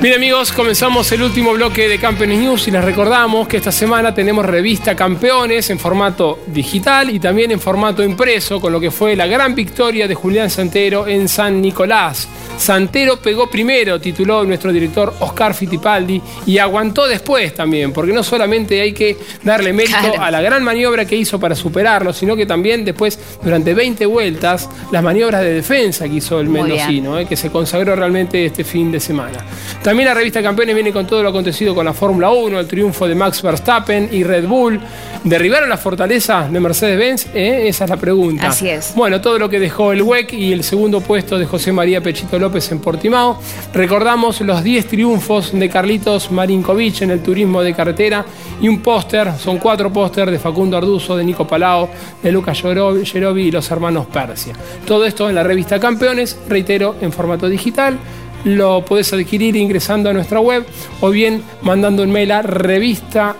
Bien 0.02 0.16
amigos, 0.16 0.50
comenzamos 0.50 1.12
el 1.12 1.22
último 1.22 1.52
bloque 1.52 1.86
de 1.86 1.96
Campeones 1.96 2.40
News 2.40 2.66
y 2.66 2.72
les 2.72 2.84
recordamos 2.84 3.46
que 3.46 3.58
esta 3.58 3.70
semana 3.70 4.12
tenemos 4.12 4.44
revista 4.44 4.96
Campeones 4.96 5.70
en 5.70 5.78
formato 5.78 6.40
digital 6.48 7.08
y 7.08 7.20
también 7.20 7.52
en 7.52 7.60
formato 7.60 8.02
impreso 8.02 8.60
con 8.60 8.72
lo 8.72 8.80
que 8.80 8.90
fue 8.90 9.14
la 9.14 9.28
gran 9.28 9.54
victoria 9.54 10.08
de 10.08 10.16
Julián 10.16 10.50
Santero 10.50 11.06
en 11.06 11.28
San 11.28 11.62
Nicolás. 11.62 12.26
Santero 12.56 13.16
pegó 13.16 13.50
primero, 13.50 14.00
tituló 14.00 14.44
nuestro 14.44 14.72
director 14.72 15.12
Oscar 15.20 15.54
Fittipaldi 15.54 16.22
y 16.46 16.58
aguantó 16.58 17.06
después 17.08 17.54
también, 17.54 17.92
porque 17.92 18.12
no 18.12 18.22
solamente 18.22 18.80
hay 18.80 18.92
que 18.92 19.16
darle 19.42 19.72
mérito 19.72 20.20
a 20.20 20.30
la 20.30 20.40
gran 20.40 20.62
maniobra 20.62 21.04
que 21.04 21.16
hizo 21.16 21.40
para 21.40 21.54
superarlo, 21.54 22.12
sino 22.12 22.36
que 22.36 22.46
también 22.46 22.84
después, 22.84 23.18
durante 23.42 23.74
20 23.74 24.06
vueltas, 24.06 24.68
las 24.90 25.02
maniobras 25.02 25.42
de 25.42 25.54
defensa 25.54 26.08
que 26.08 26.16
hizo 26.16 26.38
el 26.40 26.48
mendocino, 26.48 27.18
eh, 27.18 27.26
que 27.26 27.36
se 27.36 27.50
consagró 27.50 27.96
realmente 27.96 28.46
este 28.46 28.64
fin 28.64 28.92
de 28.92 29.00
semana. 29.00 29.38
También 29.82 30.08
la 30.08 30.14
revista 30.14 30.42
Campeones 30.42 30.74
viene 30.74 30.92
con 30.92 31.06
todo 31.06 31.22
lo 31.22 31.30
acontecido 31.30 31.74
con 31.74 31.84
la 31.84 31.92
Fórmula 31.92 32.30
1, 32.30 32.60
el 32.60 32.66
triunfo 32.66 33.08
de 33.08 33.14
Max 33.14 33.42
Verstappen 33.42 34.08
y 34.12 34.22
Red 34.22 34.46
Bull. 34.46 34.80
¿Derribaron 35.24 35.68
la 35.68 35.76
fortaleza 35.76 36.48
de 36.50 36.60
Mercedes-Benz? 36.60 37.26
¿Eh? 37.34 37.68
Esa 37.68 37.84
es 37.84 37.90
la 37.90 37.96
pregunta. 37.96 38.48
Así 38.48 38.68
es. 38.68 38.92
Bueno, 38.94 39.20
todo 39.20 39.38
lo 39.38 39.48
que 39.48 39.60
dejó 39.60 39.92
el 39.92 40.02
WEC 40.02 40.32
y 40.32 40.52
el 40.52 40.64
segundo 40.64 41.00
puesto 41.00 41.38
de 41.38 41.46
José 41.46 41.72
María 41.72 42.00
Pechito 42.00 42.38
López 42.42 42.70
en 42.72 42.80
Portimao. 42.80 43.38
Recordamos 43.72 44.40
los 44.42 44.62
10 44.62 44.86
triunfos 44.86 45.58
de 45.58 45.70
Carlitos 45.70 46.30
Marinkovic 46.30 47.00
en 47.02 47.12
el 47.12 47.22
turismo 47.22 47.62
de 47.62 47.72
carretera 47.72 48.26
y 48.60 48.68
un 48.68 48.80
póster, 48.80 49.32
son 49.38 49.58
cuatro 49.58 49.90
póster 49.90 50.30
de 50.30 50.38
Facundo 50.38 50.76
Arduzo, 50.76 51.16
de 51.16 51.24
Nico 51.24 51.46
Palao, 51.46 51.88
de 52.22 52.30
Lucas 52.30 52.62
Yerobi 52.62 53.42
y 53.42 53.50
los 53.50 53.70
hermanos 53.70 54.06
Persia. 54.06 54.54
Todo 54.86 55.06
esto 55.06 55.28
en 55.28 55.36
la 55.36 55.42
revista 55.42 55.80
Campeones, 55.80 56.38
reitero, 56.48 56.96
en 57.00 57.12
formato 57.12 57.48
digital 57.48 57.98
lo 58.44 58.84
podés 58.84 59.12
adquirir 59.12 59.54
ingresando 59.54 60.10
a 60.10 60.12
nuestra 60.12 60.40
web 60.40 60.66
o 61.00 61.10
bien 61.10 61.42
mandando 61.62 62.02
un 62.02 62.10
mail 62.10 62.32
a 62.32 62.42
revista 62.42 63.36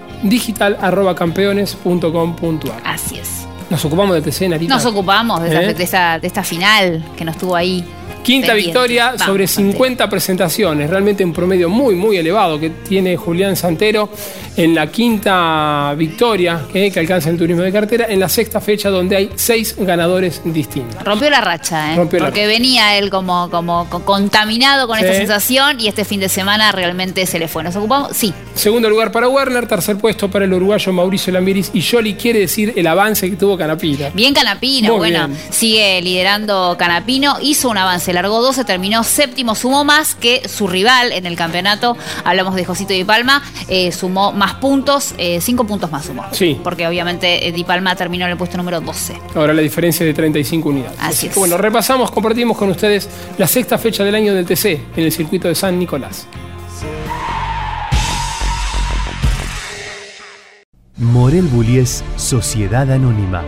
Así 2.85 3.19
es. 3.19 3.47
Nos 3.71 3.85
ocupamos 3.85 4.15
de 4.15 4.21
TC, 4.31 4.69
Nos 4.69 4.85
ocupamos 4.85 5.43
de, 5.43 5.71
¿Eh? 5.71 5.75
de, 5.75 5.83
esta, 5.83 6.45
final 6.45 7.03
que 7.17 7.25
nos 7.25 7.39
tuvo 7.39 7.57
ahí 7.57 7.85
Quinta 8.23 8.49
Pendiente. 8.49 8.55
victoria 8.71 9.05
Vamos, 9.07 9.23
sobre 9.27 9.47
50 9.47 10.09
presentaciones, 10.09 10.89
realmente 10.89 11.25
un 11.25 11.33
promedio 11.33 11.69
muy, 11.69 11.95
muy 11.95 12.17
elevado 12.17 12.59
que 12.61 12.71
tiene 12.71 13.17
Julián 13.17 13.57
Santero 13.57 14.09
en 14.57 14.75
la 14.75 14.87
quinta 14.91 15.95
victoria 15.97 16.67
eh, 16.75 16.91
que 16.91 17.01
alcanza 17.01 17.31
el 17.31 17.39
turismo 17.39 17.63
de 17.63 17.73
cartera, 17.73 18.07
en 18.09 18.21
la 18.21 18.29
sexta 18.29 18.61
fecha 18.61 18.91
donde 18.91 19.17
hay 19.17 19.31
seis 19.35 19.75
ganadores 19.79 20.41
distintos. 20.45 21.03
Rompió 21.05 21.31
la 21.31 21.41
racha, 21.41 21.93
¿eh? 21.93 21.97
Rompió 21.97 22.19
la 22.21 22.27
Porque 22.27 22.47
venía 22.47 22.97
él 22.99 23.11
como, 23.11 23.49
como 23.51 23.89
co- 23.89 24.05
contaminado 24.05 24.87
con 24.87 24.99
Sí. 24.99 25.05
esta 25.05 25.17
sensación 25.17 25.81
y 25.81 25.89
este 25.89 26.05
fin 26.05 26.21
de 26.21 26.29
semana 26.29 26.71
realmente 26.73 27.25
se 27.27 27.39
le 27.39 27.49
fue. 27.49 27.63
¿Nos 27.65 27.75
ocupamos? 27.77 28.17
Sí. 28.17 28.33
Segundo 28.55 28.89
lugar 28.91 29.11
para 29.11 29.29
Werner, 29.29 29.67
tercer 29.67 29.97
puesto 29.97 30.31
para 30.31 30.45
el 30.45 30.53
uruguayo 30.53 30.93
Mauricio 30.93 31.33
Lambiris 31.33 31.71
y 31.73 31.83
Jolly 31.83 32.15
quiere 32.15 32.41
decir 32.41 32.73
el 32.77 32.87
avance 32.87 33.29
que 33.31 33.37
tuvo 33.37 33.57
Canapira. 33.57 34.11
Bien 34.15 34.35
Canapino, 34.35 34.91
Muy 34.91 34.99
bueno, 35.11 35.29
bien. 35.29 35.41
sigue 35.51 36.01
liderando 36.03 36.77
Canapino, 36.79 37.39
hizo 37.41 37.71
un 37.71 37.79
avance, 37.79 38.12
largó 38.13 38.41
12, 38.43 38.65
terminó 38.65 39.05
séptimo, 39.05 39.55
sumó 39.55 39.85
más 39.85 40.15
que 40.15 40.49
su 40.49 40.67
rival 40.67 41.13
en 41.13 41.27
el 41.27 41.37
campeonato, 41.37 41.97
hablamos 42.25 42.55
de 42.55 42.65
Josito 42.65 42.93
Di 42.93 43.05
Palma, 43.05 43.43
eh, 43.69 43.93
sumó 43.93 44.33
más 44.33 44.55
puntos, 44.55 45.15
eh, 45.19 45.41
cinco 45.41 45.65
puntos 45.65 45.91
más 45.91 46.07
sumó. 46.07 46.25
Sí. 46.33 46.61
Porque 46.63 46.87
obviamente 46.87 47.49
eh, 47.49 47.53
Di 47.53 47.65
Palma 47.65 47.95
terminó 47.97 48.25
en 48.25 48.33
el 48.33 48.37
puesto 48.37 48.57
número 48.57 48.81
12. 48.81 49.15
Ahora 49.35 49.55
la 49.55 49.63
diferencia 49.63 50.05
es 50.05 50.09
de 50.09 50.15
35 50.15 50.69
unidades. 50.69 50.99
Así 51.01 51.27
es. 51.29 51.35
bueno, 51.35 51.57
repasamos, 51.57 52.11
compartimos 52.11 52.57
con 52.57 52.71
ustedes 52.71 53.09
la 53.39 53.47
sexta 53.47 53.79
fecha 53.79 54.05
del 54.05 54.15
año 54.15 54.35
del 54.35 54.47
TC 54.47 54.67
en 54.97 55.05
el 55.05 55.13
circuito 55.13 55.49
de 55.49 55.55
San 55.55 55.79
Nicolás. 55.79 56.27
Morel 60.97 61.47
Bullies 61.47 62.05
Sociedad 62.17 62.91
Anónima, 62.91 63.43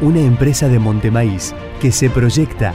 una 0.00 0.20
empresa 0.20 0.68
de 0.68 0.78
Montemaíz 0.78 1.52
que 1.80 1.90
se 1.90 2.08
proyecta 2.08 2.74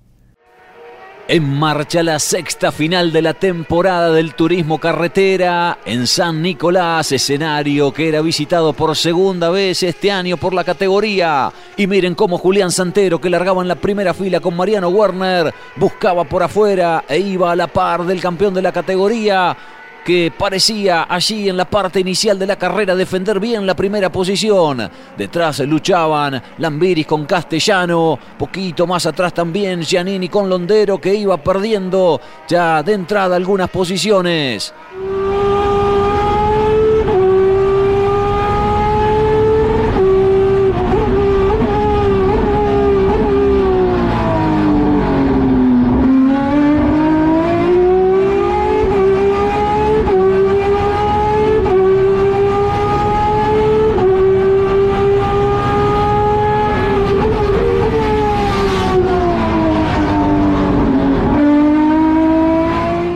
En 1.33 1.49
marcha 1.49 2.03
la 2.03 2.19
sexta 2.19 2.73
final 2.73 3.13
de 3.13 3.21
la 3.21 3.33
temporada 3.33 4.11
del 4.11 4.35
turismo 4.35 4.79
carretera 4.79 5.79
en 5.85 6.05
San 6.05 6.41
Nicolás, 6.41 7.13
escenario 7.13 7.93
que 7.93 8.09
era 8.09 8.19
visitado 8.19 8.73
por 8.73 8.97
segunda 8.97 9.49
vez 9.49 9.81
este 9.81 10.11
año 10.11 10.35
por 10.35 10.53
la 10.53 10.65
categoría. 10.65 11.49
Y 11.77 11.87
miren 11.87 12.15
cómo 12.15 12.37
Julián 12.37 12.69
Santero, 12.69 13.21
que 13.21 13.29
largaba 13.29 13.61
en 13.61 13.69
la 13.69 13.75
primera 13.75 14.13
fila 14.13 14.41
con 14.41 14.57
Mariano 14.57 14.89
Werner, 14.89 15.53
buscaba 15.77 16.25
por 16.25 16.43
afuera 16.43 17.05
e 17.07 17.19
iba 17.19 17.49
a 17.49 17.55
la 17.55 17.67
par 17.67 18.03
del 18.05 18.19
campeón 18.19 18.53
de 18.53 18.63
la 18.63 18.73
categoría 18.73 19.55
que 20.03 20.31
parecía 20.37 21.05
allí 21.09 21.49
en 21.49 21.57
la 21.57 21.65
parte 21.65 21.99
inicial 21.99 22.37
de 22.37 22.47
la 22.47 22.55
carrera 22.55 22.95
defender 22.95 23.39
bien 23.39 23.65
la 23.65 23.75
primera 23.75 24.11
posición. 24.11 24.89
Detrás 25.17 25.59
luchaban 25.59 26.41
Lambiris 26.57 27.05
con 27.05 27.25
Castellano, 27.25 28.17
poquito 28.37 28.87
más 28.87 29.05
atrás 29.05 29.33
también 29.33 29.81
Giannini 29.81 30.29
con 30.29 30.49
Londero 30.49 30.99
que 30.99 31.13
iba 31.13 31.37
perdiendo 31.37 32.19
ya 32.47 32.83
de 32.83 32.93
entrada 32.93 33.35
algunas 33.35 33.69
posiciones. 33.69 34.73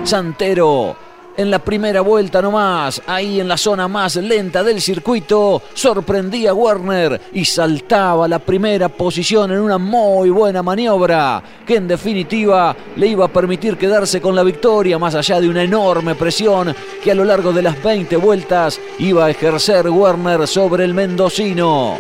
Santero 0.06 0.95
en 1.38 1.51
la 1.51 1.60
primera 1.60 2.01
vuelta 2.01 2.41
nomás, 2.41 3.01
ahí 3.08 3.39
en 3.39 3.47
la 3.47 3.58
zona 3.58 3.88
más 3.88 4.16
lenta 4.16 4.64
del 4.64 4.82
circuito, 4.82 5.62
sorprendía 5.74 6.51
a 6.51 6.53
Werner 6.53 7.20
y 7.34 7.43
saltaba 7.43 8.28
la 8.28 8.39
primera 8.39 8.88
posición 8.88 9.51
en 9.51 9.60
una 9.60 9.78
muy 9.78 10.30
buena 10.30 10.64
maniobra, 10.64 11.43
que 11.66 11.76
en 11.76 11.88
definitiva 11.88 12.76
le 12.95 13.08
iba 13.08 13.26
a 13.26 13.30
permitir 13.30 13.78
quedarse 13.78 14.22
con 14.22 14.36
la 14.36 14.43
victoria, 14.43 14.97
más 14.97 15.16
allá 15.16 15.41
de 15.41 15.49
una 15.49 15.64
enorme 15.64 16.16
presión 16.16 16.74
que 17.03 17.12
a 17.12 17.16
lo 17.16 17.26
largo 17.26 17.51
de 17.51 17.64
las 17.64 17.82
20 17.84 18.16
vueltas 18.18 18.80
iba 18.99 19.26
a 19.26 19.30
ejercer 19.30 19.89
Werner 19.89 20.47
sobre 20.47 20.86
el 20.86 20.93
mendocino. 20.93 21.99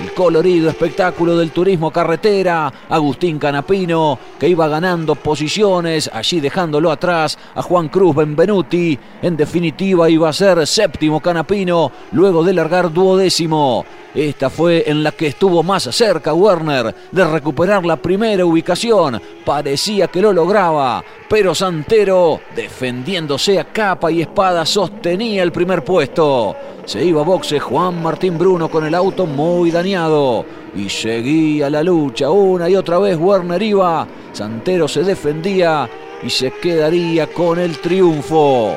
El 0.00 0.14
colorido 0.14 0.70
espectáculo 0.70 1.36
del 1.36 1.50
turismo 1.50 1.90
carretera, 1.90 2.72
Agustín 2.88 3.38
Canapino, 3.38 4.18
que 4.38 4.48
iba 4.48 4.66
ganando 4.66 5.14
posiciones, 5.14 6.10
allí 6.12 6.40
dejándolo 6.40 6.90
atrás 6.90 7.38
a 7.54 7.62
Juan 7.62 7.88
Cruz 7.88 8.16
Benvenuti. 8.16 8.98
En 9.20 9.36
definitiva 9.36 10.08
iba 10.10 10.28
a 10.28 10.32
ser 10.32 10.66
séptimo 10.66 11.20
Canapino, 11.20 11.92
luego 12.12 12.42
de 12.42 12.54
largar 12.54 12.92
duodécimo. 12.92 13.84
Esta 14.14 14.50
fue 14.50 14.84
en 14.86 15.02
la 15.02 15.12
que 15.12 15.28
estuvo 15.28 15.62
más 15.62 15.84
cerca 15.84 16.34
Werner 16.34 16.94
de 17.10 17.24
recuperar 17.24 17.84
la 17.86 17.96
primera 17.96 18.44
ubicación. 18.44 19.20
Parecía 19.44 20.08
que 20.08 20.20
lo 20.20 20.32
lograba, 20.32 21.02
pero 21.28 21.54
Santero, 21.54 22.40
defendiéndose 22.54 23.58
a 23.58 23.64
capa 23.64 24.10
y 24.10 24.20
espada, 24.20 24.66
sostenía 24.66 25.42
el 25.42 25.52
primer 25.52 25.82
puesto. 25.82 26.54
Se 26.84 27.04
iba 27.04 27.20
a 27.20 27.24
boxe 27.24 27.60
Juan 27.60 28.02
Martín 28.02 28.36
Bruno 28.36 28.68
con 28.68 28.84
el 28.84 28.94
auto 28.94 29.24
muy 29.26 29.70
dañado. 29.70 30.44
Y 30.74 30.88
seguía 30.88 31.70
la 31.70 31.82
lucha. 31.82 32.30
Una 32.30 32.68
y 32.68 32.74
otra 32.74 32.98
vez 32.98 33.16
Werner 33.18 33.62
iba. 33.62 34.06
Santero 34.32 34.88
se 34.88 35.04
defendía 35.04 35.88
y 36.22 36.30
se 36.30 36.50
quedaría 36.50 37.28
con 37.28 37.60
el 37.60 37.78
triunfo. 37.78 38.76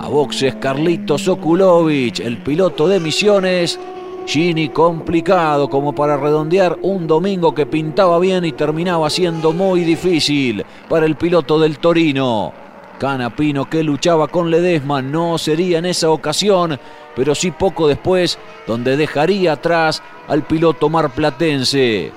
A 0.00 0.08
boxes 0.08 0.56
Carlitos 0.56 1.28
Okulovic, 1.28 2.18
el 2.20 2.38
piloto 2.38 2.88
de 2.88 2.98
Misiones. 2.98 3.78
Gini 4.26 4.68
complicado 4.68 5.68
como 5.68 5.94
para 5.94 6.16
redondear 6.16 6.78
un 6.82 7.06
domingo 7.06 7.54
que 7.54 7.66
pintaba 7.66 8.18
bien 8.18 8.44
y 8.44 8.52
terminaba 8.52 9.10
siendo 9.10 9.52
muy 9.52 9.84
difícil 9.84 10.64
para 10.88 11.06
el 11.06 11.16
piloto 11.16 11.58
del 11.58 11.78
Torino. 11.78 12.52
Canapino 12.98 13.68
que 13.68 13.82
luchaba 13.82 14.28
con 14.28 14.48
Ledesma 14.48 15.02
no 15.02 15.36
sería 15.36 15.78
en 15.78 15.86
esa 15.86 16.10
ocasión, 16.10 16.78
pero 17.14 17.34
sí 17.34 17.50
poco 17.50 17.88
después, 17.88 18.38
donde 18.66 18.96
dejaría 18.96 19.52
atrás 19.52 20.02
al 20.28 20.42
piloto 20.42 20.88
marplatense. 20.88 22.12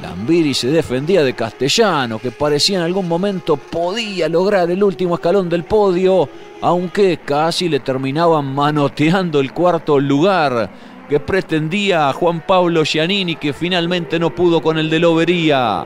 Lambiri 0.00 0.54
se 0.54 0.68
defendía 0.68 1.22
de 1.22 1.34
Castellano, 1.34 2.18
que 2.18 2.30
parecía 2.30 2.78
en 2.78 2.84
algún 2.84 3.06
momento 3.06 3.56
podía 3.56 4.28
lograr 4.28 4.70
el 4.70 4.82
último 4.82 5.14
escalón 5.16 5.48
del 5.48 5.64
podio, 5.64 6.28
aunque 6.62 7.18
casi 7.18 7.68
le 7.68 7.80
terminaban 7.80 8.54
manoteando 8.54 9.40
el 9.40 9.52
cuarto 9.52 9.98
lugar 9.98 10.70
que 11.10 11.20
pretendía 11.20 12.08
a 12.08 12.12
Juan 12.12 12.40
Pablo 12.46 12.84
Giannini, 12.84 13.36
que 13.36 13.52
finalmente 13.52 14.18
no 14.18 14.34
pudo 14.34 14.62
con 14.62 14.78
el 14.78 14.88
de 14.88 15.00
Lobería. 15.00 15.84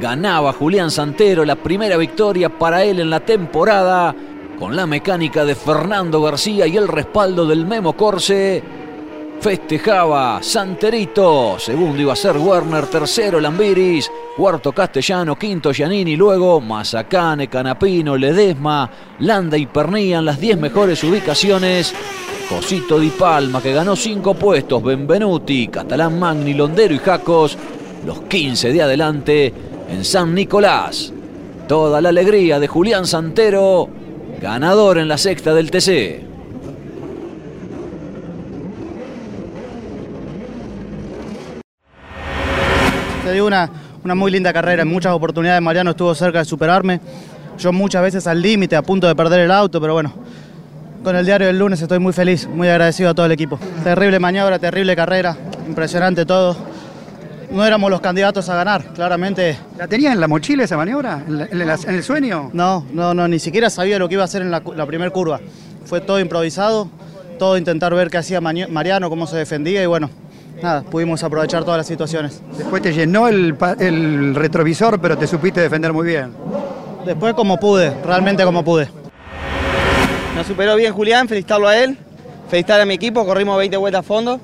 Ganaba 0.00 0.52
Julián 0.52 0.90
Santero 0.90 1.44
la 1.44 1.56
primera 1.56 1.96
victoria 1.96 2.48
para 2.48 2.84
él 2.84 3.00
en 3.00 3.10
la 3.10 3.20
temporada, 3.20 4.14
con 4.58 4.74
la 4.74 4.86
mecánica 4.86 5.44
de 5.44 5.54
Fernando 5.54 6.20
García 6.20 6.66
y 6.66 6.76
el 6.76 6.88
respaldo 6.88 7.46
del 7.46 7.64
Memo 7.64 7.94
Corse. 7.94 8.62
Festejaba 9.40 10.42
Santerito, 10.42 11.60
segundo 11.60 12.02
iba 12.02 12.12
a 12.12 12.16
ser 12.16 12.36
Werner, 12.36 12.86
tercero 12.86 13.40
Lambiris, 13.40 14.10
cuarto 14.36 14.72
Castellano, 14.72 15.36
quinto 15.36 15.72
Giannini, 15.72 16.16
luego 16.16 16.60
Mazacane, 16.60 17.46
Canapino, 17.46 18.16
Ledesma, 18.16 18.90
Landa 19.20 19.56
y 19.56 19.66
Pernía 19.66 20.18
en 20.18 20.24
las 20.24 20.40
10 20.40 20.58
mejores 20.58 21.04
ubicaciones. 21.04 21.94
Cosito 22.48 22.98
Di 22.98 23.10
Palma 23.10 23.62
que 23.62 23.72
ganó 23.72 23.94
5 23.94 24.34
puestos, 24.34 24.82
Benvenuti, 24.82 25.68
Catalán 25.68 26.18
Magni, 26.18 26.54
Londero 26.54 26.94
y 26.94 26.98
Jacos, 26.98 27.56
los 28.04 28.22
15 28.22 28.72
de 28.72 28.82
adelante 28.82 29.54
en 29.88 30.04
San 30.04 30.34
Nicolás. 30.34 31.12
Toda 31.68 32.00
la 32.00 32.08
alegría 32.08 32.58
de 32.58 32.66
Julián 32.66 33.06
Santero, 33.06 33.88
ganador 34.40 34.98
en 34.98 35.08
la 35.08 35.18
sexta 35.18 35.54
del 35.54 35.70
TC. 35.70 36.22
Se 43.24 43.32
dio 43.32 43.46
una, 43.46 43.70
una 44.04 44.14
muy 44.14 44.30
linda 44.30 44.52
carrera, 44.52 44.82
en 44.82 44.88
muchas 44.88 45.12
oportunidades 45.12 45.60
Mariano 45.60 45.90
estuvo 45.90 46.14
cerca 46.14 46.38
de 46.38 46.44
superarme. 46.44 47.00
Yo 47.58 47.72
muchas 47.72 48.02
veces 48.02 48.26
al 48.26 48.40
límite, 48.40 48.76
a 48.76 48.82
punto 48.82 49.06
de 49.06 49.14
perder 49.14 49.40
el 49.40 49.50
auto, 49.50 49.80
pero 49.80 49.92
bueno, 49.92 50.12
con 51.02 51.16
el 51.16 51.26
diario 51.26 51.48
del 51.48 51.58
lunes 51.58 51.82
estoy 51.82 51.98
muy 51.98 52.12
feliz, 52.12 52.46
muy 52.46 52.68
agradecido 52.68 53.10
a 53.10 53.14
todo 53.14 53.26
el 53.26 53.32
equipo. 53.32 53.58
Terrible 53.82 54.18
maniobra, 54.18 54.58
terrible 54.58 54.94
carrera, 54.94 55.36
impresionante 55.66 56.24
todo. 56.24 56.56
No 57.50 57.64
éramos 57.64 57.90
los 57.90 58.00
candidatos 58.00 58.48
a 58.48 58.56
ganar, 58.56 58.84
claramente. 58.94 59.58
¿La 59.78 59.88
tenía 59.88 60.12
en 60.12 60.20
la 60.20 60.28
mochila 60.28 60.64
esa 60.64 60.76
maniobra? 60.76 61.24
¿En, 61.26 61.60
el 61.60 62.02
sueño? 62.02 62.50
No, 62.52 62.84
no, 62.92 63.14
no, 63.14 63.26
ni 63.26 63.38
siquiera 63.38 63.70
sabía 63.70 63.98
lo 63.98 64.08
que 64.08 64.14
iba 64.14 64.22
a 64.22 64.26
hacer 64.26 64.42
en 64.42 64.50
la, 64.50 64.62
la 64.76 64.86
primera 64.86 65.10
curva. 65.10 65.40
Fue 65.84 66.00
todo 66.00 66.20
improvisado, 66.20 66.88
todo 67.38 67.56
intentar 67.56 67.94
ver 67.94 68.10
qué 68.10 68.18
hacía 68.18 68.40
Mariano, 68.40 69.08
cómo 69.08 69.26
se 69.26 69.38
defendía 69.38 69.82
y 69.82 69.86
bueno, 69.86 70.10
nada, 70.62 70.82
pudimos 70.82 71.22
aprovechar 71.24 71.64
todas 71.64 71.78
las 71.78 71.86
situaciones. 71.86 72.42
Después 72.56 72.82
te 72.82 72.92
llenó 72.92 73.28
el, 73.28 73.56
el 73.78 74.34
retrovisor, 74.34 75.00
pero 75.00 75.16
te 75.16 75.26
supiste 75.26 75.60
defender 75.60 75.92
muy 75.94 76.06
bien. 76.06 76.32
Después 77.06 77.32
como 77.32 77.58
pude, 77.58 77.94
realmente 78.04 78.44
como 78.44 78.62
pude. 78.62 78.88
Nos 80.36 80.46
superó 80.46 80.76
bien 80.76 80.92
Julián, 80.92 81.26
felicitarlo 81.26 81.66
a 81.66 81.78
él, 81.78 81.96
felicitar 82.50 82.80
a 82.80 82.84
mi 82.84 82.94
equipo, 82.94 83.24
corrimos 83.24 83.56
20 83.56 83.76
vueltas 83.78 84.00
a 84.00 84.02
fondo, 84.02 84.38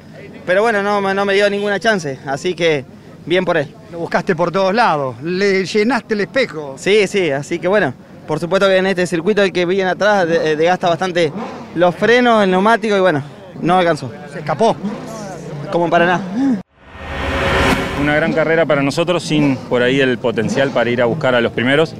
pero 0.47 0.63
bueno, 0.63 0.83
no, 0.83 1.01
no 1.15 1.25
me 1.25 1.35
dio 1.35 1.49
ninguna 1.51 1.79
chance, 1.79 2.19
así 2.27 2.55
que 2.55 2.85
bien 3.27 3.45
por 3.45 3.57
él. 3.57 3.75
Lo 3.93 3.99
buscaste 3.99 4.35
por 4.35 4.51
todos 4.51 4.75
lados, 4.75 5.21
le 5.23 5.65
llenaste 5.65 6.15
el 6.15 6.21
espejo. 6.21 6.75
Sí, 6.79 7.07
sí, 7.07 7.31
así 7.31 7.59
que 7.59 7.69
bueno, 7.69 7.95
por 8.27 8.41
supuesto 8.41 8.67
que 8.67 8.77
en 8.77 8.87
este 8.87 9.07
circuito 9.07 9.43
el 9.43 9.53
que 9.53 9.67
viene 9.67 9.91
atrás 9.91 10.27
desgasta 10.27 10.89
bastante 10.89 11.33
los 11.75 11.95
frenos, 11.95 12.43
el 12.45 12.51
neumático 12.51 12.97
y 12.97 13.01
bueno, 13.01 13.23
no 13.61 13.79
alcanzó. 13.79 14.11
Se 14.33 14.39
escapó. 14.41 14.77
Como 15.71 15.91
para 15.91 16.07
nada. 16.07 16.21
Una 18.01 18.15
gran 18.15 18.33
carrera 18.33 18.67
para 18.67 18.83
nosotros 18.83 19.23
sin 19.23 19.57
por 19.57 19.83
ahí 19.83 20.01
el 20.01 20.19
potencial 20.19 20.71
para 20.71 20.91
ir 20.91 21.01
a 21.01 21.07
buscar 21.07 21.35
a 21.35 21.41
los 21.41 21.53
primeros 21.53 21.95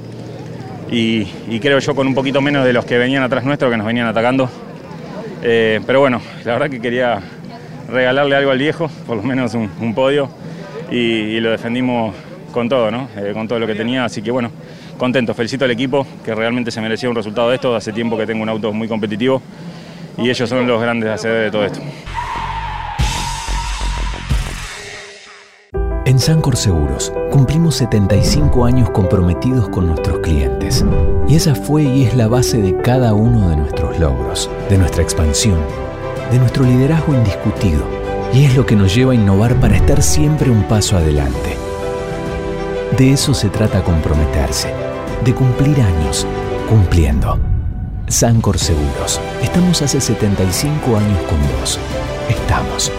y, 0.91 1.25
creo 1.59 1.79
yo 1.79 1.95
con 1.95 2.07
un 2.07 2.13
poquito 2.13 2.41
menos 2.41 2.65
de 2.65 2.73
los 2.73 2.85
que 2.85 2.97
venían 2.97 3.23
atrás 3.23 3.43
nuestro, 3.43 3.69
que 3.69 3.77
nos 3.77 3.85
venían 3.87 4.07
atacando. 4.07 4.49
Eh, 5.41 5.81
pero 5.85 5.99
bueno, 5.99 6.21
la 6.43 6.53
verdad 6.53 6.69
que 6.69 6.79
quería 6.79 7.19
regalarle 7.89 8.35
algo 8.35 8.51
al 8.51 8.57
viejo, 8.57 8.89
por 9.05 9.17
lo 9.17 9.23
menos 9.23 9.53
un, 9.53 9.93
podio, 9.93 10.29
y, 10.91 11.39
lo 11.39 11.51
defendimos 11.51 12.15
con 12.51 12.69
todo, 12.69 12.89
¿no? 12.91 13.09
Eh, 13.17 13.31
con 13.33 13.47
todo 13.47 13.59
lo 13.59 13.67
que 13.67 13.75
tenía, 13.75 14.05
así 14.05 14.21
que 14.21 14.31
bueno, 14.31 14.51
contento, 14.97 15.33
felicito 15.33 15.65
al 15.65 15.71
equipo, 15.71 16.05
que 16.23 16.33
realmente 16.33 16.71
se 16.71 16.81
merecía 16.81 17.09
un 17.09 17.15
resultado 17.15 17.49
de 17.49 17.55
esto, 17.55 17.75
hace 17.75 17.91
tiempo 17.91 18.17
que 18.17 18.25
tengo 18.25 18.43
un 18.43 18.49
auto 18.49 18.71
muy 18.71 18.87
competitivo, 18.87 19.41
y 20.17 20.29
ellos 20.29 20.49
son 20.49 20.67
los 20.67 20.81
grandes 20.81 21.09
hacedores 21.09 21.45
de 21.45 21.51
todo 21.51 21.65
esto. 21.65 21.81
En 26.05 26.19
Sancor 26.19 26.55
Seguros 26.55 27.11
cumplimos 27.31 27.77
75 27.77 28.63
años 28.65 28.91
comprometidos 28.91 29.69
con 29.69 29.87
nuestros 29.87 30.19
clientes. 30.19 30.85
Y 31.27 31.35
esa 31.35 31.55
fue 31.55 31.81
y 31.81 32.03
es 32.03 32.15
la 32.15 32.27
base 32.27 32.61
de 32.61 32.77
cada 32.77 33.15
uno 33.15 33.49
de 33.49 33.55
nuestros 33.55 33.97
logros, 33.99 34.47
de 34.69 34.77
nuestra 34.77 35.01
expansión, 35.01 35.59
de 36.31 36.37
nuestro 36.37 36.63
liderazgo 36.63 37.15
indiscutido. 37.15 37.94
Y 38.35 38.43
es 38.43 38.53
lo 38.57 38.65
que 38.65 38.75
nos 38.75 38.93
lleva 38.93 39.13
a 39.13 39.15
innovar 39.15 39.55
para 39.61 39.77
estar 39.77 40.03
siempre 40.03 40.51
un 40.51 40.63
paso 40.63 40.97
adelante. 40.97 41.55
De 42.97 43.13
eso 43.13 43.33
se 43.33 43.47
trata 43.47 43.81
comprometerse, 43.81 44.73
de 45.23 45.33
cumplir 45.33 45.79
años, 45.81 46.27
cumpliendo. 46.69 47.39
Sancor 48.07 48.59
Seguros. 48.59 49.21
Estamos 49.41 49.81
hace 49.81 50.01
75 50.01 50.97
años 50.97 51.19
con 51.29 51.39
vos. 51.59 51.79
Estamos. 52.27 52.91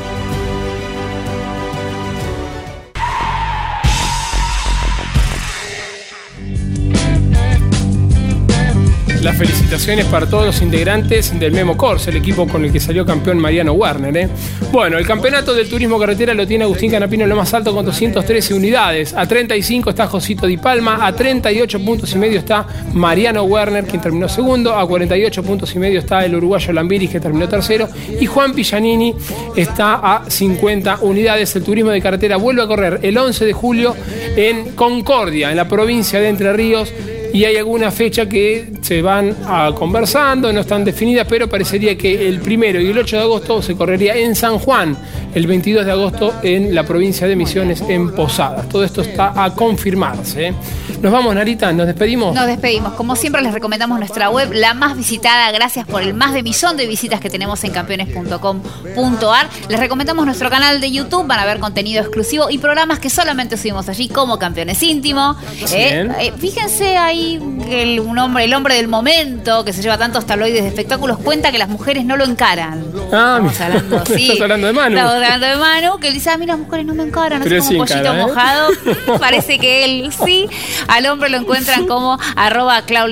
Las 9.26 9.38
felicitaciones 9.38 10.04
para 10.04 10.24
todos 10.28 10.46
los 10.46 10.62
integrantes 10.62 11.36
del 11.36 11.50
Memo 11.50 11.76
Corse, 11.76 12.10
el 12.10 12.16
equipo 12.18 12.46
con 12.46 12.64
el 12.64 12.70
que 12.70 12.78
salió 12.78 13.04
campeón 13.04 13.38
Mariano 13.38 13.72
Warner. 13.72 14.16
¿eh? 14.16 14.28
Bueno, 14.70 14.98
el 14.98 15.04
campeonato 15.04 15.52
del 15.52 15.68
turismo 15.68 15.98
carretera 15.98 16.32
lo 16.32 16.46
tiene 16.46 16.62
Agustín 16.62 16.92
Canapino 16.92 17.24
en 17.24 17.30
lo 17.30 17.34
más 17.34 17.52
alto 17.52 17.74
con 17.74 17.84
213 17.84 18.54
unidades. 18.54 19.14
A 19.14 19.26
35 19.26 19.90
está 19.90 20.06
Josito 20.06 20.46
Di 20.46 20.58
Palma, 20.58 21.04
a 21.04 21.12
38 21.12 21.84
puntos 21.84 22.14
y 22.14 22.18
medio 22.18 22.38
está 22.38 22.68
Mariano 22.94 23.42
Werner, 23.42 23.84
quien 23.84 24.00
terminó 24.00 24.28
segundo, 24.28 24.76
a 24.76 24.86
48 24.86 25.42
puntos 25.42 25.74
y 25.74 25.80
medio 25.80 25.98
está 25.98 26.24
el 26.24 26.36
uruguayo 26.36 26.72
Lambiris, 26.72 27.10
que 27.10 27.18
terminó 27.18 27.48
tercero, 27.48 27.88
y 28.20 28.26
Juan 28.26 28.54
Pillanini 28.54 29.12
está 29.56 29.94
a 29.94 30.30
50 30.30 30.98
unidades. 31.00 31.56
El 31.56 31.64
turismo 31.64 31.90
de 31.90 32.00
carretera 32.00 32.36
vuelve 32.36 32.62
a 32.62 32.68
correr 32.68 33.00
el 33.02 33.18
11 33.18 33.44
de 33.44 33.52
julio 33.52 33.96
en 34.36 34.76
Concordia, 34.76 35.50
en 35.50 35.56
la 35.56 35.66
provincia 35.66 36.20
de 36.20 36.28
Entre 36.28 36.52
Ríos 36.52 36.94
y 37.36 37.44
hay 37.44 37.58
alguna 37.58 37.90
fecha 37.90 38.26
que 38.26 38.72
se 38.80 39.02
van 39.02 39.36
a 39.44 39.70
conversando, 39.74 40.50
no 40.54 40.60
están 40.60 40.86
definidas, 40.86 41.26
pero 41.28 41.50
parecería 41.50 41.94
que 41.98 42.26
el 42.26 42.40
primero 42.40 42.80
y 42.80 42.88
el 42.88 42.96
8 42.96 43.16
de 43.16 43.22
agosto 43.22 43.60
se 43.60 43.76
correría 43.76 44.16
en 44.16 44.34
San 44.34 44.58
Juan, 44.58 44.96
el 45.34 45.46
22 45.46 45.84
de 45.84 45.92
agosto 45.92 46.32
en 46.42 46.74
la 46.74 46.84
provincia 46.84 47.26
de 47.26 47.36
Misiones, 47.36 47.82
en 47.82 48.14
Posadas. 48.14 48.70
Todo 48.70 48.84
esto 48.84 49.02
está 49.02 49.44
a 49.44 49.54
confirmarse. 49.54 50.54
Nos 51.02 51.12
vamos, 51.12 51.34
Narita, 51.34 51.74
nos 51.74 51.86
despedimos. 51.86 52.34
Nos 52.34 52.46
despedimos. 52.46 52.94
Como 52.94 53.14
siempre, 53.16 53.42
les 53.42 53.52
recomendamos 53.52 53.98
nuestra 53.98 54.30
web, 54.30 54.52
la 54.54 54.72
más 54.72 54.96
visitada, 54.96 55.52
gracias 55.52 55.86
por 55.86 56.00
el 56.00 56.14
más 56.14 56.32
de 56.32 56.42
millón 56.42 56.78
de 56.78 56.86
visitas 56.86 57.20
que 57.20 57.28
tenemos 57.28 57.62
en 57.64 57.72
campeones.com.ar. 57.72 59.48
Les 59.68 59.78
recomendamos 59.78 60.24
nuestro 60.24 60.48
canal 60.48 60.80
de 60.80 60.90
YouTube, 60.90 61.26
van 61.26 61.40
a 61.40 61.44
ver 61.44 61.60
contenido 61.60 62.00
exclusivo 62.00 62.48
y 62.48 62.56
programas 62.56 62.98
que 62.98 63.10
solamente 63.10 63.58
subimos 63.58 63.90
allí, 63.90 64.08
como 64.08 64.38
Campeones 64.38 64.82
Íntimo. 64.82 65.36
¿eh? 65.70 66.08
Eh, 66.18 66.32
fíjense 66.38 66.96
ahí 66.96 67.25
el, 67.34 68.00
un 68.00 68.18
hombre, 68.18 68.44
el 68.44 68.54
hombre 68.54 68.76
del 68.76 68.88
momento, 68.88 69.64
que 69.64 69.72
se 69.72 69.82
lleva 69.82 69.98
tantos 69.98 70.26
tabloides 70.26 70.62
de 70.62 70.68
espectáculos, 70.68 71.18
cuenta 71.18 71.50
que 71.50 71.58
las 71.58 71.68
mujeres 71.68 72.04
no 72.04 72.16
lo 72.16 72.24
encaran. 72.24 72.84
Ah, 73.12 73.38
Estamos 73.40 73.60
hablando, 73.60 74.04
sí. 74.14 74.28
Estás 74.30 74.40
hablando 74.42 74.66
de 74.68 74.72
Manu. 74.72 74.96
Estamos 74.96 75.14
hablando 75.14 75.46
de 75.46 75.56
Manu, 75.56 75.98
que 75.98 76.08
él 76.08 76.14
dice, 76.14 76.30
a 76.30 76.38
mí 76.38 76.46
las 76.46 76.58
mujeres 76.58 76.86
no 76.86 76.94
me 76.94 77.02
encaran, 77.02 77.42
así 77.42 77.56
como 77.56 77.70
un 77.70 77.76
pollito 77.78 78.14
¿eh? 78.14 78.22
mojado. 78.22 78.70
Parece 79.20 79.58
que 79.58 79.84
él 79.84 80.10
sí. 80.24 80.48
Al 80.88 81.06
hombre 81.06 81.28
lo 81.30 81.38
encuentran 81.38 81.86
como 81.86 82.18
arroba 82.36 82.82
Claudio 82.82 83.06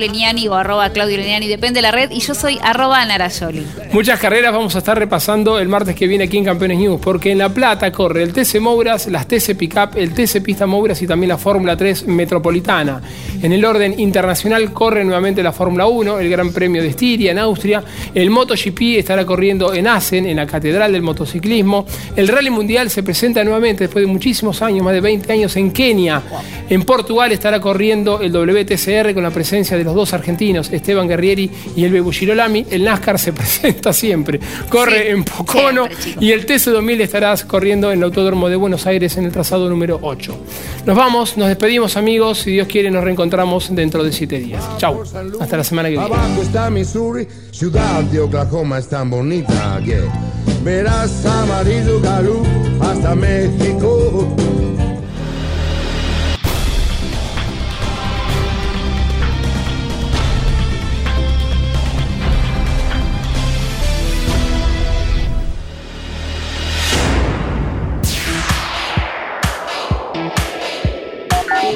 o 0.49 0.55
arroba 0.55 0.89
Claudio 0.89 1.17
Leniani, 1.17 1.47
depende 1.47 1.77
de 1.77 1.81
la 1.81 1.91
red, 1.91 2.11
y 2.11 2.19
yo 2.19 2.35
soy 2.35 2.59
arroba 2.61 3.05
Narayoli. 3.05 3.65
Muchas 3.91 4.19
carreras 4.19 4.53
vamos 4.53 4.75
a 4.75 4.79
estar 4.79 4.97
repasando 4.97 5.59
el 5.59 5.67
martes 5.67 5.95
que 5.95 6.07
viene 6.07 6.25
aquí 6.25 6.37
en 6.37 6.45
Campeones 6.45 6.77
News, 6.77 6.99
porque 7.01 7.31
en 7.31 7.37
La 7.37 7.49
Plata 7.49 7.91
corre 7.91 8.23
el 8.23 8.33
TC 8.33 8.59
Mouras, 8.59 9.07
las 9.07 9.27
TC 9.27 9.55
Pickup, 9.55 9.95
el 9.95 10.13
TC 10.13 10.41
Pista 10.43 10.65
Mouras 10.65 11.01
y 11.01 11.07
también 11.07 11.29
la 11.29 11.37
Fórmula 11.37 11.75
3 11.75 12.07
Metropolitana. 12.07 13.01
En 13.41 13.51
el 13.51 13.63
orden 13.63 13.94
internacional 13.97 14.71
corre 14.71 15.03
nuevamente 15.03 15.43
la 15.43 15.51
Fórmula 15.51 15.87
1, 15.87 16.19
el 16.19 16.29
Gran 16.29 16.51
Premio 16.51 16.81
de 16.81 16.89
Estiria 16.89 17.31
en 17.31 17.39
Austria, 17.39 17.83
el 18.13 18.29
MotoGP 18.29 18.97
estará 18.97 19.25
corriendo 19.25 19.73
en 19.73 19.87
Assen, 19.87 20.25
en 20.25 20.37
la 20.37 20.47
Catedral 20.47 20.91
del 20.91 21.01
Motociclismo, 21.01 21.85
el 22.15 22.27
Rally 22.27 22.49
Mundial 22.49 22.89
se 22.89 23.03
presenta 23.03 23.43
nuevamente 23.43 23.85
después 23.85 24.05
de 24.05 24.11
muchísimos 24.11 24.61
años, 24.61 24.83
más 24.83 24.93
de 24.93 25.01
20 25.01 25.31
años 25.31 25.55
en 25.55 25.71
Kenia, 25.71 26.21
en 26.69 26.83
Portugal 26.83 27.31
estará 27.31 27.59
corriendo 27.59 28.21
el 28.21 28.31
WTCR 28.31 29.13
con 29.13 29.23
la 29.23 29.31
presencia 29.31 29.77
de 29.77 29.83
los 29.83 29.95
dos 29.95 30.13
argentinos, 30.13 30.71
Esteban 30.71 31.07
Guerrieri 31.07 31.49
y 31.75 31.83
el 31.83 31.91
Bebu 31.91 32.11
Girolami, 32.11 32.65
el 32.69 32.83
NASCAR 32.83 33.19
se 33.19 33.33
presenta 33.33 33.93
siempre, 33.93 34.39
corre 34.69 35.11
en 35.11 35.23
Pocono 35.23 35.87
y 36.19 36.31
el 36.31 36.45
TC2000 36.45 37.01
estará 37.01 37.35
corriendo 37.47 37.91
en 37.91 37.99
el 37.99 38.03
Autódromo 38.03 38.49
de 38.49 38.55
Buenos 38.55 38.85
Aires 38.87 39.17
en 39.17 39.25
el 39.25 39.31
trazado 39.31 39.69
número 39.69 39.99
8. 40.01 40.37
Nos 40.85 40.95
vamos, 40.95 41.37
nos 41.37 41.47
despedimos 41.47 41.97
amigos, 41.97 42.39
si 42.39 42.51
Dios 42.51 42.67
quiere 42.67 42.91
nos 42.91 43.03
reencontramos 43.03 43.69
dentro 43.85 44.03
de 44.03 44.11
7 44.11 44.39
días. 44.39 44.63
Chau, 44.77 45.03
hasta 45.39 45.57
la 45.57 45.63
semana 45.63 45.89
que 45.89 45.97
viene. 45.97 46.05
Abajo 46.05 46.41
está 46.41 46.71
Missouri, 46.71 47.27
ciudad 47.51 48.01
de 48.05 48.19
Oklahoma 48.19 48.79
es 48.79 48.87
tan 48.87 49.11
bonita 49.11 49.79
que 49.85 50.01
verás 50.63 51.23
amarillo 51.23 52.01
galú 52.01 52.41
hasta 52.81 53.13
México. 53.13 54.35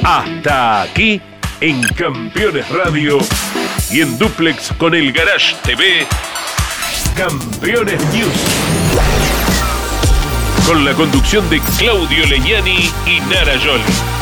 Hasta 0.04 0.82
aquí 0.82 1.22
en 1.62 1.82
Campeones 1.94 2.68
Radio 2.70 3.18
y 3.92 4.02
en 4.02 4.18
Duplex 4.18 4.72
con 4.78 4.96
el 4.96 5.12
Garage 5.12 5.56
TV. 5.64 6.08
Campeones 7.18 8.02
News. 8.14 8.34
Con 10.66 10.86
la 10.86 10.94
conducción 10.94 11.50
de 11.50 11.60
Claudio 11.78 12.26
Leñani 12.28 12.90
y 13.06 13.20
Nara 13.30 13.58
Joli. 13.60 14.19